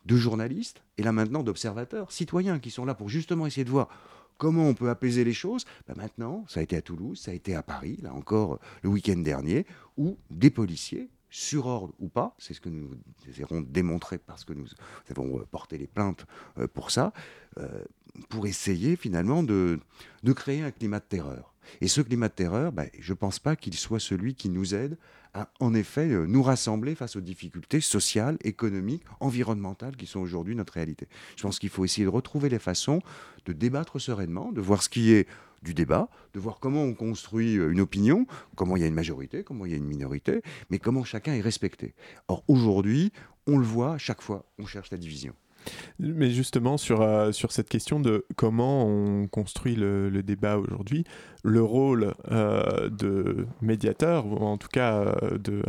de 0.06 0.16
journalistes 0.16 0.82
et 0.98 1.02
là 1.02 1.12
maintenant 1.12 1.42
d'observateurs, 1.42 2.10
citoyens 2.12 2.58
qui 2.58 2.70
sont 2.70 2.84
là 2.84 2.94
pour 2.94 3.08
justement 3.08 3.46
essayer 3.46 3.64
de 3.64 3.70
voir 3.70 3.88
comment 4.38 4.66
on 4.66 4.74
peut 4.74 4.88
apaiser 4.88 5.22
les 5.22 5.34
choses. 5.34 5.64
Ben 5.86 5.94
maintenant, 5.96 6.44
ça 6.48 6.60
a 6.60 6.62
été 6.62 6.76
à 6.76 6.82
Toulouse, 6.82 7.20
ça 7.20 7.30
a 7.30 7.34
été 7.34 7.54
à 7.54 7.62
Paris, 7.62 7.98
là 8.02 8.14
encore 8.14 8.58
le 8.82 8.88
week-end 8.88 9.18
dernier, 9.18 9.66
où 9.96 10.18
des 10.30 10.50
policiers, 10.50 11.10
sur 11.30 11.66
ordre 11.66 11.94
ou 12.00 12.08
pas, 12.08 12.34
c'est 12.38 12.54
ce 12.54 12.60
que 12.60 12.68
nous 12.68 12.90
essaierons 13.28 13.60
de 13.60 13.66
démontrer 13.66 14.18
parce 14.18 14.44
que 14.44 14.52
nous 14.52 14.66
avons 15.10 15.38
euh, 15.38 15.46
porté 15.48 15.78
les 15.78 15.86
plaintes 15.86 16.26
euh, 16.58 16.66
pour 16.66 16.90
ça, 16.90 17.12
euh, 17.58 17.84
pour 18.28 18.46
essayer 18.46 18.96
finalement 18.96 19.44
de 19.44 19.78
créer 20.34 20.62
un 20.62 20.72
climat 20.72 20.98
de 20.98 21.04
terreur. 21.04 21.49
Et 21.81 21.88
ce 21.88 22.01
climat 22.01 22.29
de 22.29 22.35
terreur, 22.35 22.73
ben, 22.73 22.88
je 22.99 23.12
ne 23.12 23.16
pense 23.16 23.38
pas 23.38 23.57
qu'il 23.57 23.75
soit 23.75 24.01
celui 24.01 24.35
qui 24.35 24.49
nous 24.49 24.75
aide 24.75 24.96
à, 25.35 25.49
en 25.61 25.75
effet, 25.75 26.09
euh, 26.09 26.27
nous 26.27 26.42
rassembler 26.42 26.94
face 26.94 27.16
aux 27.16 27.20
difficultés 27.20 27.81
sociales, 27.81 28.37
économiques, 28.42 29.05
environnementales 29.20 29.96
qui 29.96 30.07
sont 30.07 30.20
aujourd'hui 30.20 30.57
notre 30.57 30.73
réalité. 30.73 31.09
Je 31.37 31.42
pense 31.42 31.59
qu'il 31.59 31.68
faut 31.68 31.85
essayer 31.85 32.05
de 32.05 32.11
retrouver 32.11 32.49
les 32.49 32.59
façons 32.59 33.01
de 33.44 33.53
débattre 33.53 34.01
sereinement, 34.01 34.53
de 34.53 34.61
voir 34.61 34.83
ce 34.83 34.88
qui 34.88 35.12
est 35.12 35.29
du 35.62 35.75
débat, 35.75 36.09
de 36.35 36.40
voir 36.40 36.59
comment 36.59 36.83
on 36.83 36.94
construit 36.94 37.57
euh, 37.57 37.70
une 37.70 37.81
opinion, 37.81 38.27
comment 38.57 38.77
il 38.77 38.81
y 38.81 38.85
a 38.85 38.88
une 38.88 38.94
majorité, 38.94 39.44
comment 39.44 39.66
il 39.66 39.73
y 39.73 39.75
a 39.75 39.79
une 39.79 39.87
minorité, 39.87 40.42
mais 40.70 40.79
comment 40.79 41.05
chacun 41.05 41.35
est 41.35 41.40
respecté. 41.40 41.94
Or, 42.29 42.42
aujourd'hui, 42.49 43.12
on 43.46 43.59
le 43.59 43.64
voit, 43.64 43.99
chaque 43.99 44.23
fois, 44.23 44.46
on 44.59 44.66
cherche 44.66 44.90
la 44.90 44.99
division. 44.99 45.35
Mais 45.99 46.31
justement, 46.31 46.79
sur, 46.79 47.03
euh, 47.03 47.33
sur 47.33 47.53
cette 47.53 47.68
question 47.68 48.01
de 48.01 48.25
comment 48.37 48.87
on 48.87 49.29
construit 49.29 49.77
le 49.77 50.23
débat 50.23 50.57
aujourd'hui, 50.57 51.05
le 51.42 51.62
rôle 51.62 52.14
euh, 52.31 52.88
de 52.90 53.46
médiateur, 53.62 54.26
ou 54.26 54.37
en 54.37 54.59
tout 54.59 54.68
cas 54.68 55.00
euh, 55.00 55.38
de, 55.38 55.62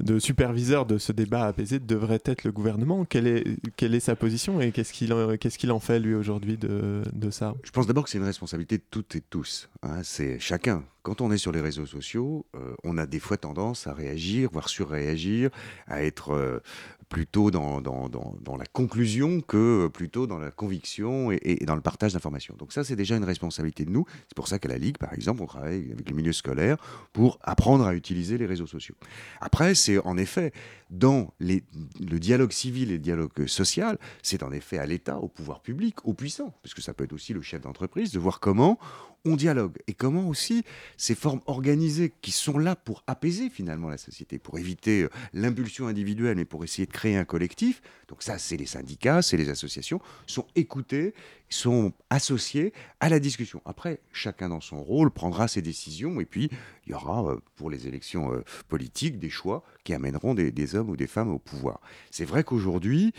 de 0.00 0.18
superviseur 0.18 0.86
de 0.86 0.98
ce 0.98 1.12
débat 1.12 1.46
apaisé, 1.46 1.78
devrait 1.78 2.22
être 2.24 2.44
le 2.44 2.52
gouvernement. 2.52 3.04
Quelle 3.04 3.26
est, 3.26 3.44
quelle 3.76 3.94
est 3.94 4.00
sa 4.00 4.16
position 4.16 4.60
et 4.60 4.72
qu'est-ce 4.72 4.92
qu'il 4.92 5.12
en, 5.12 5.36
qu'est-ce 5.36 5.58
qu'il 5.58 5.72
en 5.72 5.80
fait, 5.80 5.98
lui, 5.98 6.14
aujourd'hui, 6.14 6.56
de, 6.56 7.02
de 7.12 7.30
ça? 7.30 7.54
Je 7.64 7.70
pense 7.70 7.86
d'abord 7.86 8.04
que 8.04 8.10
c'est 8.10 8.18
une 8.18 8.24
responsabilité 8.24 8.78
de 8.78 8.84
toutes 8.90 9.16
et 9.16 9.20
tous. 9.20 9.68
hein. 9.82 10.02
c'est 10.02 10.38
chacun. 10.38 10.84
Quand 11.02 11.22
on 11.22 11.32
est 11.32 11.38
sur 11.38 11.50
les 11.50 11.62
réseaux 11.62 11.86
sociaux, 11.86 12.44
euh, 12.54 12.74
on 12.84 12.98
a 12.98 13.06
des 13.06 13.20
fois 13.20 13.38
tendance 13.38 13.86
à 13.86 13.94
réagir, 13.94 14.50
voire 14.52 14.68
surréagir, 14.68 15.48
à 15.86 16.04
être 16.04 16.60
plutôt 17.08 17.50
dans, 17.50 17.80
dans, 17.80 18.08
dans, 18.08 18.36
dans 18.42 18.56
la 18.56 18.66
conclusion 18.66 19.40
que 19.40 19.88
plutôt 19.88 20.26
dans 20.26 20.38
la 20.38 20.50
conviction 20.50 21.32
et, 21.32 21.40
et 21.42 21.64
dans 21.64 21.74
le 21.74 21.80
partage 21.80 22.12
d'informations. 22.12 22.54
Donc 22.58 22.72
ça, 22.72 22.84
c'est 22.84 22.96
déjà 22.96 23.16
une 23.16 23.24
responsabilité 23.24 23.84
de 23.86 23.90
nous. 23.90 24.04
C'est 24.28 24.36
pour 24.36 24.46
ça 24.46 24.58
qu'à 24.58 24.68
la 24.68 24.76
Ligue, 24.78 24.98
par 25.00 25.14
exemple, 25.14 25.42
on 25.42 25.46
travaille 25.46 25.90
avec 25.90 26.08
le 26.10 26.14
milieu 26.14 26.32
scolaire 26.32 26.76
pour 27.12 27.38
apprendre 27.42 27.86
à 27.86 27.94
utiliser 27.94 28.36
les 28.36 28.46
réseaux 28.46 28.66
sociaux. 28.66 28.94
Après, 29.40 29.74
c'est 29.74 29.98
en 29.98 30.16
effet 30.18 30.52
dans 30.90 31.32
les, 31.40 31.64
le 31.98 32.20
dialogue 32.20 32.52
civil 32.52 32.90
et 32.90 32.94
le 32.94 32.98
dialogue 32.98 33.46
social, 33.46 33.98
c'est 34.22 34.42
en 34.42 34.52
effet 34.52 34.76
à 34.78 34.84
l'État, 34.84 35.16
au 35.16 35.28
pouvoir 35.28 35.62
public, 35.62 36.04
aux 36.04 36.12
puissants, 36.12 36.54
parce 36.62 36.74
que 36.74 36.82
ça 36.82 36.92
peut 36.92 37.04
être 37.04 37.14
aussi 37.14 37.32
le 37.32 37.40
chef 37.40 37.62
d'entreprise, 37.62 38.12
de 38.12 38.18
voir 38.18 38.40
comment 38.40 38.78
on 39.24 39.36
dialogue 39.36 39.76
et 39.86 39.94
comment 39.94 40.28
aussi 40.28 40.64
ces 40.96 41.14
formes 41.14 41.40
organisées 41.46 42.12
qui 42.22 42.32
sont 42.32 42.58
là 42.58 42.76
pour 42.76 43.02
apaiser 43.06 43.50
finalement 43.50 43.88
la 43.88 43.98
société, 43.98 44.38
pour 44.38 44.58
éviter 44.58 45.02
euh, 45.02 45.10
l'impulsion 45.32 45.86
individuelle, 45.86 46.36
mais 46.36 46.44
pour 46.44 46.64
essayer 46.64 46.86
de 46.86 46.92
créer 46.92 47.16
un 47.16 47.24
collectif. 47.24 47.82
Donc 48.08 48.22
ça, 48.22 48.38
c'est 48.38 48.56
les 48.56 48.66
syndicats, 48.66 49.22
c'est 49.22 49.36
les 49.36 49.50
associations, 49.50 50.00
sont 50.26 50.46
écoutés, 50.56 51.14
sont 51.48 51.92
associés 52.08 52.72
à 53.00 53.08
la 53.08 53.20
discussion. 53.20 53.60
Après, 53.64 54.00
chacun 54.12 54.48
dans 54.48 54.60
son 54.60 54.82
rôle 54.82 55.10
prendra 55.10 55.48
ses 55.48 55.62
décisions 55.62 56.20
et 56.20 56.24
puis 56.24 56.50
il 56.86 56.92
y 56.92 56.94
aura 56.94 57.24
euh, 57.24 57.38
pour 57.56 57.70
les 57.70 57.86
élections 57.86 58.32
euh, 58.32 58.44
politiques 58.68 59.18
des 59.18 59.30
choix 59.30 59.62
qui 59.84 59.94
amèneront 59.94 60.34
des, 60.34 60.50
des 60.50 60.74
hommes 60.74 60.90
ou 60.90 60.96
des 60.96 61.06
femmes 61.06 61.30
au 61.30 61.38
pouvoir. 61.38 61.80
C'est 62.10 62.24
vrai 62.24 62.44
qu'aujourd'hui, 62.44 63.12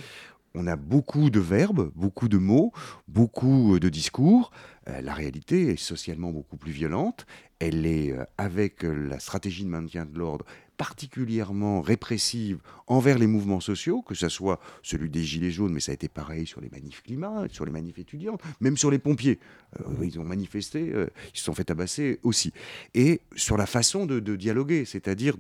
on 0.54 0.68
a 0.68 0.76
beaucoup 0.76 1.30
de 1.30 1.40
verbes, 1.40 1.92
beaucoup 1.96 2.28
de 2.28 2.38
mots, 2.38 2.72
beaucoup 3.08 3.76
euh, 3.76 3.80
de 3.80 3.90
discours. 3.90 4.52
Euh, 4.90 5.02
la 5.02 5.14
réalité 5.14 5.68
est 5.68 5.78
socialement 5.78 6.32
beaucoup 6.32 6.58
plus 6.58 6.72
violente. 6.72 7.26
Elle 7.60 7.86
est, 7.86 8.12
euh, 8.12 8.26
avec 8.38 8.84
la 8.84 9.20
stratégie 9.20 9.64
de 9.64 9.70
maintien 9.70 10.06
de 10.06 10.18
l'ordre, 10.18 10.46
particulièrement 10.82 11.80
répressive 11.80 12.58
envers 12.88 13.20
les 13.20 13.28
mouvements 13.28 13.60
sociaux, 13.60 14.02
que 14.02 14.16
ce 14.16 14.30
soit 14.30 14.60
celui 14.82 15.12
des 15.12 15.22
Gilets 15.22 15.52
jaunes, 15.52 15.72
mais 15.72 15.80
ça 15.80 15.92
a 15.92 15.94
été 15.94 16.08
pareil 16.08 16.48
sur 16.48 16.60
les 16.60 16.70
manifs 16.70 17.04
climat, 17.04 17.46
sur 17.52 17.66
les 17.66 17.72
manifs 17.72 18.00
étudiantes, 18.00 18.42
même 18.62 18.76
sur 18.78 18.90
les 18.90 18.98
pompiers. 18.98 19.38
Euh, 19.80 19.84
ils 20.04 20.20
ont 20.20 20.24
manifesté, 20.24 20.92
euh, 20.92 21.06
ils 21.36 21.38
se 21.38 21.44
sont 21.44 21.54
fait 21.54 21.66
tabasser 21.66 22.20
aussi. 22.24 22.52
Et 22.96 23.22
sur 23.36 23.58
la 23.58 23.68
façon 23.68 24.08
de, 24.08 24.20
de 24.20 24.36
dialoguer, 24.36 24.86
c'est-à-dire 24.86 25.38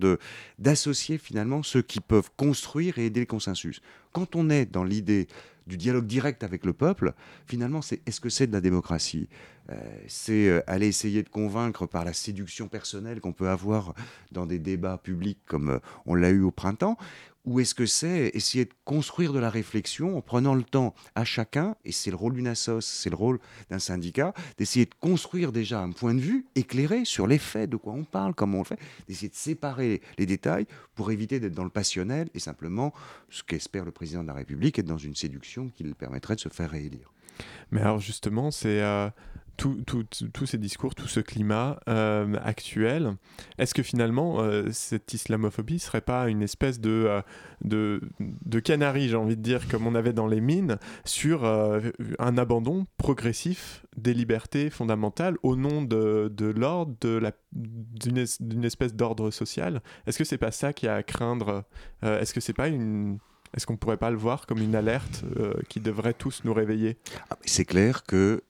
d'associer 0.59 1.17
finalement 1.17 1.63
ceux 1.63 1.81
qui 1.81 2.01
peuvent 2.01 2.29
construire 2.37 2.99
et 2.99 3.07
aider 3.07 3.21
le 3.21 3.25
consensus. 3.25 3.81
Quand 4.11 4.35
on 4.35 4.51
est 4.51 4.67
dans 4.67 4.83
l'idée 4.83 5.27
du 5.67 5.77
dialogue 5.77 6.05
direct 6.05 6.43
avec 6.43 6.65
le 6.65 6.73
peuple, 6.73 7.13
finalement, 7.45 7.81
c'est 7.81 8.01
est-ce 8.07 8.19
que 8.19 8.29
c'est 8.29 8.47
de 8.47 8.53
la 8.53 8.61
démocratie? 8.61 9.29
Euh, 9.69 9.75
C'est 10.07 10.49
euh, 10.49 10.61
aller 10.67 10.87
essayer 10.87 11.23
de 11.23 11.29
convaincre 11.29 11.85
par 11.85 12.03
la 12.03 12.13
séduction 12.13 12.67
personnelle 12.67 13.21
qu'on 13.21 13.33
peut 13.33 13.49
avoir 13.49 13.93
dans 14.31 14.45
des 14.45 14.59
débats 14.59 14.97
publics 14.97 15.39
comme 15.45 15.69
euh, 15.69 15.79
on 16.05 16.15
l'a 16.15 16.29
eu 16.29 16.41
au 16.41 16.51
printemps 16.51 16.97
ou 17.45 17.59
est-ce 17.59 17.73
que 17.73 17.85
c'est 17.85 18.31
essayer 18.33 18.65
de 18.65 18.73
construire 18.85 19.33
de 19.33 19.39
la 19.39 19.49
réflexion 19.49 20.17
en 20.17 20.21
prenant 20.21 20.53
le 20.53 20.63
temps 20.63 20.93
à 21.15 21.25
chacun, 21.25 21.75
et 21.85 21.91
c'est 21.91 22.11
le 22.11 22.15
rôle 22.15 22.33
d'une 22.33 22.47
assoce, 22.47 22.85
c'est 22.85 23.09
le 23.09 23.15
rôle 23.15 23.39
d'un 23.69 23.79
syndicat, 23.79 24.33
d'essayer 24.57 24.85
de 24.85 24.93
construire 24.99 25.51
déjà 25.51 25.81
un 25.81 25.91
point 25.91 26.13
de 26.13 26.19
vue 26.19 26.45
éclairé 26.55 27.05
sur 27.05 27.27
les 27.27 27.39
faits, 27.39 27.69
de 27.69 27.77
quoi 27.77 27.93
on 27.93 28.03
parle, 28.03 28.33
comment 28.33 28.59
on 28.59 28.61
le 28.61 28.65
fait, 28.65 28.79
d'essayer 29.07 29.29
de 29.29 29.35
séparer 29.35 30.01
les 30.17 30.25
détails 30.25 30.67
pour 30.95 31.11
éviter 31.11 31.39
d'être 31.39 31.55
dans 31.55 31.63
le 31.63 31.69
passionnel 31.69 32.29
et 32.33 32.39
simplement, 32.39 32.93
ce 33.29 33.43
qu'espère 33.43 33.85
le 33.85 33.91
président 33.91 34.21
de 34.21 34.27
la 34.27 34.33
République, 34.33 34.77
être 34.79 34.85
dans 34.85 34.97
une 34.97 35.15
séduction 35.15 35.69
qui 35.69 35.83
lui 35.83 35.93
permettrait 35.93 36.35
de 36.35 36.41
se 36.41 36.49
faire 36.49 36.69
réélire. 36.69 37.11
Mais 37.71 37.81
alors 37.81 37.99
justement, 37.99 38.51
c'est 38.51 38.81
euh, 38.81 39.09
tous 39.61 40.45
ces 40.45 40.57
discours, 40.57 40.95
tout 40.95 41.07
ce 41.07 41.19
climat 41.19 41.79
euh, 41.87 42.35
actuel. 42.43 43.15
Est-ce 43.57 43.73
que 43.73 43.83
finalement, 43.83 44.41
euh, 44.41 44.69
cette 44.71 45.13
islamophobie 45.13 45.79
serait 45.79 46.01
pas 46.01 46.29
une 46.29 46.41
espèce 46.41 46.79
de, 46.79 46.89
euh, 47.07 47.21
de, 47.63 48.01
de 48.19 48.59
canari, 48.59 49.09
j'ai 49.09 49.15
envie 49.15 49.37
de 49.37 49.41
dire, 49.41 49.67
comme 49.67 49.85
on 49.85 49.93
avait 49.95 50.13
dans 50.13 50.27
les 50.27 50.41
mines, 50.41 50.77
sur 51.05 51.45
un 51.45 52.37
abandon 52.37 52.85
progressif 52.97 53.85
des 53.97 54.13
libertés 54.13 54.69
fondamentales 54.69 55.37
au 55.43 55.55
nom 55.55 55.81
de, 55.83 56.31
de 56.35 56.45
l'ordre, 56.47 56.95
d'une 57.53 58.17
es- 58.17 58.37
d'une 58.39 58.63
espèce 58.65 58.95
d'ordre 58.95 59.29
social? 59.31 59.81
Est-ce 60.07 60.17
que 60.17 60.23
c'est 60.23 60.37
pas 60.37 60.51
ça 60.51 60.73
qu'il 60.73 60.87
y 60.87 60.89
a 60.89 60.95
à 60.95 61.03
craindre 61.03 61.65
Est-ce 62.01 62.33
que 62.33 62.39
c'est 62.41 62.53
pas 62.53 62.67
une... 62.67 63.19
Est-ce 63.53 63.65
qu'on 63.65 63.75
pourrait 63.75 63.97
pas 63.97 64.11
le 64.11 64.17
voir 64.17 64.45
comme 64.47 64.59
une 64.59 64.75
alerte 64.75 65.25
qui 65.67 65.81
devrait 65.81 66.13
tous 66.13 66.43
nous 66.45 66.53
réveiller? 66.53 66.97
Ah, 67.29 67.37
C'est 67.43 67.65
clair 67.65 68.03
que 68.03 68.43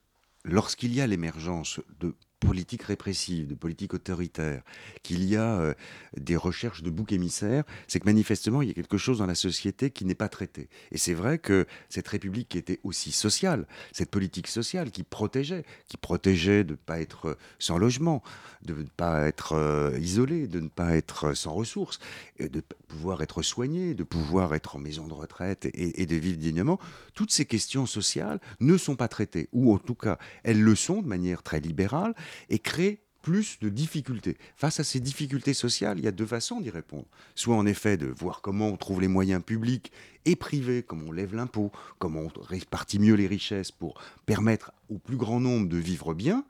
lorsqu'il 0.43 0.93
y 0.93 1.01
a 1.01 1.07
l'émergence 1.07 1.79
de 1.99 2.15
politique 2.41 2.83
répressive, 2.83 3.47
de 3.47 3.55
politique 3.55 3.93
autoritaire, 3.93 4.63
qu'il 5.03 5.23
y 5.23 5.37
a 5.37 5.59
euh, 5.59 5.73
des 6.17 6.35
recherches 6.35 6.81
de 6.81 6.89
boucs 6.89 7.13
émissaires, 7.13 7.63
c'est 7.87 7.99
que 7.99 8.05
manifestement, 8.05 8.61
il 8.61 8.67
y 8.67 8.71
a 8.71 8.73
quelque 8.73 8.97
chose 8.97 9.19
dans 9.19 9.27
la 9.27 9.35
société 9.35 9.91
qui 9.91 10.05
n'est 10.05 10.15
pas 10.15 10.27
traité. 10.27 10.67
Et 10.91 10.97
c'est 10.97 11.13
vrai 11.13 11.37
que 11.37 11.67
cette 11.87 12.07
République 12.07 12.49
qui 12.49 12.57
était 12.57 12.79
aussi 12.83 13.11
sociale, 13.11 13.67
cette 13.91 14.09
politique 14.09 14.47
sociale 14.47 14.89
qui 14.89 15.03
protégeait, 15.03 15.63
qui 15.87 15.97
protégeait 15.97 16.63
de 16.63 16.71
ne 16.71 16.77
pas 16.77 16.99
être 16.99 17.37
sans 17.59 17.77
logement, 17.77 18.23
de 18.63 18.73
ne 18.73 18.83
pas 18.83 19.27
être 19.27 19.53
euh, 19.53 19.97
isolé, 19.99 20.47
de 20.47 20.59
ne 20.59 20.67
pas 20.67 20.95
être 20.95 21.35
sans 21.35 21.53
ressources, 21.53 21.99
de 22.39 22.61
pouvoir 22.87 23.21
être 23.21 23.43
soigné, 23.43 23.93
de 23.93 24.03
pouvoir 24.03 24.55
être 24.55 24.75
en 24.75 24.79
maison 24.79 25.07
de 25.07 25.13
retraite 25.13 25.65
et, 25.65 26.01
et 26.01 26.05
de 26.07 26.15
vivre 26.15 26.39
dignement, 26.39 26.79
toutes 27.13 27.31
ces 27.31 27.45
questions 27.45 27.85
sociales 27.85 28.39
ne 28.59 28.77
sont 28.77 28.95
pas 28.95 29.07
traitées, 29.07 29.47
ou 29.53 29.73
en 29.73 29.77
tout 29.77 29.95
cas, 29.95 30.17
elles 30.43 30.61
le 30.61 30.75
sont 30.75 31.03
de 31.03 31.07
manière 31.07 31.43
très 31.43 31.59
libérale, 31.59 32.15
et 32.49 32.59
créent 32.59 32.99
plus 33.21 33.59
de 33.59 33.69
difficultés. 33.69 34.35
Face 34.55 34.79
à 34.79 34.83
ces 34.83 34.99
difficultés 34.99 35.53
sociales, 35.53 35.99
il 35.99 36.05
y 36.05 36.07
a 36.07 36.11
deux 36.11 36.25
façons 36.25 36.59
d'y 36.59 36.71
répondre. 36.71 37.05
Soit 37.35 37.55
en 37.55 37.67
effet 37.67 37.95
de 37.95 38.07
voir 38.07 38.41
comment 38.41 38.67
on 38.69 38.77
trouve 38.77 38.99
les 38.99 39.07
moyens 39.07 39.43
publics 39.43 39.91
et 40.25 40.35
privés, 40.35 40.81
comment 40.81 41.09
on 41.09 41.11
lève 41.11 41.35
l'impôt, 41.35 41.71
comment 41.99 42.21
on 42.21 42.41
répartit 42.41 42.97
mieux 42.97 43.13
les 43.13 43.27
richesses 43.27 43.71
pour 43.71 44.01
permettre 44.25 44.71
au 44.89 44.97
plus 44.97 45.17
grand 45.17 45.39
nombre 45.39 45.69
de 45.69 45.77
vivre 45.77 46.15
bien, 46.15 46.45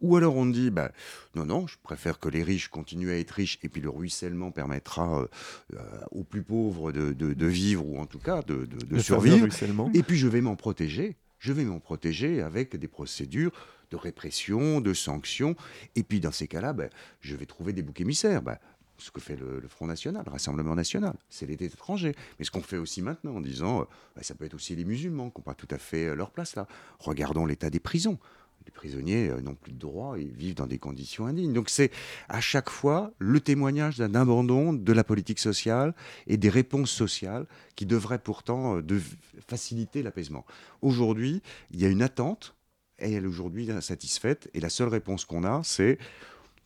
ou 0.00 0.16
alors 0.16 0.36
on 0.36 0.46
dit, 0.46 0.70
bah, 0.70 0.90
non, 1.34 1.44
non, 1.46 1.66
je 1.66 1.76
préfère 1.82 2.18
que 2.18 2.28
les 2.30 2.42
riches 2.42 2.68
continuent 2.68 3.10
à 3.10 3.18
être 3.18 3.30
riches 3.32 3.58
et 3.62 3.68
puis 3.68 3.80
le 3.82 3.90
ruissellement 3.90 4.50
permettra 4.50 5.20
euh, 5.20 5.26
euh, 5.74 6.00
aux 6.12 6.24
plus 6.24 6.42
pauvres 6.42 6.92
de, 6.92 7.12
de- 7.12 7.34
de 7.34 7.46
vivre 7.46 7.84
ou 7.86 7.98
en 7.98 8.06
tout 8.06 8.18
cas 8.18 8.40
de, 8.42 8.66
survivre. 9.02 9.46
Et 9.94 10.02
puis 10.02 10.16
je 10.18 10.28
vais 10.28 10.40
m'en 10.42 10.56
protéger. 10.56 11.16
Je 11.38 11.52
vais 11.52 11.64
m'en 11.64 11.80
protéger 11.80 12.42
avec 12.42 12.76
des 12.76 12.88
procédures 12.88 13.52
de 13.90 13.96
répression, 13.96 14.80
de 14.80 14.94
sanctions. 14.94 15.54
Et 15.94 16.02
puis 16.02 16.20
dans 16.20 16.32
ces 16.32 16.48
cas-là, 16.48 16.72
ben, 16.72 16.90
je 17.20 17.36
vais 17.36 17.46
trouver 17.46 17.72
des 17.72 17.82
boucs 17.82 18.00
émissaires. 18.00 18.42
Ben, 18.42 18.58
ce 18.98 19.10
que 19.10 19.20
fait 19.20 19.36
le, 19.36 19.62
Front 19.68 19.86
National, 19.86 20.22
le 20.24 20.32
Rassemblement 20.32 20.74
National, 20.74 21.14
c'est 21.28 21.46
l'État 21.46 21.64
étranger. 21.64 22.14
Mais 22.38 22.44
ce 22.44 22.50
qu'on 22.50 22.62
fait 22.62 22.78
aussi 22.78 23.02
maintenant 23.02 23.36
en 23.36 23.40
disant, 23.40 23.82
euh, 23.82 23.84
ben, 24.14 24.22
ça 24.22 24.34
peut 24.34 24.44
être 24.44 24.54
aussi 24.54 24.74
les 24.74 24.84
musulmans 24.84 25.30
qui 25.30 25.38
n'ont 25.38 25.44
pas 25.44 25.54
tout 25.54 25.68
à 25.70 25.78
fait 25.78 26.06
euh, 26.06 26.14
leur 26.14 26.30
place 26.30 26.56
là. 26.56 26.66
Regardons 26.98 27.46
l'état 27.46 27.70
des 27.70 27.80
prisons. 27.80 28.18
Les 28.64 28.72
prisonniers 28.72 29.28
euh, 29.28 29.40
n'ont 29.40 29.54
plus 29.54 29.72
de 29.72 29.78
droits 29.78 30.18
et 30.18 30.24
vivent 30.24 30.54
dans 30.54 30.66
des 30.66 30.78
conditions 30.78 31.26
indignes. 31.26 31.52
Donc 31.52 31.70
c'est 31.70 31.90
à 32.28 32.40
chaque 32.40 32.70
fois 32.70 33.12
le 33.18 33.40
témoignage 33.40 33.98
d'un 33.98 34.14
abandon 34.14 34.72
de 34.72 34.92
la 34.92 35.04
politique 35.04 35.38
sociale 35.38 35.94
et 36.26 36.36
des 36.36 36.48
réponses 36.48 36.90
sociales 36.90 37.46
qui 37.74 37.86
devraient 37.86 38.18
pourtant 38.18 38.76
euh, 38.76 38.82
de 38.82 39.00
faciliter 39.46 40.02
l'apaisement. 40.02 40.44
Aujourd'hui, 40.82 41.42
il 41.70 41.80
y 41.80 41.84
a 41.84 41.88
une 41.88 42.02
attente 42.02 42.54
et 42.98 43.12
elle 43.12 43.24
est 43.24 43.28
aujourd'hui 43.28 43.70
insatisfaite 43.70 44.50
et 44.54 44.60
la 44.60 44.70
seule 44.70 44.88
réponse 44.88 45.24
qu'on 45.24 45.44
a, 45.44 45.60
c'est 45.62 45.98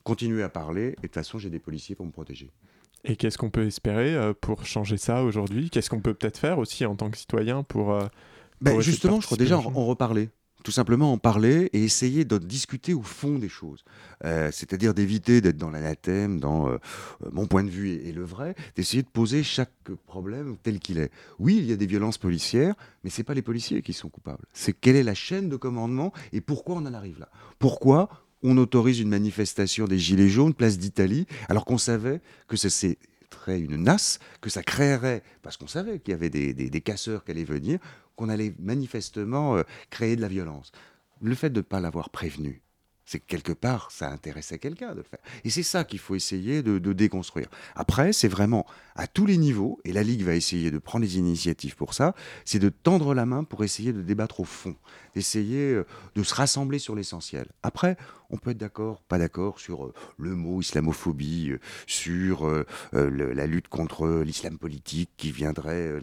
continuer 0.03 0.43
à 0.43 0.49
parler 0.49 0.87
et 0.87 0.95
de 0.95 1.01
toute 1.01 1.13
façon, 1.13 1.37
j'ai 1.37 1.49
des 1.49 1.59
policiers 1.59 1.95
pour 1.95 2.05
me 2.05 2.11
protéger. 2.11 2.49
Et 3.03 3.15
qu'est-ce 3.15 3.37
qu'on 3.37 3.49
peut 3.49 3.65
espérer 3.65 4.15
euh, 4.15 4.33
pour 4.33 4.65
changer 4.65 4.97
ça 4.97 5.23
aujourd'hui? 5.23 5.69
Qu'est-ce 5.69 5.89
qu'on 5.89 6.01
peut 6.01 6.13
peut-être 6.13 6.37
faire 6.37 6.59
aussi 6.59 6.85
en 6.85 6.95
tant 6.95 7.09
que 7.09 7.17
citoyen 7.17 7.63
pour... 7.63 7.99
Ben, 8.61 8.79
justement, 8.79 9.19
je 9.19 9.25
crois 9.25 9.37
déjà 9.37 9.57
en 9.57 9.85
reparler. 9.85 10.29
Tout 10.63 10.71
simplement 10.71 11.11
en 11.11 11.17
parler 11.17 11.69
et 11.73 11.83
essayer 11.83 12.23
de 12.25 12.37
discuter 12.37 12.93
au 12.93 13.01
fond 13.01 13.39
des 13.39 13.49
choses. 13.49 13.83
Euh, 14.23 14.49
C'est-à-dire 14.51 14.93
d'éviter 14.93 15.41
d'être 15.41 15.57
dans 15.57 15.71
l'anathème, 15.71 16.39
dans 16.39 16.67
euh, 16.67 16.77
euh, 17.23 17.29
mon 17.31 17.47
point 17.47 17.63
de 17.63 17.69
vue 17.69 18.07
est 18.07 18.11
le 18.11 18.23
vrai, 18.23 18.55
d'essayer 18.75 19.01
de 19.01 19.07
poser 19.07 19.43
chaque 19.43 19.71
problème 20.05 20.57
tel 20.61 20.79
qu'il 20.79 20.99
est. 20.99 21.11
Oui, 21.39 21.57
il 21.57 21.65
y 21.65 21.73
a 21.73 21.77
des 21.77 21.87
violences 21.87 22.17
policières, 22.17 22.75
mais 23.03 23.09
c'est 23.09 23.23
pas 23.23 23.33
les 23.33 23.41
policiers 23.41 23.81
qui 23.81 23.93
sont 23.93 24.09
coupables. 24.09 24.45
C'est 24.53 24.73
quelle 24.73 24.95
est 24.95 25.03
la 25.03 25.15
chaîne 25.15 25.49
de 25.49 25.55
commandement 25.55 26.13
et 26.31 26.41
pourquoi 26.41 26.75
on 26.75 26.85
en 26.85 26.93
arrive 26.93 27.19
là. 27.19 27.29
Pourquoi 27.57 28.09
on 28.43 28.57
autorise 28.57 28.99
une 28.99 29.09
manifestation 29.09 29.85
des 29.85 29.99
Gilets 29.99 30.29
jaunes, 30.29 30.53
place 30.53 30.77
d'Italie, 30.77 31.27
alors 31.47 31.65
qu'on 31.65 31.77
savait 31.77 32.21
que 32.47 32.57
ça 32.57 32.69
c'est 32.69 32.97
une 33.47 33.77
nasse, 33.77 34.19
que 34.39 34.49
ça 34.49 34.61
créerait, 34.61 35.23
parce 35.41 35.57
qu'on 35.57 35.67
savait 35.67 35.99
qu'il 35.99 36.11
y 36.11 36.15
avait 36.15 36.29
des 36.29 36.81
casseurs 36.81 37.23
qui 37.23 37.31
allaient 37.31 37.43
venir, 37.43 37.79
qu'on 38.21 38.29
allait 38.29 38.53
manifestement 38.59 39.57
euh, 39.57 39.63
créer 39.89 40.15
de 40.15 40.21
la 40.21 40.27
violence. 40.27 40.71
Le 41.21 41.33
fait 41.33 41.49
de 41.49 41.57
ne 41.57 41.61
pas 41.63 41.79
l'avoir 41.79 42.11
prévenu, 42.11 42.61
c'est 43.03 43.19
que 43.19 43.25
quelque 43.25 43.51
part, 43.51 43.89
ça 43.89 44.11
intéressait 44.11 44.59
quelqu'un 44.59 44.91
de 44.91 44.97
le 44.97 45.03
faire. 45.03 45.19
Et 45.43 45.49
c'est 45.49 45.63
ça 45.63 45.83
qu'il 45.83 45.97
faut 45.97 46.13
essayer 46.13 46.61
de, 46.61 46.93
déconstruire. 46.93 47.47
Après, 47.73 48.13
c'est 48.13 48.27
vraiment 48.27 48.67
à 48.95 49.07
tous 49.07 49.25
les 49.25 49.37
niveaux, 49.37 49.79
et 49.85 49.91
la 49.91 50.03
Ligue 50.03 50.21
va 50.21 50.35
essayer 50.35 50.69
de 50.69 50.77
prendre 50.77 51.03
des 51.03 51.17
initiatives 51.17 51.75
pour 51.75 51.95
ça, 51.95 52.13
c'est 52.45 52.59
de 52.59 52.69
tendre 52.69 53.15
la 53.15 53.25
main 53.25 53.43
pour 53.43 53.63
essayer 53.63 53.91
de 53.91 54.03
débattre 54.03 54.39
au 54.39 54.45
fond, 54.45 54.75
d'essayer 55.15 55.73
euh, 55.73 55.85
de 56.13 56.21
se 56.21 56.35
rassembler 56.35 56.77
sur 56.77 56.95
l'essentiel. 56.95 57.47
Après, 57.63 57.97
on 58.29 58.37
peut 58.37 58.51
être 58.51 58.59
d'accord, 58.59 59.01
pas 59.01 59.17
d'accord 59.17 59.59
sur 59.59 59.85
euh, 59.85 59.93
le 60.19 60.35
mot 60.35 60.61
islamophobie, 60.61 61.53
sur 61.87 62.47
la 62.93 63.47
lutte 63.47 63.67
contre 63.67 64.21
l'islam 64.21 64.59
politique 64.59 65.09
qui 65.17 65.31
viendrait. 65.31 65.99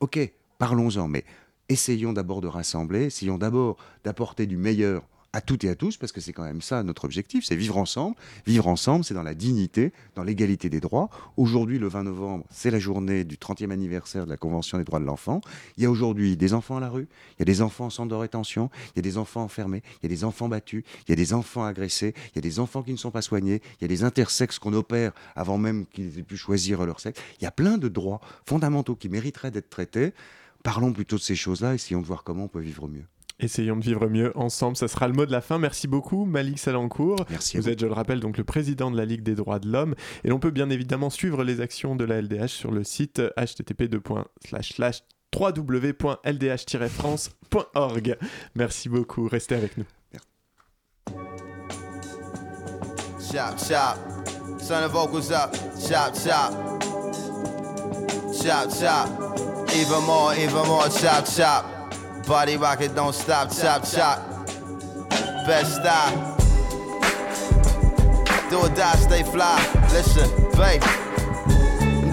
Ok, 0.00 0.18
parlons-en, 0.58 1.06
mais 1.06 1.24
essayons 1.70 2.12
d'abord 2.12 2.40
de 2.40 2.48
rassembler, 2.48 3.04
essayons 3.04 3.38
d'abord 3.38 3.76
d'apporter 4.04 4.46
du 4.46 4.56
meilleur 4.56 5.02
à 5.32 5.40
toutes 5.40 5.62
et 5.62 5.68
à 5.68 5.76
tous, 5.76 5.96
parce 5.96 6.10
que 6.10 6.20
c'est 6.20 6.32
quand 6.32 6.42
même 6.42 6.60
ça 6.60 6.82
notre 6.82 7.04
objectif, 7.04 7.44
c'est 7.44 7.54
vivre 7.54 7.76
ensemble. 7.76 8.16
Vivre 8.46 8.66
ensemble, 8.66 9.04
c'est 9.04 9.14
dans 9.14 9.22
la 9.22 9.34
dignité, 9.34 9.92
dans 10.16 10.24
l'égalité 10.24 10.68
des 10.68 10.80
droits. 10.80 11.08
Aujourd'hui, 11.36 11.78
le 11.78 11.86
20 11.86 12.02
novembre, 12.02 12.44
c'est 12.50 12.70
la 12.70 12.80
journée 12.80 13.24
du 13.24 13.36
30e 13.36 13.70
anniversaire 13.70 14.24
de 14.24 14.30
la 14.30 14.36
Convention 14.36 14.78
des 14.78 14.84
droits 14.84 14.98
de 14.98 15.04
l'enfant. 15.04 15.40
Il 15.76 15.84
y 15.84 15.86
a 15.86 15.90
aujourd'hui 15.90 16.36
des 16.36 16.52
enfants 16.52 16.78
à 16.78 16.80
la 16.80 16.88
rue, 16.88 17.06
il 17.38 17.40
y 17.40 17.42
a 17.42 17.44
des 17.44 17.62
enfants 17.62 17.86
en 17.86 17.90
centre 17.90 18.08
de 18.08 18.14
rétention, 18.14 18.70
il 18.94 18.96
y 18.96 18.98
a 18.98 19.02
des 19.02 19.18
enfants 19.18 19.42
enfermés, 19.42 19.82
il 20.02 20.10
y 20.10 20.12
a 20.12 20.16
des 20.16 20.24
enfants 20.24 20.48
battus, 20.48 20.82
il 21.06 21.10
y 21.10 21.12
a 21.12 21.16
des 21.16 21.32
enfants 21.32 21.64
agressés, 21.64 22.14
il 22.32 22.36
y 22.36 22.38
a 22.38 22.42
des 22.42 22.58
enfants 22.58 22.82
qui 22.82 22.92
ne 22.92 22.96
sont 22.96 23.12
pas 23.12 23.22
soignés, 23.22 23.62
il 23.80 23.82
y 23.82 23.84
a 23.84 23.88
des 23.88 24.02
intersexes 24.02 24.58
qu'on 24.58 24.72
opère 24.72 25.12
avant 25.36 25.58
même 25.58 25.86
qu'ils 25.86 26.18
aient 26.18 26.24
pu 26.24 26.36
choisir 26.36 26.84
leur 26.84 26.98
sexe. 26.98 27.20
Il 27.40 27.44
y 27.44 27.46
a 27.46 27.52
plein 27.52 27.78
de 27.78 27.86
droits 27.86 28.20
fondamentaux 28.46 28.96
qui 28.96 29.08
mériteraient 29.08 29.52
d'être 29.52 29.70
traités. 29.70 30.12
Parlons 30.62 30.92
plutôt 30.92 31.16
de 31.16 31.22
ces 31.22 31.36
choses-là, 31.36 31.74
essayons 31.74 32.00
de 32.00 32.06
voir 32.06 32.24
comment 32.24 32.44
on 32.44 32.48
peut 32.48 32.60
vivre 32.60 32.88
mieux. 32.88 33.04
Essayons 33.38 33.76
de 33.76 33.82
vivre 33.82 34.08
mieux 34.08 34.36
ensemble, 34.36 34.76
ça 34.76 34.86
sera 34.86 35.08
le 35.08 35.14
mot 35.14 35.24
de 35.24 35.32
la 35.32 35.40
fin. 35.40 35.58
Merci 35.58 35.88
beaucoup 35.88 36.26
Malik 36.26 36.58
Salancourt. 36.58 37.24
Merci 37.30 37.56
vous 37.56 37.62
vous. 37.62 37.70
êtes, 37.70 37.80
je 37.80 37.86
le 37.86 37.92
rappelle, 37.92 38.20
donc 38.20 38.36
le 38.36 38.44
président 38.44 38.90
de 38.90 38.98
la 38.98 39.06
Ligue 39.06 39.22
des 39.22 39.34
droits 39.34 39.58
de 39.58 39.70
l'homme. 39.70 39.94
Et 40.24 40.28
l'on 40.28 40.38
peut 40.38 40.50
bien 40.50 40.68
évidemment 40.68 41.08
suivre 41.08 41.42
les 41.42 41.62
actions 41.62 41.96
de 41.96 42.04
la 42.04 42.20
LDH 42.20 42.48
sur 42.48 42.70
le 42.70 42.84
site 42.84 43.22
http 43.38 43.88
www.ldh-france.org. 45.34 48.18
Merci 48.54 48.90
beaucoup, 48.90 49.26
restez 49.28 49.54
avec 49.54 49.78
nous. 49.78 49.86
Chop, 53.32 53.58
chop. 53.58 53.96
Turn 54.66 54.82
the 54.82 54.88
vocals 54.90 55.30
up. 55.30 55.54
Chop, 55.78 56.14
chop. 56.14 56.52
Chop, 58.34 58.70
chop. 58.70 59.49
Even 59.80 60.04
more, 60.04 60.34
even 60.34 60.66
more. 60.66 60.88
Chop, 60.90 61.24
chop. 61.24 61.64
Body 62.26 62.58
rocket, 62.58 62.94
don't 62.94 63.14
stop. 63.14 63.50
Chop, 63.50 63.82
chop. 63.88 64.18
Best 65.46 65.76
style. 65.76 66.36
Do 68.50 68.58
or 68.58 68.68
die, 68.68 68.96
stay 68.96 69.22
fly. 69.22 69.56
Listen, 69.90 70.28
babe. 70.52 71.09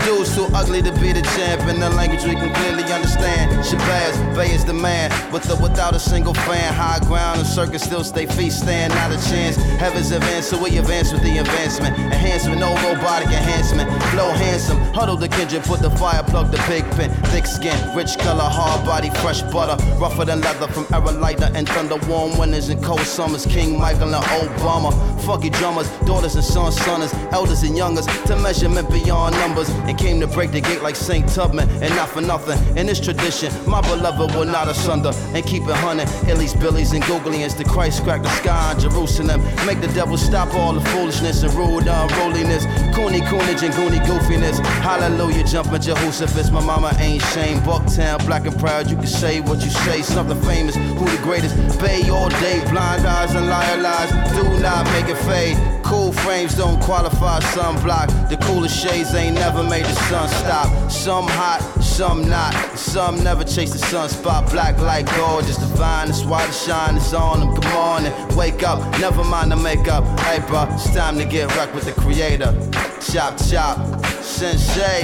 Too 0.08 0.46
ugly 0.54 0.84
to 0.84 0.92
be 1.02 1.12
the 1.14 1.24
champ 1.36 1.68
in 1.68 1.80
the 1.80 1.90
language 1.90 2.24
we 2.24 2.36
can 2.36 2.54
clearly 2.54 2.84
understand. 2.94 3.52
Shabazz, 3.66 4.36
Bay 4.36 4.54
is 4.54 4.64
the 4.64 4.74
man, 4.74 5.10
with 5.32 5.50
or 5.50 5.60
without 5.60 5.96
a 5.96 6.00
single 6.00 6.36
fan. 6.36 6.72
High 6.76 7.00
ground, 7.08 7.40
the 7.40 7.44
circus 7.44 7.82
still 7.82 8.04
stay 8.04 8.28
feast 8.28 8.60
stand, 8.60 8.94
not 8.94 9.12
a 9.12 9.18
chance. 9.28 9.56
Heavens 9.82 10.12
advance, 10.12 10.46
so 10.46 10.62
we 10.62 10.78
advance 10.78 11.12
with 11.12 11.24
the 11.24 11.40
advancement. 11.40 11.98
Enhancement, 11.98 12.60
no 12.60 12.70
robotic 12.86 13.30
enhancement. 13.30 13.90
Flow 14.12 14.30
handsome, 14.30 14.78
huddle 14.94 15.18
the 15.18 15.28
kindred, 15.28 15.64
put 15.64 15.80
the 15.80 15.90
fire 15.90 16.22
plug, 16.22 16.52
the 16.52 16.58
pig 16.70 16.84
pen. 16.92 17.10
Thick 17.32 17.48
skin, 17.48 17.76
rich 17.96 18.16
color, 18.20 18.44
hard 18.44 18.86
body, 18.86 19.10
fresh 19.22 19.42
butter. 19.42 19.82
Rougher 19.96 20.26
than 20.26 20.42
leather 20.42 20.68
from 20.68 20.86
lighter 21.20 21.50
and 21.56 21.68
thunder. 21.70 21.98
Warm 22.08 22.38
winters 22.38 22.70
and 22.70 22.84
cold 22.84 23.02
summers. 23.02 23.46
King 23.48 23.80
Michael 23.80 24.14
and 24.14 24.24
Obama. 24.26 24.92
Fucky 25.22 25.52
drummers, 25.52 25.90
daughters 26.06 26.36
and 26.36 26.44
sons, 26.44 26.80
sonners, 26.80 27.12
elders 27.32 27.64
and 27.64 27.76
youngers. 27.76 28.06
To 28.28 28.36
measurement 28.36 28.88
beyond 28.92 29.34
numbers. 29.38 29.70
And 29.70 29.97
came 29.98 30.20
to 30.20 30.28
break 30.28 30.52
the 30.52 30.62
gate 30.62 30.82
like 30.82 30.96
St. 30.96 31.28
Tubman. 31.28 31.70
And 31.82 31.94
not 31.96 32.10
for 32.10 32.22
nothing. 32.22 32.60
In 32.78 32.88
this 32.88 33.00
tradition, 33.00 33.52
my 33.68 33.82
beloved 33.82 34.36
will 34.36 34.46
not 34.46 34.68
asunder. 34.68 35.12
And 35.34 35.46
keep 35.46 35.64
it 35.64 35.76
hunting. 35.76 36.08
Illies, 36.30 36.60
Billies, 36.60 36.94
and 36.94 37.04
Googlians. 37.04 37.58
The 37.58 37.64
Christ 37.64 38.04
crack 38.04 38.24
the 38.24 38.30
sky 38.30 38.74
in 38.74 38.80
Jerusalem. 38.80 39.42
Make 39.66 39.82
the 39.82 39.92
devil 39.94 40.18
stop 40.18 40.54
all 40.54 40.74
the 40.74 40.82
foolishness 40.92 41.44
and 41.44 41.54
rude 41.54 41.88
unruliness. 41.88 42.66
Cooney, 42.96 43.22
coonage, 43.22 43.64
and 43.64 43.74
goony 43.74 44.00
goofiness. 44.06 44.60
Hallelujah, 44.82 45.44
jumping 45.44 45.82
Jehoshaphat, 45.82 46.52
my 46.52 46.64
mama 46.64 46.92
ain't 47.00 47.22
shame. 47.34 47.60
Bucktown, 47.60 48.26
black 48.26 48.46
and 48.46 48.58
proud, 48.60 48.90
you 48.90 48.96
can 48.96 49.08
say 49.08 49.40
what 49.42 49.64
you 49.64 49.70
say. 49.70 50.02
Something 50.02 50.42
famous, 50.42 50.76
who 50.76 51.06
the 51.06 51.20
greatest? 51.24 51.56
Bay 51.80 52.10
all 52.10 52.30
day, 52.30 52.64
blind 52.70 53.06
eyes 53.06 53.34
and 53.36 53.48
liar 53.48 53.82
lies. 53.82 54.12
Do 54.36 54.44
not 54.62 54.86
make 54.94 55.10
it 55.10 55.18
fade. 55.26 55.77
Cool 55.88 56.12
frames 56.12 56.54
don't 56.54 56.82
qualify 56.82 57.40
sunblock. 57.40 58.30
The 58.30 58.36
coolest 58.46 58.78
shades 58.78 59.16
ain't 59.16 59.36
never 59.36 59.64
made 59.64 59.86
the 59.86 59.96
sun 60.10 60.28
stop. 60.28 60.92
Some 60.92 61.26
hot, 61.30 61.62
some 61.82 62.30
not. 62.30 62.54
Some 62.78 63.24
never 63.24 63.46
chase 63.46 63.72
the 63.72 63.80
sunspot. 63.80 64.52
Black 64.52 64.78
like 64.80 65.06
gold, 65.16 65.46
just 65.46 65.62
divine. 65.62 66.08
That's 66.08 66.26
why 66.26 66.46
the 66.46 66.52
shine 66.52 66.98
is 66.98 67.14
on 67.14 67.40
them. 67.40 67.50
On 67.74 68.06
and 68.06 68.36
wake 68.36 68.64
up. 68.64 68.80
Never 69.00 69.24
mind 69.24 69.50
the 69.50 69.56
makeup. 69.56 70.04
Hey, 70.20 70.40
bro, 70.46 70.68
it's 70.72 70.94
time 70.94 71.18
to 71.20 71.26
get 71.26 71.56
rock 71.56 71.74
with 71.74 71.86
the 71.86 71.94
creator. 71.94 72.52
Chop, 73.00 73.38
chop. 73.50 74.06
Sensei. 74.22 75.04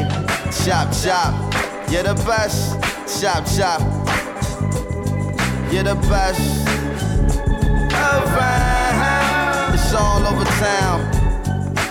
Chop, 0.65 0.91
chop. 1.01 1.33
You're 1.89 2.03
the 2.03 2.15
best. 2.25 2.73
Chop, 3.21 3.45
chop. 3.55 3.79
You're 5.71 5.83
the 5.83 5.95
best. 6.09 6.67
Around. 7.93 8.82
All 9.95 10.25
over 10.25 10.43
town. 10.43 11.13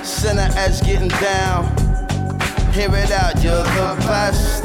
Center 0.05 0.49
edge 0.57 0.83
getting 0.83 1.09
down. 1.09 1.67
Hear 2.73 2.91
it 2.97 3.13
out, 3.13 3.41
you're 3.45 3.63
the 3.63 3.95
best. 4.07 4.65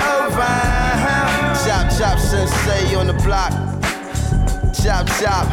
Around. 0.00 1.54
Chop, 1.64 1.86
chop, 1.96 2.18
sensei 2.18 2.96
on 2.96 3.06
the 3.06 3.12
block. 3.24 3.52
Chop, 4.74 5.06
chop. 5.20 5.46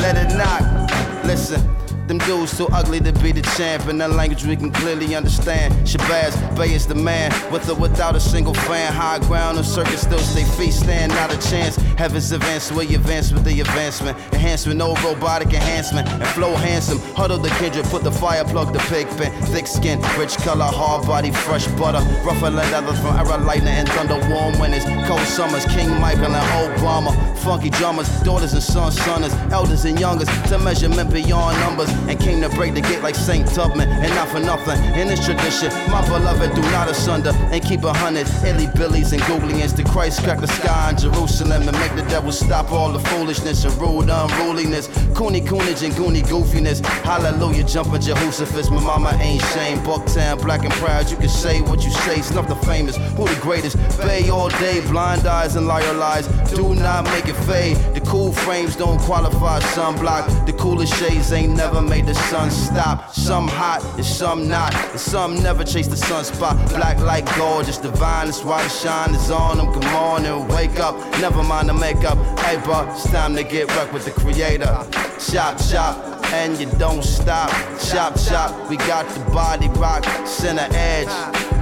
Let 0.00 0.16
it 0.16 0.34
knock. 0.36 1.24
Listen. 1.24 1.83
Them 2.06 2.18
dudes 2.18 2.54
too 2.54 2.68
ugly 2.70 3.00
to 3.00 3.12
be 3.12 3.32
the 3.32 3.40
champ 3.56 3.88
in 3.88 3.98
a 4.02 4.08
language 4.08 4.44
we 4.44 4.56
can 4.56 4.70
clearly 4.70 5.14
understand. 5.14 5.72
Shabazz, 5.86 6.34
Bay 6.54 6.74
is 6.74 6.86
the 6.86 6.94
man, 6.94 7.32
with 7.50 7.66
or 7.70 7.76
without 7.76 8.14
a 8.14 8.20
single 8.20 8.52
fan. 8.52 8.92
High 8.92 9.20
ground, 9.20 9.56
the 9.56 9.62
circus 9.62 10.02
still 10.02 10.18
stay 10.18 10.44
feet, 10.44 10.74
stand 10.74 11.12
not 11.12 11.32
a 11.32 11.50
chance. 11.50 11.76
Heavens 11.96 12.30
advance, 12.30 12.70
we 12.70 12.94
advance 12.94 13.32
with 13.32 13.44
the 13.44 13.58
advancement. 13.58 14.18
Enhancement, 14.34 14.78
no 14.78 14.94
robotic 14.96 15.54
enhancement. 15.54 16.06
And 16.06 16.26
flow 16.28 16.54
handsome, 16.54 16.98
huddle 17.16 17.38
the 17.38 17.48
kindred, 17.60 17.86
put 17.86 18.04
the 18.04 18.12
fire 18.12 18.44
plug, 18.44 18.74
the 18.74 18.80
pig 18.80 19.08
pen. 19.16 19.32
Thick 19.44 19.66
skin, 19.66 19.98
rich 20.18 20.36
color, 20.36 20.66
hard 20.66 21.06
body, 21.06 21.30
fresh 21.30 21.66
butter. 21.78 22.04
Rougher 22.22 22.50
than 22.50 22.56
leather 22.56 22.92
from 22.96 23.16
era 23.16 23.38
lightning 23.38 23.68
and 23.68 23.88
thunder, 23.88 24.20
warm 24.28 24.58
winters. 24.58 24.84
Cold 25.08 25.26
summers, 25.26 25.64
King 25.66 25.88
Michael 26.00 26.36
and 26.36 26.76
Obama. 26.76 27.16
Funky 27.38 27.70
drummers, 27.70 28.08
daughters 28.20 28.52
and 28.52 28.62
sons, 28.62 29.00
sons, 29.00 29.32
elders 29.50 29.86
and 29.86 29.98
youngers. 29.98 30.28
To 30.48 30.58
measurement 30.58 31.10
beyond 31.10 31.58
numbers 31.60 31.93
and 32.08 32.18
came 32.18 32.40
to 32.40 32.48
break 32.50 32.74
the 32.74 32.80
gate 32.80 33.02
like 33.02 33.14
Saint 33.14 33.46
Tubman. 33.54 33.88
And 33.88 34.14
not 34.14 34.28
for 34.28 34.40
nothing, 34.40 34.78
in 34.94 35.08
this 35.08 35.24
tradition, 35.24 35.70
my 35.90 36.06
beloved 36.06 36.54
do 36.54 36.62
not 36.72 36.88
asunder 36.88 37.32
and 37.52 37.62
keep 37.62 37.84
a 37.84 37.92
hundred 37.92 38.28
illy 38.44 38.68
billies 38.74 39.12
and 39.12 39.22
googlians 39.22 39.74
to 39.76 39.84
Christ 39.84 40.22
crack 40.22 40.40
the 40.40 40.48
sky 40.48 40.90
in 40.90 40.96
Jerusalem 40.96 41.68
and 41.68 41.78
make 41.78 41.94
the 41.94 42.08
devil 42.08 42.32
stop 42.32 42.70
all 42.72 42.92
the 42.92 42.98
foolishness 43.10 43.64
and 43.64 43.74
rude 43.80 44.08
unruliness. 44.10 44.88
Cooney 45.14 45.40
coonage 45.40 45.82
and 45.82 45.92
goony 45.94 46.22
goofiness. 46.22 46.84
Hallelujah, 47.02 47.64
jumping 47.64 48.00
Jehoshaphat. 48.00 48.70
My 48.70 48.80
mama 48.80 49.16
ain't 49.20 49.42
shame. 49.52 49.78
Bucktown, 49.78 50.40
black 50.42 50.64
and 50.64 50.72
proud. 50.74 51.10
You 51.10 51.16
can 51.16 51.28
say 51.28 51.60
what 51.62 51.84
you 51.84 51.90
say. 51.90 52.20
Snuff 52.20 52.48
the 52.48 52.56
famous. 52.56 52.96
Who 53.16 53.28
the 53.28 53.38
greatest? 53.40 53.76
Bay 53.98 54.28
all 54.30 54.48
day, 54.48 54.80
blind 54.88 55.26
eyes 55.26 55.56
and 55.56 55.66
liar 55.66 55.92
lies. 55.94 56.26
Do 56.50 56.74
not 56.74 57.04
make 57.04 57.28
it 57.28 57.36
fade. 57.46 57.76
The 57.94 58.00
cool 58.00 58.32
frames 58.32 58.76
don't 58.76 59.00
qualify 59.00 59.60
sunblock. 59.60 60.46
The 60.46 60.52
coolest 60.54 60.94
shades 60.98 61.32
ain't 61.32 61.56
never 61.56 61.80
made 61.84 62.06
the 62.06 62.14
sun 62.14 62.50
stop. 62.50 63.14
Some 63.14 63.48
hot 63.48 63.82
and 63.96 64.04
some 64.04 64.48
not. 64.48 64.74
And 64.74 65.00
some 65.00 65.42
never 65.42 65.64
chase 65.64 65.86
the 65.86 65.96
sunspot. 65.96 66.68
Black 66.70 66.98
like 67.00 67.24
gold, 67.36 67.66
just 67.66 67.82
divine. 67.82 68.26
That's 68.26 68.44
why 68.44 68.62
the 68.62 68.68
shine 68.68 69.14
is 69.14 69.30
on 69.30 69.58
them. 69.58 69.68
On 69.94 70.24
and 70.24 70.48
wake 70.50 70.78
up. 70.80 70.96
Never 71.20 71.42
mind 71.42 71.68
the 71.68 71.74
makeup. 71.74 72.18
Hey, 72.40 72.60
bro, 72.62 72.90
it's 72.90 73.10
time 73.10 73.36
to 73.36 73.44
get 73.44 73.68
wrecked 73.76 73.92
with 73.92 74.04
the 74.04 74.10
creator. 74.10 74.86
Chop, 75.20 75.58
chop. 75.70 76.24
And 76.32 76.58
you 76.58 76.66
don't 76.78 77.04
stop. 77.04 77.50
Chop, 77.80 78.18
chop. 78.18 78.68
We 78.68 78.76
got 78.76 79.08
the 79.08 79.20
body 79.30 79.68
rock. 79.68 80.04
Center 80.26 80.66
edge. 80.72 81.08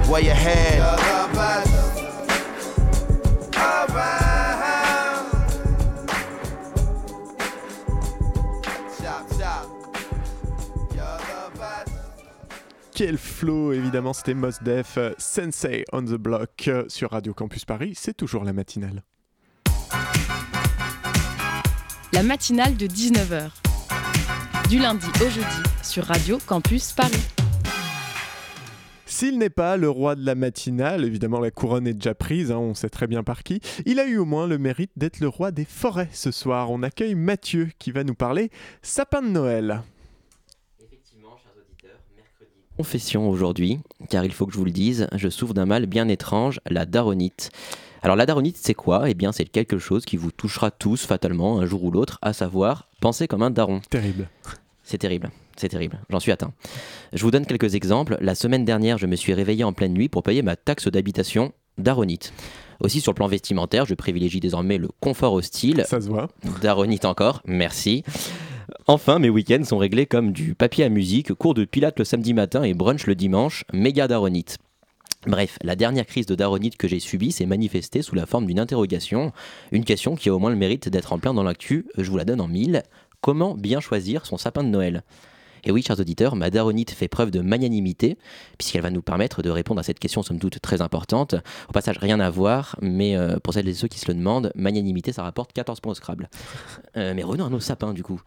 Where 0.07 0.21
your 0.21 0.35
head. 0.35 1.92
Quel 12.95 13.17
flow, 13.17 13.73
évidemment, 13.73 14.13
c'était 14.13 14.35
Mos 14.35 14.61
Def, 14.61 14.97
euh, 14.97 15.13
Sensei 15.17 15.83
on 15.91 16.03
the 16.03 16.13
Block 16.13 16.67
euh, 16.67 16.83
sur 16.89 17.09
Radio 17.09 17.33
Campus 17.33 17.65
Paris. 17.65 17.93
C'est 17.95 18.15
toujours 18.15 18.43
la 18.43 18.53
matinale. 18.53 19.01
La 22.11 22.21
matinale 22.21 22.77
de 22.77 22.85
19h. 22.85 23.49
Du 24.69 24.77
lundi 24.77 25.07
au 25.25 25.29
jeudi 25.29 25.63
sur 25.81 26.03
Radio 26.03 26.37
Campus 26.45 26.91
Paris. 26.91 27.25
S'il 29.07 29.39
n'est 29.39 29.49
pas 29.49 29.75
le 29.75 29.89
roi 29.89 30.13
de 30.13 30.23
la 30.23 30.35
matinale, 30.35 31.03
évidemment 31.03 31.39
la 31.39 31.49
couronne 31.49 31.87
est 31.87 31.93
déjà 31.93 32.13
prise, 32.13 32.51
hein, 32.51 32.57
on 32.57 32.75
sait 32.75 32.89
très 32.89 33.07
bien 33.07 33.23
par 33.23 33.41
qui, 33.41 33.59
il 33.87 33.99
a 33.99 34.05
eu 34.05 34.17
au 34.17 34.25
moins 34.25 34.45
le 34.45 34.59
mérite 34.59 34.91
d'être 34.97 35.19
le 35.19 35.27
roi 35.27 35.49
des 35.49 35.65
forêts 35.65 36.09
ce 36.11 36.29
soir. 36.29 36.69
On 36.69 36.83
accueille 36.83 37.15
Mathieu 37.15 37.69
qui 37.79 37.91
va 37.91 38.03
nous 38.03 38.15
parler 38.15 38.51
sapin 38.83 39.23
de 39.23 39.29
Noël. 39.29 39.81
Confession 42.83 43.29
aujourd'hui, 43.29 43.79
car 44.09 44.25
il 44.25 44.33
faut 44.33 44.45
que 44.45 44.51
je 44.51 44.57
vous 44.57 44.65
le 44.65 44.71
dise, 44.71 45.07
je 45.15 45.29
souffre 45.29 45.53
d'un 45.53 45.65
mal 45.65 45.85
bien 45.85 46.09
étrange, 46.09 46.59
la 46.69 46.85
daronite. 46.85 47.49
Alors 48.01 48.17
la 48.17 48.25
daronite, 48.25 48.57
c'est 48.59 48.73
quoi? 48.73 49.09
Eh 49.09 49.13
bien, 49.13 49.31
c'est 49.31 49.45
quelque 49.45 49.77
chose 49.77 50.03
qui 50.03 50.17
vous 50.17 50.31
touchera 50.31 50.69
tous 50.69 51.05
fatalement 51.05 51.61
un 51.61 51.65
jour 51.65 51.81
ou 51.85 51.91
l'autre, 51.91 52.19
à 52.21 52.33
savoir 52.33 52.89
penser 52.99 53.29
comme 53.29 53.41
un 53.41 53.51
daron. 53.51 53.79
Terrible. 53.89 54.27
C'est 54.83 54.97
terrible, 54.97 55.31
c'est 55.55 55.69
terrible, 55.69 55.97
j'en 56.09 56.19
suis 56.19 56.33
atteint. 56.33 56.51
Je 57.13 57.23
vous 57.23 57.31
donne 57.31 57.45
quelques 57.45 57.73
exemples. 57.73 58.17
La 58.19 58.35
semaine 58.35 58.65
dernière, 58.65 58.97
je 58.97 59.07
me 59.07 59.15
suis 59.15 59.33
réveillé 59.33 59.63
en 59.63 59.71
pleine 59.71 59.93
nuit 59.93 60.09
pour 60.09 60.21
payer 60.21 60.41
ma 60.41 60.57
taxe 60.57 60.89
d'habitation 60.89 61.53
daronite. 61.77 62.33
Aussi, 62.81 62.99
sur 62.99 63.13
le 63.13 63.15
plan 63.15 63.27
vestimentaire, 63.27 63.85
je 63.85 63.93
privilégie 63.93 64.41
désormais 64.41 64.77
le 64.77 64.89
confort 64.99 65.31
au 65.31 65.41
style. 65.41 65.85
Ça 65.87 66.01
se 66.01 66.09
voit. 66.09 66.27
Daronite 66.61 67.05
encore, 67.05 67.41
merci. 67.45 68.03
Enfin, 68.85 69.17
mes 69.17 69.29
week-ends 69.29 69.63
sont 69.63 69.77
réglés 69.77 70.05
comme 70.05 70.33
du 70.33 70.55
papier 70.55 70.83
à 70.83 70.89
musique, 70.89 71.33
cours 71.33 71.53
de 71.53 71.63
pilates 71.63 71.99
le 71.99 72.03
samedi 72.03 72.33
matin 72.33 72.63
et 72.63 72.73
brunch 72.73 73.07
le 73.07 73.15
dimanche, 73.15 73.63
méga 73.71 74.09
daronite. 74.09 74.57
Bref, 75.25 75.57
la 75.63 75.77
dernière 75.77 76.05
crise 76.05 76.25
de 76.25 76.35
daronite 76.35 76.75
que 76.75 76.89
j'ai 76.89 76.99
subie 76.99 77.31
s'est 77.31 77.45
manifestée 77.45 78.01
sous 78.01 78.13
la 78.13 78.25
forme 78.25 78.45
d'une 78.45 78.59
interrogation, 78.59 79.31
une 79.71 79.85
question 79.85 80.17
qui 80.17 80.27
a 80.27 80.35
au 80.35 80.39
moins 80.39 80.49
le 80.49 80.57
mérite 80.57 80.89
d'être 80.89 81.13
en 81.13 81.19
plein 81.19 81.33
dans 81.33 81.43
l'actu, 81.43 81.85
je 81.97 82.11
vous 82.11 82.17
la 82.17 82.25
donne 82.25 82.41
en 82.41 82.49
mille. 82.49 82.83
Comment 83.21 83.55
bien 83.55 83.79
choisir 83.79 84.25
son 84.25 84.37
sapin 84.37 84.65
de 84.65 84.69
Noël? 84.69 85.03
Et 85.65 85.71
oui, 85.71 85.81
chers 85.81 85.99
auditeurs, 85.99 86.35
ma 86.35 86.49
daronite 86.49 86.91
fait 86.91 87.07
preuve 87.07 87.31
de 87.31 87.39
magnanimité, 87.39 88.17
puisqu'elle 88.57 88.81
va 88.81 88.89
nous 88.89 89.01
permettre 89.01 89.41
de 89.41 89.49
répondre 89.49 89.79
à 89.79 89.83
cette 89.83 89.99
question 89.99 90.21
somme 90.21 90.39
toute 90.39 90.59
très 90.59 90.81
importante. 90.81 91.35
Au 91.69 91.71
passage, 91.71 91.97
rien 91.99 92.19
à 92.19 92.29
voir, 92.29 92.75
mais 92.81 93.15
euh, 93.15 93.37
pour 93.41 93.53
celles 93.53 93.67
et 93.69 93.73
ceux 93.73 93.87
qui 93.87 93.99
se 93.99 94.07
le 94.09 94.15
demandent, 94.15 94.51
magnanimité, 94.55 95.13
ça 95.13 95.23
rapporte 95.23 95.53
14 95.53 95.79
points 95.79 95.91
au 95.91 95.95
Scrabble. 95.95 96.29
Euh, 96.97 97.13
mais 97.15 97.23
revenons 97.23 97.45
à 97.45 97.49
nos 97.49 97.61
sapins, 97.61 97.93
du 97.93 98.03
coup. 98.03 98.21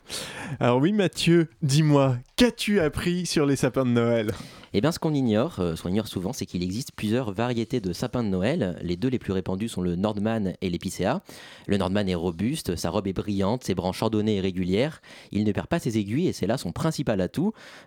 Alors 0.61 0.79
oui, 0.79 0.93
Mathieu, 0.93 1.49
dis-moi, 1.63 2.17
qu'as-tu 2.37 2.81
appris 2.81 3.27
sur 3.27 3.45
les 3.45 3.57
sapins 3.57 3.85
de 3.85 3.91
Noël? 3.91 4.33
Eh 4.73 4.81
bien, 4.83 4.93
ce 4.93 4.99
qu'on 4.99 5.15
ignore, 5.15 5.61
euh, 5.61 5.75
ce 5.75 5.83
qu'on 5.83 5.89
ignore 5.89 6.07
souvent, 6.07 6.35
c'est 6.35 6.45
qu'il 6.45 6.63
existe 6.63 6.93
plusieurs 6.93 7.33
variétés 7.33 7.81
de 7.81 7.93
sapins 7.95 8.23
de 8.23 8.29
Noël. 8.29 8.79
Les 8.83 8.97
deux 8.97 9.09
les 9.09 9.19
plus 9.19 9.33
répandus 9.33 9.71
sont 9.71 9.81
le 9.81 9.97
Nordman 9.97 10.55
et 10.61 10.69
l'Épicéa. 10.69 11.23
Le 11.67 11.79
Nordman 11.79 12.09
est 12.09 12.15
robuste, 12.15 12.77
sa 12.77 12.91
robe 12.91 13.07
est 13.07 13.15
brillante, 13.15 13.65
ses 13.65 13.75
branches 13.75 14.03
ordonnées 14.03 14.37
et 14.37 14.41
régulières. 14.41 15.01
Il 15.33 15.45
ne 15.45 15.53
perd 15.53 15.69
pas 15.69 15.79
ses 15.79 15.97
aiguilles 15.97 16.29
et 16.29 16.35
c'est 16.35 16.47
là 16.47 16.59
son 16.59 16.73
principal 16.73 17.23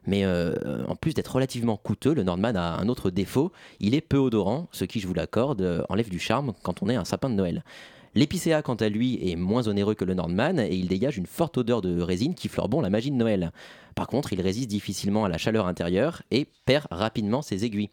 Mais 0.06 0.24
euh, 0.24 0.86
en 0.88 0.96
plus 0.96 1.14
d'être 1.14 1.34
relativement 1.34 1.78
coûteux, 1.78 2.14
le 2.14 2.24
Nordman 2.24 2.56
a 2.56 2.78
un 2.78 2.88
autre 2.90 3.10
défaut. 3.10 3.52
Il 3.80 3.96
est 3.96 4.02
peu 4.02 4.18
odorant, 4.18 4.68
ce 4.72 4.86
qui, 4.86 5.00
je 5.00 5.08
vous 5.08 5.14
l'accorde, 5.14 5.62
euh, 5.62 5.84
enlève 5.90 6.10
du 6.10 6.20
charme 6.20 6.54
quand 6.64 6.82
on 6.82 6.90
est 6.90 6.96
un 6.96 7.06
sapin 7.06 7.30
de 7.30 7.36
Noël. 7.36 7.64
L'épicéa, 8.16 8.62
quant 8.62 8.76
à 8.76 8.90
lui, 8.90 9.20
est 9.30 9.36
moins 9.36 9.68
onéreux 9.68 9.94
que 9.94 10.06
le 10.06 10.16
Nordman 10.16 10.60
et 10.60 10.76
il 10.76 10.88
dégage 10.88 11.18
une 11.18 11.28
forte 11.28 11.58
odeur 11.58 11.82
de 11.82 12.02
résine 12.02 12.34
qui 12.34 12.48
fleure 12.48 12.68
bon 12.68 12.82
la 12.82 12.90
magie 12.90 13.12
de 13.12 13.16
Noël. 13.16 13.52
Par 13.94 14.08
contre, 14.08 14.34
il 14.34 14.42
résiste 14.42 14.70
difficilement 14.70 15.26
à 15.26 15.30
la 15.30 15.38
chaleur 15.38 15.68
intérieure 15.68 16.24
et 16.32 16.48
perd 16.66 16.88
rapidement 16.90 17.42
ses 17.42 17.66
aiguilles. 17.66 17.90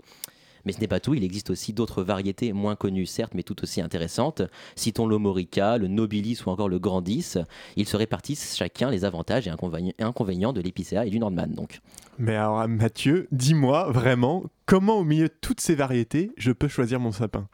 Mais 0.67 0.73
ce 0.73 0.81
n'est 0.81 0.89
pas 0.89 1.01
tout, 1.01 1.15
il 1.15 1.25
existe 1.25 1.49
aussi 1.49 1.73
d'autres 1.73 2.03
variétés 2.03 2.53
moins 2.53 2.77
connues 2.77 3.07
certes, 3.07 3.33
mais 3.35 3.43
tout 3.45 3.63
aussi 3.63 3.81
intéressantes. 3.81 4.43
Citons 4.75 5.07
l'Omorica, 5.07 5.79
le 5.79 5.89
Nobilis 5.89 6.41
ou 6.45 6.51
encore 6.51 6.69
le 6.69 6.79
Grandis. 6.79 7.37
Ils 7.77 7.87
se 7.87 7.97
répartissent 7.97 8.57
chacun 8.57 8.91
les 8.91 9.05
avantages 9.05 9.47
et 9.49 9.53
inconvénients 10.01 10.53
de 10.53 10.61
l'épicéa 10.61 11.07
et 11.07 11.11
du 11.11 11.19
Nordman 11.19 11.53
donc. 11.55 11.81
Mais 12.19 12.35
alors 12.37 12.67
Mathieu, 12.69 13.29
dis-moi 13.31 13.91
vraiment, 13.91 14.45
comment 14.67 14.99
au 14.99 15.05
milieu 15.05 15.29
de 15.29 15.35
toutes 15.41 15.61
ces 15.61 15.75
variétés, 15.75 16.33
je 16.37 16.51
peux 16.53 16.69
choisir 16.69 16.99
mon 17.01 17.13
sapin? 17.13 17.47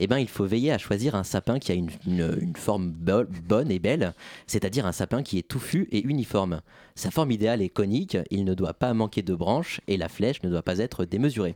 Eh 0.00 0.06
ben, 0.08 0.18
il 0.18 0.28
faut 0.28 0.44
veiller 0.44 0.72
à 0.72 0.78
choisir 0.78 1.14
un 1.14 1.22
sapin 1.22 1.58
qui 1.60 1.70
a 1.70 1.74
une, 1.74 1.88
une- 2.06 2.36
une 2.40 2.56
forme 2.56 2.90
bo- 2.90 3.24
bonne 3.48 3.70
et 3.70 3.78
belle, 3.78 4.12
c'est-à-dire 4.46 4.86
un 4.86 4.92
sapin 4.92 5.22
qui 5.22 5.38
est 5.38 5.46
touffu 5.46 5.88
et 5.92 6.02
uniforme. 6.04 6.62
Sa 6.96 7.10
forme 7.12 7.30
idéale 7.30 7.62
est 7.62 7.68
conique, 7.68 8.18
il 8.30 8.44
ne 8.44 8.54
doit 8.54 8.74
pas 8.74 8.92
manquer 8.92 9.22
de 9.22 9.34
branches 9.34 9.80
et 9.86 9.96
la 9.96 10.08
flèche 10.08 10.42
ne 10.42 10.50
doit 10.50 10.62
pas 10.62 10.78
être 10.78 11.04
démesurée. 11.04 11.54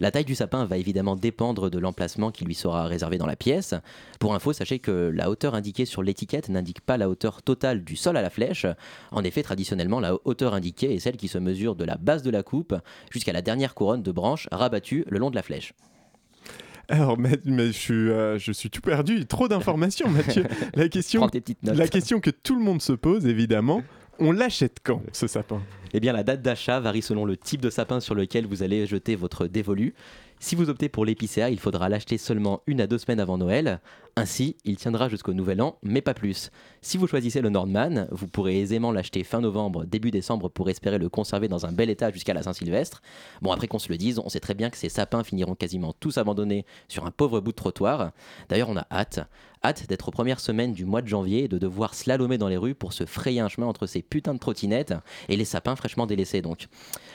La 0.00 0.10
taille 0.10 0.24
du 0.24 0.34
sapin 0.34 0.64
va 0.64 0.76
évidemment 0.76 1.16
dépendre 1.16 1.70
de 1.70 1.78
l'emplacement 1.78 2.30
qui 2.30 2.44
lui 2.44 2.54
sera 2.54 2.84
réservé 2.84 3.18
dans 3.18 3.26
la 3.26 3.36
pièce. 3.36 3.74
Pour 4.20 4.34
info, 4.34 4.52
sachez 4.52 4.78
que 4.78 5.10
la 5.14 5.28
hauteur 5.30 5.54
indiquée 5.54 5.84
sur 5.84 6.02
l'étiquette 6.02 6.48
n'indique 6.48 6.80
pas 6.80 6.96
la 6.96 7.08
hauteur 7.08 7.42
totale 7.42 7.82
du 7.82 7.96
sol 7.96 8.16
à 8.16 8.22
la 8.22 8.30
flèche. 8.30 8.66
En 9.10 9.24
effet, 9.24 9.42
traditionnellement, 9.42 10.00
la 10.00 10.14
hauteur 10.24 10.54
indiquée 10.54 10.94
est 10.94 11.00
celle 11.00 11.16
qui 11.16 11.28
se 11.28 11.38
mesure 11.38 11.74
de 11.74 11.84
la 11.84 11.96
base 11.96 12.22
de 12.22 12.30
la 12.30 12.42
coupe 12.42 12.74
jusqu'à 13.10 13.32
la 13.32 13.42
dernière 13.42 13.74
couronne 13.74 14.02
de 14.02 14.12
branches 14.12 14.48
rabattue 14.52 15.04
le 15.08 15.18
long 15.18 15.30
de 15.30 15.36
la 15.36 15.42
flèche. 15.42 15.74
Alors, 16.90 17.18
mais, 17.18 17.38
mais 17.44 17.66
je, 17.66 17.72
suis, 17.72 17.94
euh, 17.94 18.38
je 18.38 18.50
suis 18.50 18.70
tout 18.70 18.80
perdu, 18.80 19.26
trop 19.26 19.46
d'informations, 19.46 20.08
Mathieu. 20.08 20.44
Question, 20.90 21.28
la 21.62 21.86
question 21.86 22.20
que 22.20 22.30
tout 22.30 22.54
le 22.54 22.64
monde 22.64 22.80
se 22.80 22.94
pose, 22.94 23.26
évidemment, 23.26 23.82
on 24.18 24.32
l'achète 24.32 24.78
quand, 24.82 25.02
ce 25.12 25.26
sapin? 25.26 25.62
Eh 25.92 26.00
bien, 26.00 26.12
la 26.12 26.22
date 26.22 26.42
d'achat 26.42 26.80
varie 26.80 27.02
selon 27.02 27.24
le 27.24 27.36
type 27.36 27.60
de 27.60 27.70
sapin 27.70 28.00
sur 28.00 28.14
lequel 28.14 28.46
vous 28.46 28.62
allez 28.62 28.86
jeter 28.86 29.16
votre 29.16 29.46
dévolu. 29.46 29.94
Si 30.40 30.54
vous 30.54 30.70
optez 30.70 30.88
pour 30.88 31.04
l'épicéa, 31.04 31.50
il 31.50 31.58
faudra 31.58 31.88
l'acheter 31.88 32.18
seulement 32.18 32.62
une 32.66 32.80
à 32.80 32.86
deux 32.86 32.98
semaines 32.98 33.20
avant 33.20 33.38
Noël. 33.38 33.80
Ainsi, 34.18 34.56
il 34.64 34.76
tiendra 34.76 35.08
jusqu'au 35.08 35.32
Nouvel 35.32 35.62
An, 35.62 35.78
mais 35.84 36.02
pas 36.02 36.12
plus. 36.12 36.50
Si 36.82 36.96
vous 36.96 37.06
choisissez 37.06 37.40
le 37.40 37.50
Nordman, 37.50 38.08
vous 38.10 38.26
pourrez 38.26 38.58
aisément 38.58 38.90
l'acheter 38.90 39.22
fin 39.22 39.40
novembre, 39.40 39.84
début 39.84 40.10
décembre 40.10 40.48
pour 40.48 40.68
espérer 40.68 40.98
le 40.98 41.08
conserver 41.08 41.46
dans 41.46 41.66
un 41.66 41.72
bel 41.72 41.88
état 41.88 42.10
jusqu'à 42.10 42.34
la 42.34 42.42
Saint-Sylvestre. 42.42 43.00
Bon, 43.42 43.52
après 43.52 43.68
qu'on 43.68 43.78
se 43.78 43.90
le 43.90 43.96
dise, 43.96 44.18
on 44.18 44.28
sait 44.28 44.40
très 44.40 44.54
bien 44.54 44.70
que 44.70 44.76
ces 44.76 44.88
sapins 44.88 45.22
finiront 45.22 45.54
quasiment 45.54 45.92
tous 45.92 46.18
abandonnés 46.18 46.66
sur 46.88 47.06
un 47.06 47.12
pauvre 47.12 47.40
bout 47.40 47.52
de 47.52 47.56
trottoir. 47.56 48.10
D'ailleurs, 48.48 48.70
on 48.70 48.76
a 48.76 48.86
hâte, 48.90 49.20
hâte 49.64 49.88
d'être 49.88 50.08
aux 50.08 50.12
premières 50.12 50.40
semaines 50.40 50.72
du 50.72 50.84
mois 50.84 51.02
de 51.02 51.08
janvier 51.08 51.44
et 51.44 51.48
de 51.48 51.58
devoir 51.58 51.94
slalomer 51.94 52.38
dans 52.38 52.48
les 52.48 52.56
rues 52.56 52.74
pour 52.74 52.92
se 52.92 53.06
frayer 53.06 53.40
un 53.40 53.48
chemin 53.48 53.66
entre 53.66 53.86
ces 53.86 54.02
putains 54.02 54.34
de 54.34 54.38
trottinettes 54.38 54.94
et 55.28 55.36
les 55.36 55.44
sapins 55.44 55.76
fraîchement 55.76 56.06
délaissés 56.06 56.42
donc. 56.42 56.68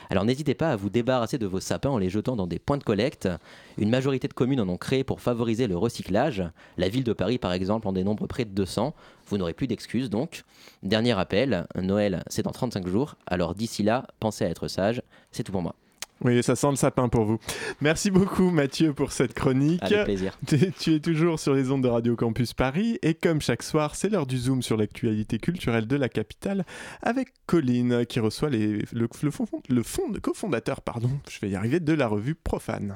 Alors 0.09 0.25
n'hésitez 0.25 0.53
pas 0.53 0.71
à 0.71 0.75
vous 0.75 0.89
débarrasser 0.89 1.37
de 1.37 1.47
vos 1.47 1.59
sapins 1.59 1.89
en 1.89 1.97
les 1.97 2.09
jetant 2.09 2.35
dans 2.35 2.47
des 2.47 2.59
points 2.59 2.77
de 2.77 2.83
collecte. 2.83 3.29
Une 3.77 3.89
majorité 3.89 4.27
de 4.27 4.33
communes 4.33 4.61
en 4.61 4.69
ont 4.69 4.77
créé 4.77 5.03
pour 5.03 5.21
favoriser 5.21 5.67
le 5.67 5.77
recyclage. 5.77 6.43
La 6.77 6.89
ville 6.93 7.03
de 7.03 7.13
Paris 7.13 7.37
par 7.37 7.51
exemple 7.53 7.87
en 7.87 7.93
dénombre 7.93 8.27
près 8.27 8.45
de 8.45 8.51
200. 8.51 8.93
Vous 9.27 9.37
n'aurez 9.37 9.53
plus 9.53 9.67
d'excuses 9.67 10.09
donc. 10.09 10.43
Dernier 10.83 11.13
rappel, 11.13 11.65
Noël 11.75 12.23
c'est 12.27 12.43
dans 12.43 12.51
35 12.51 12.87
jours. 12.87 13.15
Alors 13.27 13.55
d'ici 13.55 13.83
là, 13.83 14.05
pensez 14.19 14.45
à 14.45 14.49
être 14.49 14.67
sage. 14.67 15.01
C'est 15.31 15.43
tout 15.43 15.51
pour 15.51 15.61
moi. 15.61 15.75
Oui, 16.23 16.41
ça 16.41 16.55
sent 16.55 16.69
le 16.69 16.75
sapin 16.77 17.09
pour 17.09 17.25
vous. 17.25 17.37
Merci 17.81 18.09
beaucoup 18.09 18.49
Mathieu 18.49 18.93
pour 18.93 19.11
cette 19.11 19.33
chronique. 19.33 19.83
Avec 19.83 20.05
plaisir. 20.05 20.37
Tu 20.47 20.71
tu 20.71 20.93
es 20.95 20.99
toujours 21.01 21.37
sur 21.37 21.53
les 21.53 21.69
ondes 21.69 21.83
de 21.83 21.89
Radio 21.89 22.15
Campus 22.15 22.53
Paris 22.53 22.97
et 23.01 23.13
comme 23.13 23.41
chaque 23.41 23.63
soir, 23.63 23.95
c'est 23.95 24.07
l'heure 24.09 24.27
du 24.27 24.37
zoom 24.37 24.61
sur 24.61 24.77
l'actualité 24.77 25.37
culturelle 25.37 25.85
de 25.87 25.95
la 25.97 26.07
capitale 26.07 26.65
avec 27.01 27.29
Colline 27.45 28.05
qui 28.05 28.21
reçoit 28.21 28.49
les- 28.49 28.85
le, 28.93 29.09
le 29.21 29.31
fond, 29.31 29.45
le 29.67 29.83
fond 29.83 30.07
de 30.09 30.19
cofondateur, 30.19 30.81
pardon, 30.81 31.09
je 31.29 31.39
vais 31.41 31.49
y 31.49 31.55
arriver, 31.55 31.81
de 31.81 31.93
la 31.93 32.07
revue 32.07 32.35
Profane. 32.35 32.95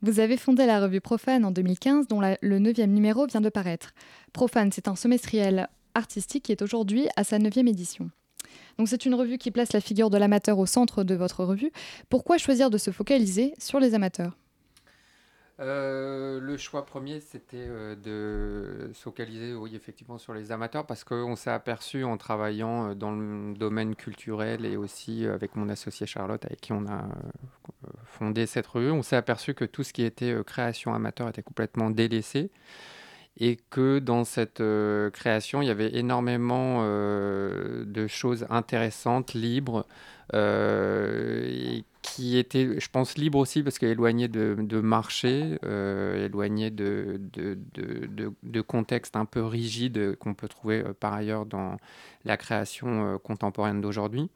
Vous 0.00 0.20
avez 0.20 0.36
fondé 0.36 0.64
la 0.64 0.80
revue 0.80 1.00
Profane 1.00 1.44
en 1.44 1.50
2015, 1.50 2.06
dont 2.06 2.20
le 2.20 2.58
neuvième 2.60 2.92
numéro 2.92 3.26
vient 3.26 3.40
de 3.40 3.48
paraître. 3.48 3.94
Profane, 4.32 4.70
c'est 4.70 4.86
un 4.86 4.94
semestriel 4.94 5.68
artistique 5.94 6.44
qui 6.44 6.52
est 6.52 6.62
aujourd'hui 6.62 7.08
à 7.16 7.24
sa 7.24 7.40
neuvième 7.40 7.66
édition. 7.66 8.10
Donc 8.78 8.88
c'est 8.88 9.06
une 9.06 9.14
revue 9.14 9.38
qui 9.38 9.50
place 9.50 9.72
la 9.72 9.80
figure 9.80 10.08
de 10.08 10.16
l'amateur 10.16 10.58
au 10.58 10.66
centre 10.66 11.02
de 11.02 11.16
votre 11.16 11.42
revue. 11.42 11.72
Pourquoi 12.08 12.38
choisir 12.38 12.70
de 12.70 12.78
se 12.78 12.92
focaliser 12.92 13.54
sur 13.58 13.80
les 13.80 13.94
amateurs? 13.94 14.36
Euh, 15.60 16.38
le 16.40 16.56
choix 16.56 16.86
premier, 16.86 17.18
c'était 17.18 17.56
euh, 17.58 17.96
de 17.96 18.92
se 18.92 19.02
focaliser, 19.02 19.54
oui, 19.54 19.74
effectivement, 19.74 20.16
sur 20.16 20.32
les 20.32 20.52
amateurs, 20.52 20.86
parce 20.86 21.02
qu'on 21.02 21.34
s'est 21.34 21.50
aperçu 21.50 22.04
en 22.04 22.16
travaillant 22.16 22.90
euh, 22.90 22.94
dans 22.94 23.10
le 23.10 23.54
domaine 23.54 23.96
culturel 23.96 24.64
et 24.64 24.76
aussi 24.76 25.26
avec 25.26 25.56
mon 25.56 25.68
associé 25.68 26.06
Charlotte, 26.06 26.44
avec 26.44 26.60
qui 26.60 26.72
on 26.72 26.86
a 26.86 27.08
fondé 28.04 28.46
cette 28.46 28.68
revue, 28.68 28.92
on 28.92 29.02
s'est 29.02 29.16
aperçu 29.16 29.54
que 29.54 29.64
tout 29.64 29.82
ce 29.82 29.92
qui 29.92 30.04
était 30.04 30.36
création 30.46 30.94
amateur 30.94 31.28
était 31.28 31.42
complètement 31.42 31.90
délaissé 31.90 32.50
et 33.40 33.56
que 33.70 33.98
dans 33.98 34.24
cette 34.24 34.62
création, 35.12 35.62
il 35.62 35.68
y 35.68 35.70
avait 35.70 35.96
énormément 35.96 36.82
de 36.82 38.06
choses 38.08 38.46
intéressantes, 38.50 39.34
libres, 39.34 39.86
euh, 40.34 41.46
et 41.46 41.84
qui 42.14 42.38
étaient, 42.38 42.80
je 42.80 42.88
pense, 42.90 43.16
libres 43.16 43.38
aussi 43.38 43.62
parce 43.62 43.78
qu'éloignées 43.78 44.28
de, 44.28 44.56
de 44.58 44.80
marché, 44.80 45.58
euh, 45.64 46.26
éloignées 46.26 46.70
de, 46.70 47.20
de, 47.32 47.58
de, 48.42 48.60
contextes 48.60 49.16
un 49.16 49.24
peu 49.24 49.44
rigides 49.44 50.16
qu'on 50.16 50.34
peut 50.34 50.48
trouver 50.48 50.82
euh, 50.84 50.92
par 50.92 51.14
ailleurs 51.14 51.46
dans 51.46 51.76
la 52.24 52.36
création 52.36 53.14
euh, 53.14 53.18
contemporaine 53.18 53.80
d'aujourd'hui. 53.80 54.30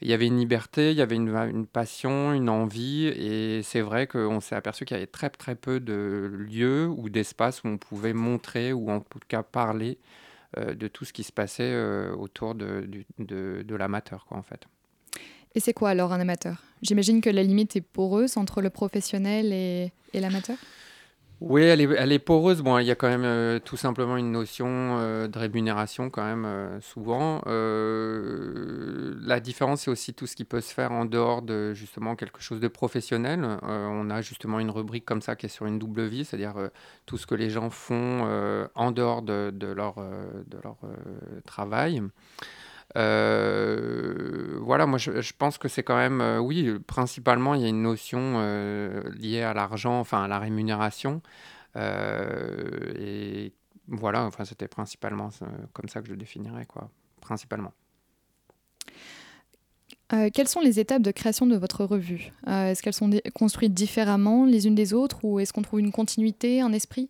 Il 0.00 0.08
y 0.08 0.12
avait 0.12 0.26
une 0.26 0.38
liberté, 0.38 0.90
il 0.90 0.96
y 0.96 1.02
avait 1.02 1.16
une, 1.16 1.28
une 1.28 1.66
passion, 1.66 2.32
une 2.32 2.48
envie, 2.48 3.06
et 3.06 3.62
c'est 3.62 3.80
vrai 3.80 4.06
qu'on 4.06 4.40
s'est 4.40 4.56
aperçu 4.56 4.84
qu'il 4.84 4.96
y 4.96 4.98
avait 4.98 5.06
très 5.06 5.30
très 5.30 5.54
peu 5.54 5.80
de 5.80 6.30
lieux 6.50 6.88
ou 6.88 7.08
d'espaces 7.08 7.62
où 7.64 7.68
on 7.68 7.78
pouvait 7.78 8.12
montrer 8.12 8.72
ou 8.72 8.90
en 8.90 9.00
tout 9.00 9.20
cas 9.28 9.42
parler 9.42 9.98
euh, 10.58 10.74
de 10.74 10.88
tout 10.88 11.04
ce 11.04 11.12
qui 11.12 11.22
se 11.22 11.32
passait 11.32 11.74
autour 12.12 12.54
de 12.54 13.74
l'amateur, 13.76 14.26
quoi, 14.26 14.36
en 14.36 14.42
fait. 14.42 14.66
Et 15.54 15.60
c'est 15.60 15.72
quoi 15.72 15.90
alors 15.90 16.12
un 16.12 16.20
amateur? 16.20 16.56
J'imagine 16.82 17.20
que 17.20 17.30
la 17.30 17.42
limite 17.42 17.76
est 17.76 17.80
poreuse 17.80 18.36
entre 18.36 18.60
le 18.60 18.70
professionnel 18.70 19.52
et, 19.52 19.92
et 20.12 20.20
l'amateur? 20.20 20.56
Oui, 21.40 21.62
elle 21.62 21.80
est, 21.80 21.88
elle 21.98 22.12
est 22.12 22.18
poreuse. 22.18 22.62
Bon, 22.62 22.78
il 22.78 22.86
y 22.86 22.90
a 22.90 22.94
quand 22.94 23.08
même 23.08 23.24
euh, 23.24 23.58
tout 23.58 23.76
simplement 23.76 24.16
une 24.16 24.32
notion 24.32 24.66
euh, 24.68 25.28
de 25.28 25.38
rémunération 25.38 26.08
quand 26.08 26.24
même 26.24 26.44
euh, 26.44 26.80
souvent. 26.80 27.42
La 29.26 29.40
différence, 29.40 29.82
c'est 29.82 29.90
aussi 29.90 30.14
tout 30.14 30.26
ce 30.26 30.36
qui 30.36 30.44
peut 30.44 30.60
se 30.60 30.72
faire 30.72 30.92
en 30.92 31.04
dehors 31.04 31.42
de 31.42 31.74
justement 31.74 32.16
quelque 32.16 32.40
chose 32.40 32.60
de 32.60 32.68
professionnel. 32.68 33.44
On 33.62 34.10
a 34.10 34.22
justement 34.22 34.58
une 34.60 34.70
rubrique 34.70 35.04
comme 35.04 35.22
ça 35.22 35.36
qui 35.36 35.46
est 35.46 35.50
sur 35.50 35.66
une 35.66 35.78
double 35.78 36.04
vie, 36.04 36.24
c'est-à-dire 36.24 36.54
tout 37.04 37.18
ce 37.18 37.26
que 37.26 37.34
les 37.34 37.50
gens 37.50 37.68
font 37.68 38.68
en 38.74 38.92
dehors 38.92 39.22
de, 39.22 39.52
leur, 39.60 39.96
de 39.96 40.58
leur 40.62 40.76
travail. 41.46 42.02
Euh, 42.96 44.58
voilà, 44.60 44.86
moi 44.86 44.98
je, 44.98 45.32
pense 45.36 45.58
que 45.58 45.68
c'est 45.68 45.82
quand 45.82 45.96
même, 45.96 46.20
euh, 46.20 46.38
oui, 46.38 46.78
principalement 46.86 47.54
il 47.54 47.62
y 47.62 47.64
a 47.64 47.68
une 47.68 47.82
notion 47.82 48.34
euh, 48.36 49.02
liée 49.14 49.42
à 49.42 49.52
l'argent, 49.52 49.98
enfin 49.98 50.24
à 50.24 50.28
la 50.28 50.38
rémunération. 50.38 51.20
Et 51.76 53.52
voilà, 53.88 54.24
enfin 54.24 54.44
c'était 54.44 54.68
principalement 54.68 55.30
comme 55.72 55.88
ça 55.88 56.00
que 56.00 56.06
je 56.06 56.12
le 56.12 56.18
définirais, 56.18 56.66
quoi, 56.66 56.88
principalement. 57.20 57.72
Quelles 60.32 60.46
sont 60.46 60.60
les 60.60 60.78
étapes 60.78 61.02
de 61.02 61.10
création 61.10 61.44
de 61.44 61.56
votre 61.56 61.84
revue? 61.84 62.30
Est-ce 62.46 62.80
qu'elles 62.84 62.94
sont 62.94 63.10
construites 63.34 63.74
différemment 63.74 64.44
les 64.44 64.68
unes 64.68 64.76
des 64.76 64.94
autres 64.94 65.24
ou 65.24 65.40
est-ce 65.40 65.52
qu'on 65.52 65.62
trouve 65.62 65.80
une 65.80 65.90
continuité, 65.90 66.60
un 66.60 66.72
esprit? 66.72 67.08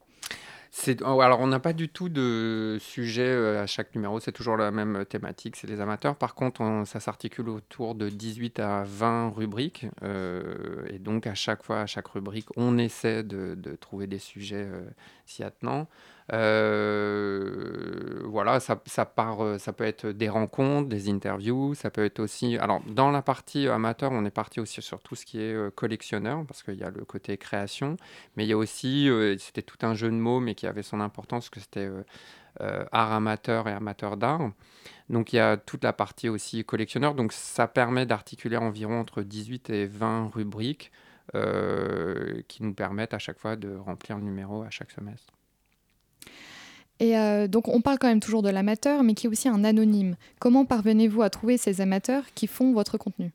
Oh, 1.05 1.21
alors, 1.21 1.39
on 1.41 1.47
n'a 1.47 1.61
pas 1.61 1.73
du 1.73 1.89
tout 1.89 2.09
de 2.09 2.79
sujet 2.81 3.23
euh, 3.27 3.63
à 3.63 3.67
chaque 3.67 3.95
numéro, 3.95 4.19
c'est 4.19 4.33
toujours 4.33 4.57
la 4.57 4.73
même 4.73 4.97
euh, 4.97 5.05
thématique, 5.05 5.55
c'est 5.57 5.69
les 5.69 5.81
amateurs. 5.81 6.17
Par 6.17 6.35
contre, 6.35 6.61
on- 6.63 6.85
ça 6.85 6.99
s'articule 6.99 7.49
autour 7.49 7.95
de 7.95 8.09
18 8.09 8.59
à 8.59 8.83
20 8.85 9.31
rubriques. 9.31 9.87
euh, 10.03 10.85
et 10.91 10.99
donc, 10.99 11.27
à 11.29 11.35
chaque 11.35 11.63
fois, 11.63 11.81
à 11.83 11.87
chaque 11.87 12.09
rubrique, 12.09 12.49
on 12.57 12.77
essaie 12.77 13.23
de, 13.23 13.55
trouver 13.81 14.07
des 14.09 14.19
sujets 14.19 14.69
s'y 15.27 15.43
attenant. 15.45 15.87
Euh, 16.33 18.23
voilà, 18.25 18.59
ça, 18.61 18.77
part, 19.05 19.45
euh, 19.45 19.59
ça 19.59 19.73
peut 19.73 19.85
être 19.85 20.07
des 20.07 20.29
rencontres, 20.29 20.89
des 20.89 21.11
interviews, 21.11 21.75
ça 21.75 21.91
peut 21.91 22.05
être 22.05 22.21
aussi. 22.21 22.57
Alors, 22.59 22.81
dans 22.87 23.11
la 23.11 23.23
partie 23.23 23.69
amateur, 23.69 24.13
on 24.13 24.25
est 24.25 24.31
parti 24.31 24.61
aussi 24.61 24.81
sur 24.81 25.01
tout 25.03 25.15
ce 25.17 25.27
qui 25.27 25.39
est 25.41 25.53
euh, 25.53 25.71
collectionneur, 25.71 26.45
parce 26.47 26.63
qu'il 26.63 26.77
y 26.77 26.85
a 26.85 26.91
le 26.91 27.05
côté 27.05 27.37
création, 27.37 27.97
mais 28.37 28.45
il 28.45 28.49
y 28.49 28.53
a 28.53 28.57
aussi, 28.57 29.09
c'était 29.39 29.63
tout 29.63 29.79
un 29.83 29.95
jeu 29.95 30.09
de 30.09 30.15
mots, 30.15 30.41
mais 30.41 30.55
qui 30.55 30.67
avait 30.67 30.83
son 30.83 31.01
importance, 31.01 31.51
que 31.51 31.61
c'était 31.61 31.91
art 32.61 33.13
amateur 33.13 33.69
et 33.69 33.73
amateur 33.73 34.17
d'art. 34.17 34.51
Donc, 35.11 35.33
il 35.33 35.37
y 35.37 35.41
a 35.41 35.57
toute 35.57 35.85
la 35.85 35.93
partie 35.93 36.29
aussi 36.29 36.65
collectionneur, 36.65 37.15
donc 37.15 37.33
ça 37.33 37.67
permet 37.69 38.07
d'articuler 38.07 38.57
environ 38.57 39.01
entre 39.01 39.23
18 39.23 39.71
et 39.71 39.87
20 39.87 40.31
rubriques 40.35 40.91
qui 42.49 42.63
nous 42.63 42.75
permettent 42.75 43.15
à 43.15 43.19
chaque 43.19 43.39
fois 43.39 43.57
de 43.57 43.77
remplir 43.77 44.17
le 44.19 44.25
numéro 44.25 44.63
à 44.63 44.71
chaque 44.71 44.91
semestre. 44.91 45.33
Et 47.01 47.19
euh, 47.19 47.49
donc 47.49 47.69
on 47.69 47.81
parle 47.81 47.99
quand 47.99 48.09
même 48.09 48.21
toujours 48.21 48.43
de 48.43 48.51
l'amateur, 48.51 49.03
mais 49.03 49.15
qui 49.15 49.27
est 49.27 49.31
aussi 49.31 49.49
un 49.49 49.65
anonyme. 49.65 50.17
Comment 50.39 50.65
parvenez-vous 50.65 51.23
à 51.23 51.31
trouver 51.31 51.57
ces 51.57 51.81
amateurs 51.81 52.25
qui 52.35 52.47
font 52.47 52.73
votre 52.73 52.99
contenu? 52.99 53.33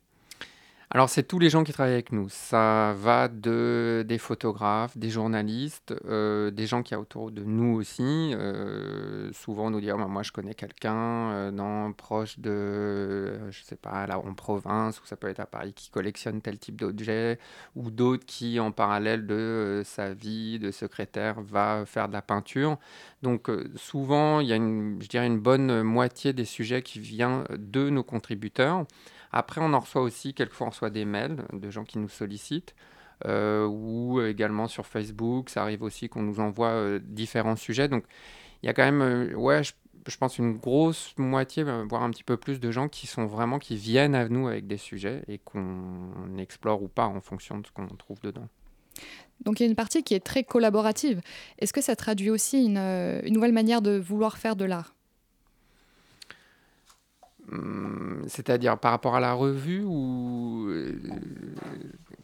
Alors, 0.92 1.08
c'est 1.08 1.22
tous 1.22 1.38
les 1.38 1.50
gens 1.50 1.62
qui 1.62 1.72
travaillent 1.72 1.92
avec 1.92 2.10
nous. 2.10 2.28
Ça 2.28 2.94
va 2.98 3.28
de, 3.28 4.04
des 4.08 4.18
photographes, 4.18 4.98
des 4.98 5.08
journalistes, 5.08 5.94
euh, 6.06 6.50
des 6.50 6.66
gens 6.66 6.82
qui 6.82 6.94
a 6.94 7.00
autour 7.00 7.30
de 7.30 7.44
nous 7.44 7.76
aussi. 7.76 8.02
Euh, 8.34 9.30
souvent, 9.32 9.70
nous 9.70 9.78
Ah, 9.88 9.96
bah, 9.96 10.06
Moi, 10.08 10.24
je 10.24 10.32
connais 10.32 10.54
quelqu'un 10.54 11.30
euh, 11.30 11.92
proche 11.96 12.40
de, 12.40 12.50
euh, 12.50 13.50
je 13.52 13.62
sais 13.62 13.76
pas, 13.76 14.04
là, 14.08 14.18
en 14.18 14.34
province, 14.34 15.00
ou 15.00 15.06
ça 15.06 15.14
peut 15.14 15.28
être 15.28 15.38
à 15.38 15.46
Paris, 15.46 15.74
qui 15.74 15.90
collectionne 15.90 16.40
tel 16.42 16.58
type 16.58 16.80
d'objet, 16.80 17.38
ou 17.76 17.92
d'autres 17.92 18.26
qui, 18.26 18.58
en 18.58 18.72
parallèle 18.72 19.28
de 19.28 19.34
euh, 19.34 19.84
sa 19.84 20.12
vie 20.12 20.58
de 20.58 20.72
secrétaire, 20.72 21.40
va 21.40 21.84
faire 21.86 22.08
de 22.08 22.14
la 22.14 22.22
peinture. 22.22 22.78
Donc, 23.22 23.48
souvent, 23.76 24.40
il 24.40 24.48
y 24.48 24.52
a 24.52 24.56
une, 24.56 25.00
je 25.00 25.08
dirais, 25.08 25.28
une 25.28 25.38
bonne 25.38 25.84
moitié 25.84 26.32
des 26.32 26.44
sujets 26.44 26.82
qui 26.82 26.98
vient 26.98 27.44
de 27.56 27.90
nos 27.90 28.02
contributeurs. 28.02 28.86
Après, 29.32 29.60
on 29.60 29.72
en 29.72 29.80
reçoit 29.80 30.02
aussi, 30.02 30.34
quelquefois, 30.34 30.68
on 30.68 30.70
reçoit 30.70 30.90
des 30.90 31.04
mails 31.04 31.44
de 31.52 31.70
gens 31.70 31.84
qui 31.84 31.98
nous 31.98 32.08
sollicitent. 32.08 32.74
euh, 33.26 33.66
ou 33.66 34.22
également 34.22 34.66
sur 34.66 34.86
Facebook, 34.86 35.50
ça 35.50 35.62
arrive 35.62 35.82
aussi 35.82 36.08
qu'on 36.08 36.22
nous 36.22 36.40
envoie 36.40 36.68
euh, 36.68 37.00
différents 37.02 37.56
sujets. 37.56 37.88
Donc, 37.88 38.04
il 38.62 38.66
y 38.66 38.68
a 38.68 38.74
quand 38.74 38.84
même, 38.84 39.02
euh, 39.02 39.34
ouais, 39.34 39.62
je, 39.62 40.16
pense 40.16 40.38
une 40.38 40.56
grosse 40.56 41.14
moitié, 41.18 41.62
voire 41.62 42.02
un 42.02 42.10
petit 42.10 42.24
peu 42.24 42.36
plus 42.36 42.60
de 42.60 42.70
gens 42.70 42.88
qui 42.88 43.06
sont 43.06 43.26
vraiment, 43.26 43.58
qui 43.58 43.76
viennent 43.76 44.14
à 44.14 44.28
nous 44.28 44.48
avec 44.48 44.66
des 44.66 44.78
sujets 44.78 45.22
et 45.28 45.38
qu'on 45.38 46.38
explore 46.38 46.82
ou 46.82 46.88
pas 46.88 47.06
en 47.06 47.20
fonction 47.20 47.58
de 47.58 47.66
ce 47.66 47.72
qu'on 47.72 47.86
trouve 47.88 48.20
dedans. 48.20 48.48
Donc 49.44 49.60
il 49.60 49.64
y 49.64 49.66
a 49.66 49.68
une 49.68 49.76
partie 49.76 50.02
qui 50.02 50.14
est 50.14 50.24
très 50.24 50.44
collaborative. 50.44 51.20
Est-ce 51.58 51.72
que 51.72 51.80
ça 51.80 51.96
traduit 51.96 52.30
aussi 52.30 52.64
une, 52.64 53.22
nouvelle 53.30 53.52
manière 53.52 53.82
de 53.82 53.98
vouloir 53.98 54.36
faire 54.36 54.56
de 54.56 54.64
l'art? 54.64 54.94
C'est-à-dire 58.28 58.78
par 58.78 58.92
rapport 58.92 59.16
à 59.16 59.20
la 59.20 59.32
revue 59.32 59.82
ou 59.84 60.66
euh, 60.68 60.92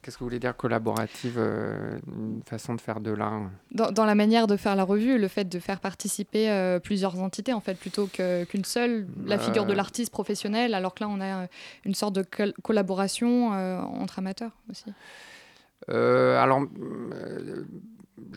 qu'est-ce 0.03 0.17
que 0.17 0.21
vous 0.21 0.27
voulez 0.27 0.39
dire 0.39 0.57
collaborative, 0.57 1.35
euh, 1.37 1.99
une 2.07 2.43
façon 2.45 2.75
de 2.75 2.81
faire 2.81 3.01
de 3.01 3.11
l'art? 3.11 3.51
Dans, 3.73 3.91
dans 3.91 4.05
la 4.05 4.15
manière 4.15 4.47
de 4.47 4.57
faire 4.57 4.77
la 4.77 4.85
revue, 4.85 5.19
le 5.19 5.29
fait 5.29 5.49
de 5.49 5.59
faire 5.59 5.81
participer 5.81 6.49
euh, 6.51 6.79
plusieurs 6.79 7.19
entités, 7.21 7.53
en 7.53 7.61
fait, 7.61 7.75
plutôt 7.75 8.07
que- 8.07 8.45
qu'une 8.45 8.65
seule, 8.65 9.07
la 9.25 9.39
figure 9.39 9.65
de 9.67 9.73
l'artiste 9.73 10.13
professionnel, 10.13 10.75
alors 10.75 10.95
que 10.95 11.03
là, 11.03 11.09
on 11.11 11.21
a 11.21 11.49
une 11.85 11.95
sorte 11.95 12.15
de 12.15 12.23
col- 12.23 12.55
collaboration 12.63 13.49
entre 13.49 14.19
amateurs 14.21 14.53
aussi. 14.71 14.85
Alors, 15.89 16.63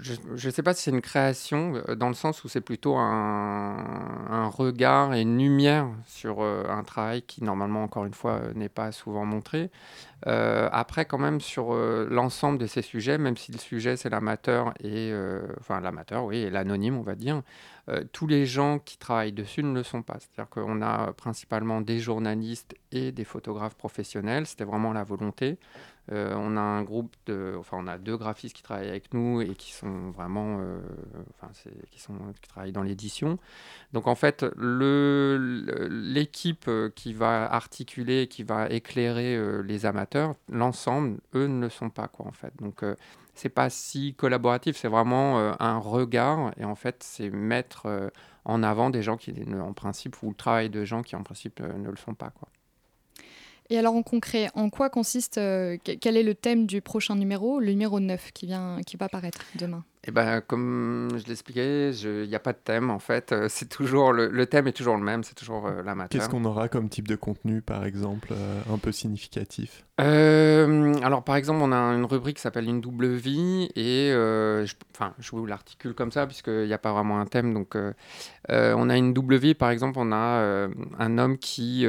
je 0.02 0.48
ne 0.48 0.52
sais 0.52 0.64
pas 0.64 0.74
si 0.74 0.84
c'est 0.84 0.92
une 0.92 1.02
création, 1.02 1.82
euh, 1.88 1.96
dans 1.96 2.10
le 2.10 2.14
sens 2.14 2.44
où 2.44 2.50
c'est 2.50 2.62
plutôt 2.62 2.98
un, 2.98 4.50
regard 4.50 5.14
et 5.14 5.22
une 5.22 5.38
lumière 5.38 5.88
sur 6.06 6.42
euh, 6.42 6.64
un 6.70 6.84
travail 6.84 7.22
qui, 7.22 7.44
normalement, 7.44 7.84
encore 7.84 8.06
une 8.06 8.14
fois, 8.14 8.40
euh, 8.44 8.54
n'est 8.56 8.70
pas 8.70 8.92
souvent 8.92 9.26
montré. 9.26 9.70
Après, 10.26 11.06
quand 11.06 11.18
même, 11.18 11.40
sur 11.40 11.74
l'ensemble 11.74 12.58
de 12.58 12.68
ces 12.68 12.82
sujets, 12.82 13.18
même 13.18 13.38
si 13.38 13.54
le 13.54 13.58
sujet, 13.58 13.96
c'est 13.96 14.10
l'amateur 14.10 14.74
et... 14.84 15.14
enfin, 15.62 15.80
l'amateur, 15.80 16.26
oui, 16.26 16.40
et 16.40 16.50
l'anonyme, 16.50 16.98
on 16.98 17.04
va 17.04 17.16
dire, 17.16 17.42
euh, 17.90 18.04
tous 18.12 18.28
les 18.28 18.46
gens 18.46 18.78
qui 18.80 18.98
travaillent 18.98 19.32
dessus 19.34 19.64
ne 19.64 19.74
le 19.74 19.84
sont 19.84 20.02
pas. 20.02 20.18
C'est-à-dire 20.20 20.50
qu'on 20.50 20.82
a 20.82 21.14
principalement 21.14 21.82
des 21.82 22.00
journalistes 22.00 22.76
et 22.92 23.12
des 23.12 23.24
photographes 23.24 23.76
professionnels. 23.76 24.46
C'était 24.46 24.64
vraiment 24.64 24.94
la 24.94 25.04
volonté. 25.04 25.58
Euh, 26.12 26.34
on 26.36 26.58
a 26.58 26.62
un 26.62 26.84
groupe 26.84 27.16
de, 27.28 27.56
enfin, 27.60 27.78
on 27.80 27.88
a 27.88 27.98
deux 28.00 28.18
graphistes 28.18 28.56
qui 28.56 28.64
travaillent 28.64 28.90
avec 28.90 29.14
nous 29.14 29.42
et 29.42 29.54
qui 29.56 29.72
sont 29.74 30.10
vraiment, 30.12 30.58
euh, 30.60 30.80
enfin, 31.36 31.52
qui 31.92 32.00
sont, 32.00 32.18
qui 32.42 32.50
travaillent 32.50 32.72
dans 32.72 32.84
l'édition. 32.84 33.38
Donc 33.94 34.08
en 34.08 34.16
fait, 34.16 34.44
l'équipe 35.90 36.70
qui 36.96 37.14
va 37.14 37.52
articuler, 37.52 38.28
qui 38.28 38.44
va 38.44 38.70
éclairer 38.70 39.62
les 39.64 39.86
amateurs, 39.86 40.34
l'ensemble, 40.50 41.20
eux 41.36 41.46
ne 41.46 41.62
le 41.62 41.70
sont 41.70 41.92
pas 41.92 42.08
quoi 42.08 42.26
en 42.26 42.32
fait. 42.32 42.54
Donc 42.60 42.84
c'est 43.40 43.50
pas 43.50 43.70
si 43.70 44.14
collaboratif, 44.16 44.78
c'est 44.78 44.88
vraiment 44.88 45.40
euh, 45.40 45.54
un 45.60 45.78
regard 45.78 46.52
et 46.58 46.66
en 46.66 46.76
fait 46.76 47.04
c'est 47.04 47.30
mettre 47.30 47.86
euh, 47.88 48.10
en 48.46 48.64
avant 48.64 48.90
des 48.90 49.02
gens 49.04 49.18
qui, 49.18 49.34
en 49.60 49.74
principe, 49.74 50.22
ou 50.24 50.30
le 50.30 50.36
travail 50.36 50.70
de 50.70 50.86
gens 50.86 51.02
qui 51.04 51.16
en 51.16 51.24
principe 51.24 51.62
euh, 51.62 51.74
ne 51.78 51.90
le 51.90 51.98
sont 51.98 52.16
pas 52.16 52.32
quoi. 52.32 52.50
Et 53.70 53.78
alors, 53.78 53.94
en 53.94 54.02
concret, 54.04 54.50
en 54.56 54.70
quoi 54.70 54.90
consiste, 54.90 55.36
que- 55.36 55.78
quel 55.96 56.18
est 56.18 56.24
le 56.24 56.34
thème 56.34 56.66
du 56.66 56.82
prochain 56.82 57.16
numéro, 57.16 57.60
le 57.60 57.68
numéro 57.68 58.00
9 58.00 58.32
qui, 58.34 58.48
vient, 58.48 58.80
qui 58.86 58.98
va 58.98 59.06
apparaître 59.06 59.46
demain? 59.54 59.86
Eh 60.08 60.12
ben, 60.12 60.40
comme 60.40 61.10
je 61.18 61.28
l'expliquais, 61.28 61.92
il 61.92 62.30
n'y 62.30 62.36
a 62.36 62.40
pas 62.40 62.54
de 62.54 62.60
thème 62.64 62.90
en 62.90 63.00
fait. 63.00 63.34
Euh, 63.34 63.48
C'est 63.50 63.68
toujours 63.68 64.14
le, 64.14 64.30
le 64.30 64.46
thème 64.46 64.68
est 64.68 64.72
toujours 64.72 64.96
le 64.96 65.04
même, 65.04 65.24
c'est 65.24 65.36
toujours 65.36 65.68
euh, 65.68 65.84
l'amateur. 65.84 66.10
Qu'est-ce 66.10 66.30
qu'on 66.30 66.46
aura 66.46 66.70
comme 66.70 66.88
type 66.88 67.08
de 67.08 67.18
contenu, 67.18 67.62
par 67.62 67.84
exemple, 67.84 68.30
euh, 68.32 68.62
un 68.74 68.78
peu 68.78 68.94
significatif? 68.94 69.86
Euh, 70.00 70.94
alors 71.04 71.26
par 71.26 71.36
exemple, 71.36 71.60
on 71.62 71.74
a 71.74 71.78
une 71.78 72.06
rubrique 72.06 72.38
qui 72.38 72.42
s'appelle 72.42 72.70
Une 72.70 72.80
double 72.80 73.08
vie 73.08 73.70
et 73.76 74.12
je, 74.12 74.74
enfin, 74.96 75.14
je 75.20 75.32
vous 75.32 75.46
l'articule 75.46 75.94
comme 75.94 76.14
ça 76.14 76.26
puisqu'il 76.26 76.68
n'y 76.68 76.74
a 76.74 76.78
pas 76.78 76.94
vraiment 76.94 77.20
un 77.20 77.26
thème. 77.26 77.54
Donc 77.54 77.76
on 78.48 78.90
a 78.90 78.98
une 78.98 79.14
double 79.14 79.36
vie, 79.36 79.56
par 79.56 79.72
exemple, 79.72 80.00
on 80.00 80.14
a 80.14 80.70
un 80.98 81.18
homme 81.18 81.38
qui 81.38 81.86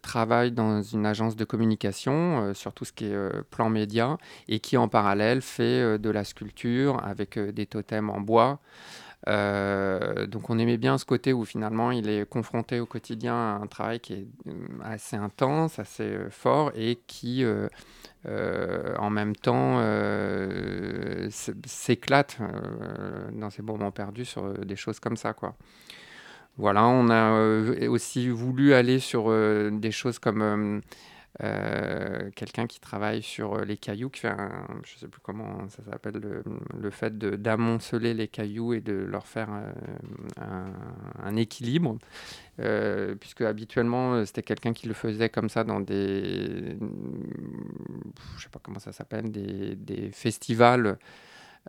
travaille 0.00 0.52
dans 0.52 0.80
une 0.80 1.04
agence 1.04 1.36
de 1.36 1.44
communication 1.44 2.54
sur 2.54 2.72
tout 2.72 2.86
ce 2.86 2.94
qui 2.94 3.04
est 3.04 3.42
plan 3.50 3.68
média 3.68 4.16
et 4.48 4.60
qui 4.60 4.78
en 4.78 4.88
parallèle 4.88 5.42
fait 5.42 5.98
de 5.98 6.08
la 6.10 6.24
sculpture 6.24 7.04
avec 7.04 7.33
des 7.38 7.66
totems 7.66 8.10
en 8.10 8.20
bois. 8.20 8.60
Euh, 9.26 10.26
donc 10.26 10.50
on 10.50 10.58
aimait 10.58 10.76
bien 10.76 10.98
ce 10.98 11.04
côté 11.06 11.32
où 11.32 11.44
finalement 11.44 11.90
il 11.90 12.10
est 12.10 12.28
confronté 12.28 12.78
au 12.80 12.86
quotidien 12.86 13.34
à 13.34 13.60
un 13.62 13.66
travail 13.66 14.00
qui 14.00 14.12
est 14.12 14.26
euh, 14.46 14.52
assez 14.82 15.16
intense, 15.16 15.78
assez 15.78 16.02
euh, 16.02 16.28
fort 16.30 16.72
et 16.74 16.98
qui 17.06 17.44
en 18.26 19.10
même 19.10 19.36
temps 19.36 19.80
s'éclate 21.66 22.38
dans 23.32 23.50
ses 23.50 23.62
moments 23.62 23.90
perdus 23.90 24.24
sur 24.24 24.54
des 24.64 24.76
choses 24.76 25.00
comme 25.00 25.16
ça 25.16 25.32
quoi. 25.32 25.54
Voilà, 26.56 26.86
on 26.86 27.10
a 27.10 27.88
aussi 27.88 28.28
voulu 28.28 28.74
aller 28.74 29.00
sur 29.00 29.28
des 29.72 29.90
choses 29.90 30.18
comme 30.18 30.80
euh, 31.42 32.30
quelqu'un 32.36 32.68
qui 32.68 32.78
travaille 32.78 33.20
sur 33.22 33.54
euh, 33.54 33.64
les 33.64 33.76
cailloux, 33.76 34.08
qui 34.08 34.20
fait 34.20 34.28
un, 34.28 34.66
je 34.84 34.98
sais 34.98 35.08
plus 35.08 35.20
comment 35.20 35.68
ça 35.68 35.82
s'appelle, 35.90 36.14
le, 36.14 36.44
le 36.80 36.90
fait 36.90 37.18
d'amonceler 37.18 38.14
les 38.14 38.28
cailloux 38.28 38.72
et 38.72 38.80
de 38.80 38.92
leur 38.92 39.26
faire 39.26 39.48
euh, 39.50 40.66
un, 41.22 41.36
équilibre. 41.36 41.98
Euh, 42.60 43.16
puisque 43.16 43.40
habituellement 43.40 44.24
c'était 44.24 44.44
quelqu'un 44.44 44.72
qui 44.72 44.86
le 44.86 44.94
faisait 44.94 45.28
comme 45.28 45.48
ça 45.48 45.64
dans 45.64 45.80
des, 45.80 46.76
je 48.36 48.42
sais 48.42 48.48
pas 48.48 48.60
comment 48.62 48.78
ça 48.78 48.92
s'appelle, 48.92 49.32
des, 49.32 49.74
des 49.74 50.10
festivals 50.12 50.98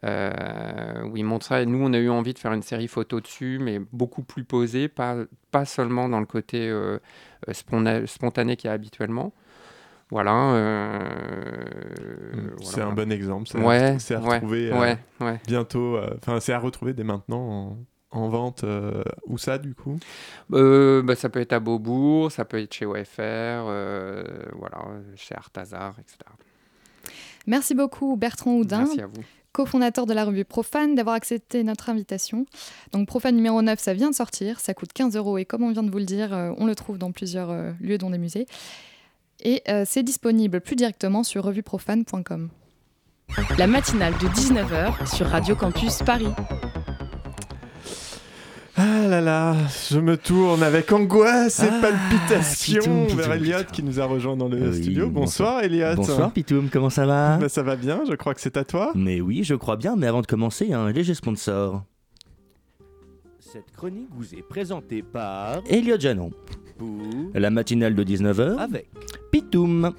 où 0.04 1.18
il 1.18 1.24
montre 1.24 1.46
ça. 1.48 1.62
Et 1.62 1.66
nous, 1.66 1.84
on 1.84 1.92
a 1.94 1.98
eu 1.98 2.10
envie 2.10 2.34
de 2.34 2.40
faire 2.40 2.54
une 2.54 2.62
série 2.62 2.88
photo 2.88 3.20
dessus, 3.20 3.58
mais 3.60 3.80
beaucoup 3.80 4.22
plus 4.22 4.44
posée, 4.44 4.90
pas, 4.90 5.16
pas 5.50 5.66
seulement 5.66 6.08
dans 6.08 6.20
le 6.20 6.26
côté 6.28 6.70
euh, 7.48 7.54
spontané 8.06 8.56
qu'il 8.56 8.68
y 8.68 8.72
a 8.72 8.74
habituellement. 8.74 9.34
Voilà. 10.16 10.54
euh, 10.54 12.50
C'est 12.62 12.76
voilà. 12.76 12.92
un 12.92 12.94
bon 12.94 13.12
exemple. 13.12 13.50
C'est 13.52 13.58
à- 13.60 13.66
Ouais, 13.66 13.98
c'est 14.00 14.16
à, 14.16 14.22
ouais, 14.22 14.36
retrouver 14.36 14.72
euh, 14.72 14.96
ouais, 15.20 15.40
bientôt. 15.46 15.98
euh, 15.98 16.16
Enfin, 16.22 16.40
c'est 16.40 16.54
à 16.54 16.60
retrouver 16.60 16.94
dès 16.94 17.04
maintenant 17.04 17.78
en, 18.12 18.20
en 18.22 18.30
vente. 18.30 18.64
euh, 18.64 19.04
où 19.28 19.38
ça, 19.38 19.58
du 19.58 19.76
coup? 19.76 20.00
Euh, 20.54 21.02
bah, 21.04 21.16
ça 21.16 21.28
peut 21.28 21.42
être 21.42 21.52
à 21.52 21.60
Beaubourg, 21.60 22.32
ça 22.32 22.46
peut 22.46 22.62
être 22.62 22.74
chez 22.74 22.86
OFR, 22.86 23.20
euh, 23.20 24.24
voilà, 24.58 24.78
chez 25.18 25.36
Artazar, 25.36 25.96
etc. 26.00 26.18
Merci 27.48 27.76
beaucoup 27.76 28.16
Bertrand 28.16 28.54
Houdin, 28.56 28.80
Merci 28.86 29.02
à 29.02 29.08
vous. 29.08 29.22
cofondateur 29.52 30.06
de 30.06 30.14
la 30.14 30.24
revue 30.26 30.46
Profane, 30.46 30.96
d'avoir 30.96 31.16
accepté 31.16 31.64
notre 31.66 31.90
invitation. 31.90 32.46
Donc 32.94 33.06
Profane 33.08 33.36
numéro 33.36 33.62
9, 33.62 33.78
ça 33.80 33.94
vient 33.94 34.10
de 34.10 34.16
sortir, 34.16 34.60
ça 34.62 34.74
coûte 34.74 34.94
15 34.94 35.16
euros 35.18 35.38
et 35.38 35.46
comme 35.46 35.62
on 35.64 35.72
vient 35.72 35.84
de 35.84 35.92
vous 35.92 35.98
le 36.00 36.06
dire, 36.06 36.30
on 36.58 36.66
le 36.66 36.74
trouve 36.74 36.98
dans 36.98 37.12
plusieurs 37.12 37.54
lieux 37.82 37.98
dont 37.98 38.10
des 38.10 38.18
musées. 38.18 38.48
Et 39.44 39.62
euh, 39.70 39.84
c'est 39.86 40.04
disponible 40.04 40.62
plus 40.62 40.76
directement 40.76 41.24
sur 41.24 41.44
revueprofane.com. 41.44 42.50
La 43.58 43.68
matinale 43.68 44.14
de 44.14 44.28
19h 44.28 45.14
sur 45.16 45.28
Radio 45.28 45.56
Campus 45.56 46.00
Paris. 46.04 46.30
Ah 48.78 49.08
là 49.08 49.22
là, 49.22 49.56
je 49.90 50.00
me 50.00 50.18
tourne 50.18 50.62
avec 50.62 50.92
angoisse 50.92 51.62
et 51.62 51.68
Ah, 51.72 51.80
palpitation 51.82 52.82
pitoum, 52.82 53.08
pitoum, 53.08 53.18
vers 53.22 53.32
Elliot 53.34 53.64
qui 53.72 53.84
nous 53.84 54.02
a 54.02 54.06
rejoint 54.06 54.36
dans 54.36 54.50
le 54.50 54.70
Oui, 54.70 54.82
studio. 54.84 55.10
Bonsoir, 55.10 55.64
Elliot. 55.64 55.96
Bonsoir 55.96 56.32
Pitoum, 56.34 56.70
comment 56.70 56.90
ça 56.90 57.06
va 57.06 57.38
Bah, 57.38 57.48
Ça 57.48 57.64
va 57.64 57.78
bien, 57.78 58.04
je 58.08 58.14
crois 58.16 58.34
que 58.34 58.42
c'est 58.42 58.58
à 58.58 58.66
toi. 58.66 58.92
Mais 58.94 59.22
oui, 59.22 59.46
je 59.46 59.56
crois 59.56 59.78
bien, 59.78 59.96
mais 59.96 60.08
avant 60.08 60.22
de 60.22 60.28
commencer, 60.28 60.74
un 60.74 60.92
léger 60.92 61.14
sponsor. 61.14 61.84
Cette 63.40 63.72
chronique 63.72 64.10
vous 64.12 64.36
est 64.36 64.46
présentée 64.48 65.02
par 65.04 65.62
Elliot 65.70 65.98
Janon. 65.98 66.32
La 67.34 67.50
matinale 67.50 67.96
de 67.96 68.04
19h 68.04 68.58
Avec 68.58 68.88
Pitoum. 69.32 69.94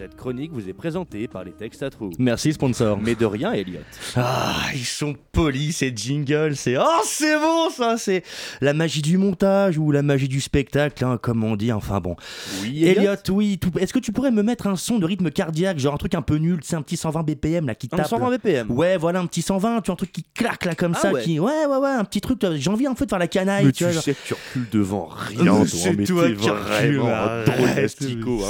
Cette 0.00 0.16
chronique 0.16 0.50
vous 0.54 0.66
est 0.66 0.72
présentée 0.72 1.28
par 1.28 1.44
les 1.44 1.50
textes 1.52 1.82
à 1.82 1.90
trous. 1.90 2.08
Merci 2.18 2.54
sponsor. 2.54 2.98
Mais 3.02 3.14
de 3.14 3.26
rien, 3.26 3.52
Elliot. 3.52 3.80
Ah, 4.16 4.54
ils 4.74 4.86
sont 4.86 5.14
polis 5.30 5.76
ces 5.76 5.92
jingles, 5.94 6.56
c'est 6.56 6.78
oh 6.78 7.02
c'est 7.04 7.38
bon 7.38 7.68
ça, 7.68 7.98
c'est 7.98 8.22
la 8.62 8.72
magie 8.72 9.02
du 9.02 9.18
montage 9.18 9.76
ou 9.76 9.92
la 9.92 10.00
magie 10.00 10.26
du 10.28 10.40
spectacle, 10.40 11.04
hein, 11.04 11.18
comme 11.20 11.44
on 11.44 11.54
dit. 11.54 11.70
Enfin 11.70 12.00
bon. 12.00 12.16
Oui, 12.62 12.86
Elliot 12.86 13.00
Elliot, 13.12 13.16
oui. 13.36 13.58
tout- 13.58 13.78
Est-ce 13.78 13.92
que 13.92 13.98
tu 13.98 14.10
pourrais 14.10 14.30
me 14.30 14.42
mettre 14.42 14.68
un 14.68 14.76
son 14.76 14.98
de 14.98 15.04
rythme 15.04 15.30
cardiaque, 15.30 15.78
genre 15.78 15.92
un 15.92 15.98
truc 15.98 16.14
un 16.14 16.22
peu 16.22 16.36
nul, 16.36 16.60
c'est 16.62 16.76
un 16.76 16.82
petit 16.82 16.96
120 16.96 17.22
BPM 17.22 17.66
là 17.66 17.74
qui 17.74 17.90
Un 17.92 17.98
tape? 17.98 18.08
120 18.08 18.30
là. 18.30 18.38
BPM. 18.38 18.70
Ouais, 18.70 18.96
voilà 18.96 19.20
un 19.20 19.26
petit 19.26 19.42
120, 19.42 19.82
tu 19.82 19.86
vois 19.88 19.92
un 19.92 19.96
truc 19.96 20.12
qui 20.12 20.24
claque 20.34 20.64
là 20.64 20.74
comme 20.74 20.94
Ah 20.96 21.00
ça, 21.02 21.12
ouais. 21.12 21.22
qui 21.24 21.38
ouais 21.38 21.66
ouais 21.68 21.76
ouais, 21.76 21.90
un 21.90 22.04
petit 22.04 22.22
truc. 22.22 22.40
J'ai 22.54 22.70
envie 22.70 22.86
un 22.86 22.94
peu 22.94 23.04
de 23.04 23.10
faire 23.10 23.18
la 23.18 23.28
canaille. 23.28 23.66
Mais 23.66 23.72
tu 23.72 23.78
tu 23.78 23.84
vois, 23.84 23.92
genre- 23.92 24.02
sais 24.02 24.14
que 24.14 24.26
tu 24.26 24.32
recules 24.32 24.70
devant 24.72 25.10
rien, 25.10 25.66
c'est 25.66 25.94
toi 26.04 26.26
qui 26.26 26.34
vraiment 26.48 27.44
drôle 27.44 27.68
hein, 27.68 27.86
c'est 27.88 28.18
toi, 28.18 28.46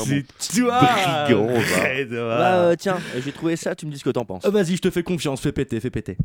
Bah, 1.47 2.55
euh, 2.55 2.77
tiens, 2.79 2.99
j'ai 3.25 3.33
trouvé 3.33 3.57
ça, 3.57 3.75
tu 3.75 3.87
me 3.87 3.93
dis 3.93 3.99
ce 3.99 4.05
que 4.05 4.11
t'en 4.11 4.25
penses. 4.25 4.43
Ah, 4.45 4.51
Vas-y, 4.51 4.77
je 4.77 4.83
te 4.83 4.91
fais 4.91 5.03
confiance, 5.03 5.41
fais 5.41 5.53
péter, 5.53 5.81
fais 5.81 5.91
péter. 5.91 6.17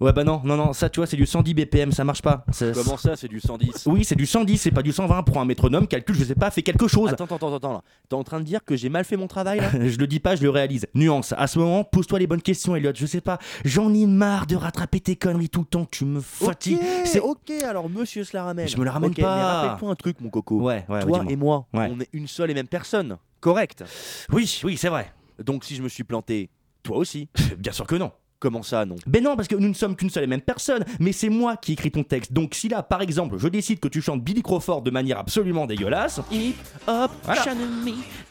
Ouais, 0.00 0.14
bah 0.14 0.24
non, 0.24 0.40
non, 0.44 0.56
non, 0.56 0.72
ça 0.72 0.88
tu 0.88 0.98
vois, 0.98 1.06
c'est 1.06 1.18
du 1.18 1.26
110 1.26 1.52
BPM, 1.52 1.92
ça 1.92 2.04
marche 2.04 2.22
pas. 2.22 2.46
C'est- 2.52 2.72
Comment 2.72 2.96
ça, 2.96 3.16
c'est 3.16 3.28
du 3.28 3.38
110 3.38 3.82
Oui, 3.84 4.02
c'est 4.02 4.14
du 4.14 4.24
110, 4.24 4.56
c'est 4.56 4.70
pas 4.70 4.80
du 4.80 4.92
120. 4.92 5.22
Prends 5.24 5.42
un 5.42 5.44
métronome, 5.44 5.86
calcule, 5.86 6.14
je 6.14 6.24
sais 6.24 6.34
pas, 6.34 6.50
fais 6.50 6.62
quelque 6.62 6.88
chose. 6.88 7.10
Attends, 7.10 7.24
attends, 7.26 7.36
attends, 7.36 7.54
attends, 7.56 7.72
là. 7.74 7.82
T'es 8.08 8.14
en 8.16 8.24
train 8.24 8.40
de 8.40 8.44
dire 8.46 8.64
que 8.64 8.76
j'ai 8.76 8.88
mal 8.88 9.04
fait 9.04 9.18
mon 9.18 9.26
travail, 9.26 9.60
là? 9.60 9.68
Je 9.86 9.98
le 9.98 10.06
dis 10.06 10.18
pas, 10.18 10.36
je 10.36 10.42
le 10.42 10.48
réalise. 10.48 10.86
Nuance, 10.94 11.34
à 11.36 11.46
ce 11.46 11.58
moment, 11.58 11.84
pose-toi 11.84 12.18
les 12.18 12.26
bonnes 12.26 12.40
questions, 12.40 12.74
Elliot. 12.74 12.92
Je 12.94 13.04
sais 13.04 13.20
pas, 13.20 13.38
j'en 13.66 13.92
ai 13.92 14.06
marre 14.06 14.46
de 14.46 14.56
rattraper 14.56 15.00
tes 15.00 15.16
conneries 15.16 15.50
tout 15.50 15.60
le 15.60 15.66
temps, 15.66 15.84
tu 15.90 16.06
me 16.06 16.20
fatigues. 16.22 16.78
Ok, 16.78 17.00
C'est 17.04 17.20
ok, 17.20 17.50
alors 17.68 17.90
monsieur 17.90 18.24
se 18.24 18.34
la 18.34 18.44
ramène. 18.44 18.68
Je 18.68 18.78
me 18.78 18.84
la 18.86 18.92
ramène 18.92 19.10
Ok, 19.10 19.20
pas. 19.20 19.36
Mais 19.36 19.42
rappelle-toi 19.42 19.90
un 19.90 19.96
truc, 19.96 20.16
mon 20.22 20.30
coco. 20.30 20.62
Ouais, 20.62 20.86
ouais, 20.88 21.00
Toi 21.02 21.18
dis-moi. 21.18 21.26
et 21.30 21.36
moi, 21.36 21.66
Ouais. 21.74 21.90
on 21.94 22.00
est 22.00 22.08
une 22.14 22.26
seule 22.26 22.50
et 22.50 22.54
même 22.54 22.68
personne. 22.68 23.18
Correct. 23.40 23.84
Oui, 24.32 24.60
oui, 24.64 24.76
c'est 24.76 24.88
vrai. 24.88 25.12
Donc 25.42 25.64
si 25.64 25.74
je 25.74 25.82
me 25.82 25.88
suis 25.88 26.04
planté, 26.04 26.50
toi 26.82 26.98
aussi. 26.98 27.28
Bien 27.58 27.72
sûr 27.72 27.86
que 27.86 27.96
non. 27.96 28.12
Comment 28.38 28.62
ça, 28.62 28.86
non? 28.86 28.96
Ben 29.06 29.22
non, 29.22 29.36
parce 29.36 29.48
que 29.48 29.54
nous 29.54 29.68
ne 29.68 29.74
sommes 29.74 29.94
qu'une 29.94 30.08
seule 30.08 30.24
et 30.24 30.26
même 30.26 30.40
personne, 30.40 30.82
mais 30.98 31.12
c'est 31.12 31.28
moi 31.28 31.58
qui 31.58 31.72
écris 31.74 31.90
ton 31.90 32.02
texte. 32.02 32.32
Donc 32.32 32.54
si 32.54 32.70
là, 32.70 32.82
par 32.82 33.02
exemple, 33.02 33.36
je 33.36 33.48
décide 33.48 33.80
que 33.80 33.88
tu 33.88 34.00
chantes 34.00 34.24
Billy 34.24 34.42
Crawford 34.42 34.80
de 34.80 34.90
manière 34.90 35.18
absolument 35.18 35.66
dégueulasse, 35.66 36.22
Hip 36.32 36.54
hop, 36.86 37.10
Voilà. 37.24 37.44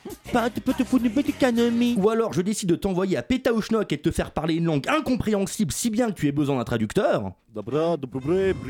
Chanemi, 0.09 0.31
pas 0.33 0.49
de 0.49 0.59
petit 0.59 0.83
de 1.03 1.09
petit 1.09 1.33
canemi. 1.33 1.95
ou 1.97 2.09
alors 2.09 2.33
je 2.33 2.41
décide 2.41 2.69
de 2.69 2.75
t'envoyer 2.75 3.17
à 3.17 3.23
Péta 3.23 3.53
au 3.53 3.61
schnock 3.61 3.91
et 3.91 3.97
de 3.97 4.01
te 4.01 4.11
faire 4.11 4.31
parler 4.31 4.55
une 4.55 4.65
langue 4.65 4.87
incompréhensible 4.87 5.71
si 5.71 5.89
bien 5.89 6.07
que 6.11 6.13
tu 6.19 6.27
aies 6.27 6.31
besoin 6.31 6.57
d'un 6.57 6.63
traducteur, 6.63 7.31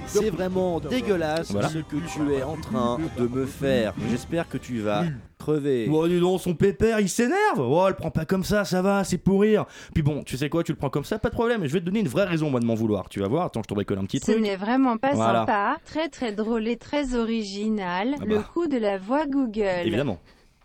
C'est 0.07 0.29
vraiment 0.29 0.79
dégueulasse 0.79 1.51
Voilà. 1.51 1.69
ce 1.69 1.79
que 1.79 1.95
tu 1.97 2.33
es 2.33 2.43
en 2.43 2.55
train 2.57 2.97
de 3.17 3.27
me 3.27 3.45
faire. 3.45 3.93
J'espère 4.09 4.47
que 4.47 4.57
tu 4.57 4.79
vas 4.79 5.03
crever. 5.37 5.87
Oh, 5.91 6.07
dis 6.07 6.19
donc, 6.19 6.41
son 6.41 6.53
pépère, 6.53 6.99
il 6.99 7.09
s'énerve. 7.09 7.59
Oh, 7.59 7.85
elle 7.87 7.95
prend 7.95 8.11
pas 8.11 8.25
comme 8.25 8.43
ça, 8.43 8.65
ça 8.65 8.81
va, 8.81 9.03
c'est 9.03 9.17
pour 9.17 9.41
rire. 9.41 9.65
Puis 9.93 10.03
bon, 10.03 10.23
tu 10.23 10.37
sais 10.37 10.49
quoi, 10.49 10.63
tu 10.63 10.71
le 10.71 10.77
prends 10.77 10.89
comme 10.89 11.03
ça, 11.03 11.19
pas 11.19 11.29
de 11.29 11.33
problème. 11.33 11.65
Je 11.65 11.73
vais 11.73 11.79
te 11.79 11.85
donner 11.85 11.99
une 11.99 12.07
vraie 12.07 12.25
raison, 12.25 12.49
moi, 12.49 12.59
de 12.59 12.65
m'en 12.65 12.75
vouloir. 12.75 13.09
Tu 13.09 13.19
vas 13.19 13.27
voir, 13.27 13.45
attends, 13.45 13.61
je 13.63 13.67
te 13.67 13.73
bricole 13.73 13.99
un 13.99 14.05
petit 14.05 14.19
Ce 14.19 14.31
truc. 14.31 14.41
n'est 14.41 14.55
vraiment 14.57 14.97
pas 14.97 15.13
Voilà. 15.13 15.39
sympa, 15.41 15.77
très 15.85 16.09
très 16.09 16.31
drôle 16.33 16.67
et 16.67 16.77
très 16.77 17.15
original, 17.15 18.15
Ah 18.21 18.25
le 18.25 18.37
bah. 18.37 18.49
coup 18.53 18.67
de 18.67 18.77
la 18.77 18.97
voix 18.97 19.25
Google. 19.27 19.81
Évidemment. 19.85 20.19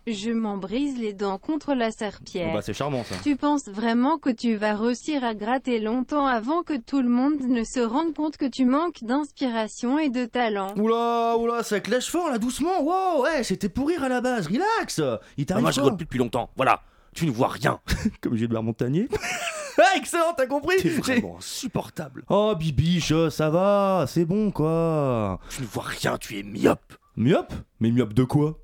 Je 0.07 0.29
m'en 0.29 0.57
brise 0.57 0.99
les 0.99 1.13
dents 1.13 1.39
contre 1.39 1.73
la 1.73 1.89
serpillère. 1.89 2.49
Bon, 2.49 2.53
bah, 2.53 2.61
c'est 2.61 2.73
charmant, 2.75 3.03
ça. 3.03 3.15
Tu 3.23 3.35
penses 3.35 3.67
vraiment 3.67 4.19
que 4.19 4.29
tu 4.29 4.55
vas 4.55 4.75
réussir 4.75 5.23
à 5.23 5.33
gratter 5.33 5.79
longtemps 5.79 6.27
avant 6.27 6.61
que 6.61 6.77
tout 6.77 7.01
le 7.01 7.09
monde 7.09 7.39
ne 7.41 7.63
se 7.63 7.79
rende 7.79 8.13
compte 8.13 8.37
que 8.37 8.45
tu 8.45 8.65
manques 8.65 9.03
d'inspiration 9.03 9.97
et 9.97 10.09
de 10.09 10.25
talent 10.25 10.75
Oula, 10.77 11.35
oula, 11.39 11.63
ça 11.63 11.79
clash 11.79 12.09
fort 12.11 12.29
là, 12.29 12.37
doucement. 12.37 12.83
Wow, 12.83 13.23
ouais, 13.23 13.43
c'était 13.43 13.67
pour 13.67 13.87
rire 13.87 14.03
à 14.03 14.09
la 14.09 14.21
base, 14.21 14.45
relax. 14.47 15.01
Il 15.37 15.43
Ah, 15.43 15.45
t'arrive 15.45 15.63
moi 15.63 15.71
je 15.71 15.75
quoi 15.79 15.83
rigole 15.85 15.97
plus 15.97 16.05
depuis 16.05 16.19
longtemps. 16.19 16.51
Voilà, 16.55 16.81
tu 17.15 17.25
ne 17.25 17.31
vois 17.31 17.47
rien. 17.47 17.79
Comme 18.21 18.35
Gilbert 18.35 18.61
Montagnier. 18.61 19.09
ah, 19.79 19.97
excellent, 19.97 20.33
t'as 20.37 20.45
compris 20.45 20.75
T'es 20.77 20.89
J'ai- 20.89 20.97
vraiment 21.01 21.37
insupportable. 21.39 22.23
Oh, 22.29 22.53
bibiche, 22.55 23.11
ça 23.29 23.49
va, 23.49 24.05
c'est 24.07 24.25
bon 24.25 24.51
quoi. 24.51 25.39
Tu 25.49 25.63
ne 25.63 25.67
vois 25.67 25.85
rien, 25.85 26.19
tu 26.19 26.37
es 26.37 26.43
myope. 26.43 26.93
Myope? 27.17 27.53
Mais 27.79 27.89
myope 27.89 28.13
de 28.13 28.23
quoi? 28.23 28.59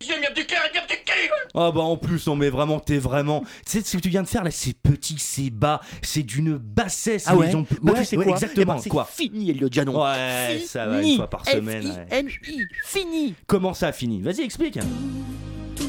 Des 0.00 0.06
yeux, 0.08 0.14
myope 0.20 0.34
du 0.34 0.44
cœur, 0.46 0.60
myope 0.74 0.88
du 0.88 0.94
cul. 0.96 1.30
Ah 1.54 1.70
bah 1.72 1.80
en 1.82 1.96
plus, 1.96 2.26
non 2.26 2.36
mais 2.36 2.48
vraiment, 2.50 2.80
t'es 2.80 2.98
vraiment... 2.98 3.42
Tu 3.66 3.72
sais 3.78 3.82
ce 3.82 3.96
que 3.96 4.02
tu 4.02 4.08
viens 4.08 4.22
de 4.22 4.28
faire 4.28 4.42
là, 4.44 4.50
c'est 4.50 4.74
petit, 4.76 5.16
c'est 5.18 5.50
bas, 5.50 5.80
c'est 6.02 6.22
d'une 6.22 6.56
bassesse. 6.56 7.24
Ah 7.28 7.36
ouais 7.36 7.50
gens- 7.50 7.64
Bah, 7.82 7.92
Ouais, 7.92 7.98
tu 8.00 8.04
sais 8.06 8.16
ouais, 8.16 8.24
quoi 8.24 8.32
Exactement, 8.34 8.72
Eh 8.74 8.76
ben, 8.76 8.82
c'est 8.82 8.90
quoi 8.90 9.04
fini, 9.04 9.60
Janon. 9.70 10.02
Ouais, 10.02 10.62
ça 10.66 10.86
va, 10.86 11.02
une 11.02 11.16
fois 11.16 11.28
par 11.30 11.46
semaine. 11.46 11.86
ouais. 11.86 12.22
F-I-N-I, 12.28 12.62
fini. 12.84 13.34
Comment 13.46 13.74
ça, 13.74 13.92
fini? 13.92 14.20
Vas-y, 14.22 14.40
explique. 14.42 14.78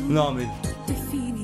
Non 0.10 0.32
mais... 0.32 0.46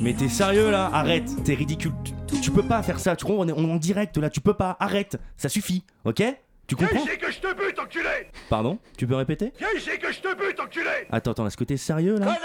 Mais 0.02 0.14
t'es 0.14 0.30
sérieux 0.30 0.72
là? 0.72 0.90
Arrête, 0.94 1.30
t'es 1.44 1.54
ridicule. 1.54 1.92
Tu, 2.28 2.42
tu 2.42 2.52
peux 2.52 2.64
pas 2.64 2.82
faire 2.82 3.00
ça, 3.00 3.16
tu 3.16 3.26
comprends 3.26 3.44
On 3.44 3.48
est 3.48 3.52
on 3.52 3.68
est 3.68 3.72
en 3.72 3.76
direct 3.78 4.18
là, 4.18 4.30
tu 4.30 4.42
peux 4.42 4.54
pas, 4.56 4.76
arrête, 4.80 5.18
ça 5.38 5.48
suffit, 5.50 5.84
ok? 6.06 6.24
Tu 6.68 6.76
comprends 6.76 7.06
que 7.06 7.32
je 7.32 7.40
te 7.40 7.54
bute, 7.54 7.80
enculé 7.80 8.28
Pardon 8.50 8.80
Tu 8.98 9.06
peux 9.06 9.16
répéter 9.16 9.52
Viens 9.60 9.68
ici 9.76 9.90
que 10.00 10.12
je 10.12 10.20
te 10.22 10.34
bute, 10.36 10.60
enculé 10.60 10.90
Attends, 11.12 11.32
attends, 11.32 11.48
est-ce 11.48 11.58
que 11.58 11.64
t'es 11.66 11.78
sérieux 11.78 12.18
là 12.18 12.38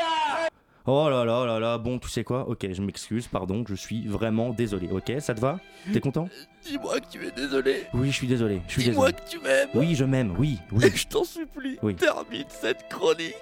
Oh 0.89 1.09
là 1.11 1.25
là 1.25 1.45
là 1.47 1.59
là, 1.59 1.79
bon, 1.79 1.99
tu 1.99 2.09
sais 2.09 2.23
quoi 2.23 2.49
Ok, 2.49 2.65
je 2.73 2.81
m'excuse, 2.81 3.27
pardon, 3.27 3.65
je 3.69 3.75
suis 3.75 4.07
vraiment 4.07 4.51
désolé, 4.51 4.89
ok 4.91 5.15
Ça 5.21 5.35
te 5.35 5.41
va 5.41 5.59
T'es 5.93 6.01
content 6.01 6.29
Dis-moi 6.65 7.01
que 7.01 7.07
tu 7.11 7.27
es 7.27 7.31
désolé. 7.33 7.85
Oui, 7.93 8.09
je 8.11 8.17
suis 8.17 8.27
désolé, 8.29 8.63
je 8.69 8.73
suis 8.73 8.83
Dis-moi 8.85 9.11
désolé. 9.11 9.25
que 9.25 9.31
tu 9.31 9.39
m'aimes. 9.41 9.69
Oui, 9.75 9.95
je 9.97 10.05
m'aime, 10.05 10.35
oui, 10.39 10.59
oui. 10.73 10.91
Je 10.95 11.07
t'en 11.07 11.25
supplie, 11.25 11.79
Oui. 11.83 11.95
termine 11.97 12.45
cette 12.49 12.89
chronique. 12.89 13.35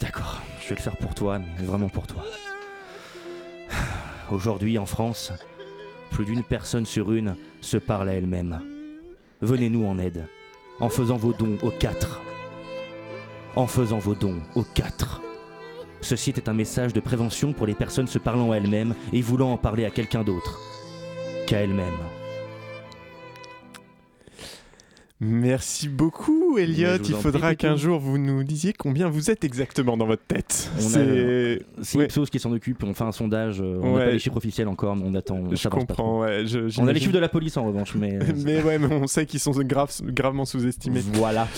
D'accord, 0.00 0.40
je 0.62 0.68
vais 0.70 0.74
le 0.76 0.80
faire 0.80 0.96
pour 0.96 1.14
toi, 1.14 1.38
mais 1.38 1.64
vraiment 1.66 1.88
pour 1.90 2.06
toi. 2.06 2.24
Aujourd'hui, 4.30 4.78
en 4.78 4.86
France, 4.86 5.32
plus 6.10 6.24
d'une 6.24 6.42
personne 6.44 6.86
sur 6.86 7.12
une 7.12 7.36
se 7.60 7.76
parle 7.76 8.08
à 8.08 8.14
elle-même. 8.14 8.60
Venez-nous 9.42 9.84
en 9.84 9.98
aide, 9.98 10.28
en 10.80 10.88
faisant 10.88 11.16
vos 11.16 11.34
dons 11.34 11.58
aux 11.62 11.70
quatre. 11.70 12.22
En 13.54 13.66
faisant 13.66 13.98
vos 13.98 14.14
dons 14.14 14.40
aux 14.54 14.62
quatre. 14.62 15.20
Ceci 16.00 16.30
était 16.30 16.48
un 16.48 16.54
message 16.54 16.94
de 16.94 17.00
prévention 17.00 17.52
pour 17.52 17.66
les 17.66 17.74
personnes 17.74 18.06
se 18.06 18.18
parlant 18.18 18.52
à 18.52 18.56
elles-mêmes 18.56 18.94
et 19.12 19.20
voulant 19.20 19.52
en 19.52 19.58
parler 19.58 19.84
à 19.84 19.90
quelqu'un 19.90 20.24
d'autre 20.24 20.58
qu'à 21.46 21.58
elles-mêmes. 21.58 22.15
Merci 25.18 25.88
beaucoup, 25.88 26.58
Elliot. 26.58 26.98
Il 27.08 27.14
faudra 27.14 27.54
qu'un 27.54 27.74
jour 27.76 27.98
vous 27.98 28.18
nous 28.18 28.44
disiez 28.44 28.74
combien 28.74 29.08
vous 29.08 29.30
êtes 29.30 29.44
exactement 29.44 29.96
dans 29.96 30.04
votre 30.06 30.24
tête. 30.28 30.70
On 30.76 30.78
a- 30.78 30.88
C'est 31.82 31.96
ouais, 31.98 32.04
Ipsos 32.04 32.26
qui 32.30 32.38
s'en 32.38 32.52
occupe, 32.52 32.82
on 32.84 32.92
fait 32.92 33.04
un 33.04 33.12
sondage, 33.12 33.62
euh, 33.62 33.78
on 33.82 33.92
n'a 33.92 33.96
Ouais. 33.96 34.04
pas 34.06 34.10
les 34.12 34.18
chiffres 34.18 34.36
officiels 34.36 34.68
encore, 34.68 34.94
mais 34.94 35.04
on 35.06 35.14
attend. 35.14 35.36
on 35.36 35.54
je 35.54 35.62
pas 35.62 35.70
comprends. 35.70 36.20
Ouais, 36.20 36.42
je- 36.46 36.68
On 36.78 36.86
a 36.86 36.92
les 36.92 37.00
chiffres 37.00 37.14
de 37.14 37.18
la 37.18 37.30
police 37.30 37.56
en 37.56 37.64
revanche, 37.64 37.94
mais. 37.94 38.14
euh, 38.14 38.18
Mais 38.44 38.62
ouais, 38.62 38.78
mais 38.78 38.88
on 38.92 39.06
sait 39.06 39.24
qu'ils 39.24 39.40
sont 39.40 39.52
grave- 39.52 39.90
gravement 40.04 40.44
sous-estimés. 40.44 41.00
Voilà. 41.14 41.48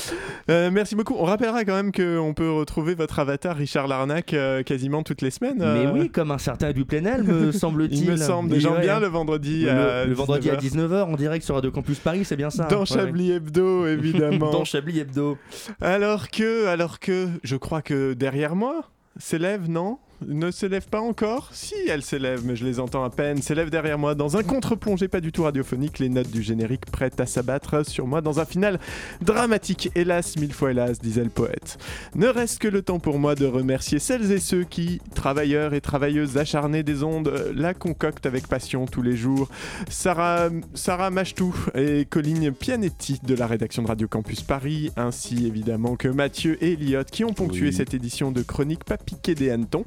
Euh, 0.50 0.70
merci 0.72 0.94
beaucoup. 0.94 1.16
On 1.18 1.24
rappellera 1.24 1.64
quand 1.64 1.74
même 1.74 1.90
qu'on 1.90 2.34
peut 2.34 2.50
retrouver 2.52 2.94
votre 2.94 3.18
avatar 3.18 3.56
Richard 3.56 3.88
Larnac 3.88 4.34
euh, 4.34 4.62
quasiment 4.62 5.02
toutes 5.02 5.20
les 5.20 5.30
semaines. 5.32 5.58
Mais 5.58 5.86
oui, 6.00 6.10
comme 6.10 6.30
un 6.30 6.38
certain 6.38 6.72
du 6.72 6.84
Plenel, 6.84 7.24
me 7.24 7.50
semble-t-il. 7.52 8.04
Il 8.04 8.10
me 8.12 8.16
semble. 8.16 8.50
Des 8.50 8.54
Oui, 8.56 8.60
gens 8.60 8.74
ouais, 8.74 8.82
bien 8.82 9.00
le 9.00 9.08
vendredi 9.08 9.62
Le, 9.64 9.70
à 9.70 10.04
le 10.04 10.14
vendredi 10.14 10.48
à 10.48 10.54
19h. 10.54 10.88
19h 10.88 11.02
en 11.12 11.16
direct 11.16 11.44
sur 11.44 11.56
Radio 11.56 11.72
Campus 11.72 11.98
Paris, 11.98 12.24
c'est 12.24 12.36
bien 12.36 12.50
ça 12.50 12.64
Dans 12.68 12.82
hein 12.82 12.84
Chablis 12.84 13.32
Hebdo, 13.48 13.86
évidemment. 13.86 14.50
Dans 14.52 14.64
Chablis 14.64 15.00
Hebdo. 15.00 15.38
Alors 15.80 16.28
que, 16.28 16.66
alors 16.66 16.98
que, 16.98 17.28
je 17.42 17.56
crois 17.56 17.82
que 17.82 18.12
derrière 18.12 18.54
moi 18.54 18.90
s'élève, 19.18 19.68
non? 19.68 19.98
Ne 20.26 20.50
s'élève 20.50 20.88
pas 20.88 21.00
encore 21.00 21.48
Si, 21.52 21.76
elle 21.88 22.02
s'élève, 22.02 22.42
mais 22.44 22.56
je 22.56 22.64
les 22.64 22.80
entends 22.80 23.04
à 23.04 23.10
peine. 23.10 23.40
S'élève 23.40 23.70
derrière 23.70 23.98
moi 23.98 24.16
dans 24.16 24.36
un 24.36 24.42
contre-plongé 24.42 25.06
pas 25.06 25.20
du 25.20 25.30
tout 25.30 25.44
radiophonique, 25.44 26.00
les 26.00 26.08
notes 26.08 26.30
du 26.30 26.42
générique 26.42 26.86
prêtes 26.86 27.20
à 27.20 27.26
s'abattre 27.26 27.86
sur 27.86 28.06
moi 28.08 28.20
dans 28.20 28.40
un 28.40 28.44
final 28.44 28.80
dramatique. 29.20 29.90
Hélas, 29.94 30.36
mille 30.36 30.52
fois 30.52 30.72
hélas, 30.72 30.98
disait 30.98 31.22
le 31.22 31.30
poète. 31.30 31.78
Ne 32.16 32.26
reste 32.26 32.58
que 32.58 32.66
le 32.66 32.82
temps 32.82 32.98
pour 32.98 33.18
moi 33.20 33.36
de 33.36 33.46
remercier 33.46 34.00
celles 34.00 34.32
et 34.32 34.40
ceux 34.40 34.64
qui, 34.64 35.00
travailleurs 35.14 35.72
et 35.72 35.80
travailleuses 35.80 36.36
acharnés 36.36 36.82
des 36.82 37.04
ondes, 37.04 37.32
la 37.54 37.72
concoctent 37.72 38.26
avec 38.26 38.48
passion 38.48 38.86
tous 38.86 39.02
les 39.02 39.16
jours. 39.16 39.48
Sarah, 39.88 40.48
Sarah 40.74 41.10
Machtou 41.10 41.54
et 41.74 42.06
Colline 42.06 42.52
Pianetti 42.52 43.20
de 43.22 43.34
la 43.34 43.46
rédaction 43.46 43.82
de 43.84 43.88
Radio 43.88 44.08
Campus 44.08 44.42
Paris, 44.42 44.90
ainsi 44.96 45.46
évidemment 45.46 45.94
que 45.94 46.08
Mathieu 46.08 46.58
et 46.60 46.72
Elliot 46.72 47.04
qui 47.10 47.24
ont 47.24 47.32
ponctué 47.32 47.68
Oui. 47.68 47.72
cette 47.72 47.94
édition 47.94 48.32
de 48.32 48.42
Chronique 48.42 48.84
pas 48.84 48.96
piqué 48.96 49.36
des 49.36 49.50
hannetons. 49.50 49.84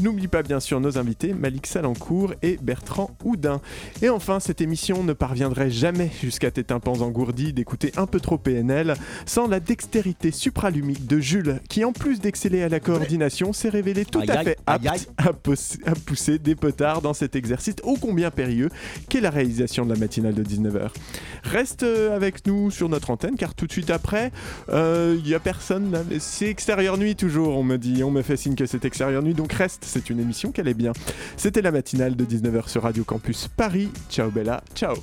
N'oublie 0.00 0.28
pas 0.28 0.42
bien 0.42 0.60
sûr 0.60 0.80
nos 0.80 0.98
invités 0.98 1.32
Malik 1.34 1.66
Salancourt 1.66 2.34
et 2.42 2.58
Bertrand 2.62 3.10
Houdin. 3.24 3.60
Et 4.02 4.08
enfin, 4.08 4.40
cette 4.40 4.60
émission 4.60 5.02
ne 5.02 5.12
parviendrait 5.12 5.70
jamais 5.70 6.10
jusqu'à 6.22 6.50
tes 6.50 6.64
tympans 6.64 7.00
engourdis 7.00 7.52
d'écouter 7.52 7.92
un 7.96 8.06
peu 8.06 8.20
trop 8.20 8.38
PNL 8.38 8.94
sans 9.26 9.46
la 9.48 9.60
dextérité 9.60 10.30
supralumique 10.30 11.06
de 11.06 11.18
Jules 11.18 11.60
qui 11.68 11.84
en 11.84 11.92
plus 11.92 12.20
d'exceller 12.20 12.62
à 12.62 12.68
la 12.68 12.80
coordination 12.80 13.52
s'est 13.52 13.68
révélé 13.68 14.04
tout 14.04 14.20
à 14.20 14.44
fait 14.44 14.58
apte 14.66 14.84
à, 15.18 15.32
pousser- 15.32 15.78
à 15.86 15.94
pousser 15.94 16.38
des 16.38 16.54
potards 16.54 17.02
dans 17.02 17.14
cet 17.14 17.36
exercice 17.36 17.76
ô 17.82 17.96
combien 18.00 18.30
périlleux 18.30 18.68
qu'est 19.08 19.20
la 19.20 19.30
réalisation 19.30 19.84
de 19.86 19.92
la 19.92 19.98
matinale 19.98 20.34
de 20.34 20.42
19h. 20.44 20.88
Reste 21.44 21.82
euh, 21.82 22.14
avec 22.14 22.46
nous 22.46 22.70
sur 22.70 22.88
notre 22.88 23.10
antenne 23.10 23.36
car 23.36 23.54
tout 23.54 23.66
de 23.66 23.72
suite 23.72 23.90
après, 23.90 24.30
il 24.72 25.26
y 25.26 25.34
a 25.34 25.40
personne 25.40 26.04
C'est 26.18 26.46
extérieur 26.48 26.98
nuit 26.98 27.16
toujours, 27.16 27.56
on 27.56 27.62
me 27.64 27.76
dit. 27.76 28.02
On 28.04 28.10
me 28.10 28.22
fait 28.22 28.36
signe 28.36 28.54
que 28.54 28.66
c'est 28.66 28.84
extérieur 28.84 29.22
nuit. 29.22 29.34
Donc 29.34 29.52
c'est 29.80 30.10
une 30.10 30.20
émission 30.20 30.52
qu'elle 30.52 30.68
est 30.68 30.74
bien. 30.74 30.92
C'était 31.36 31.62
la 31.62 31.70
matinale 31.70 32.16
de 32.16 32.24
19h 32.24 32.68
sur 32.68 32.82
Radio 32.82 33.04
Campus 33.04 33.48
Paris. 33.48 33.90
Ciao 34.10 34.30
Bella, 34.30 34.62
ciao 34.74 34.96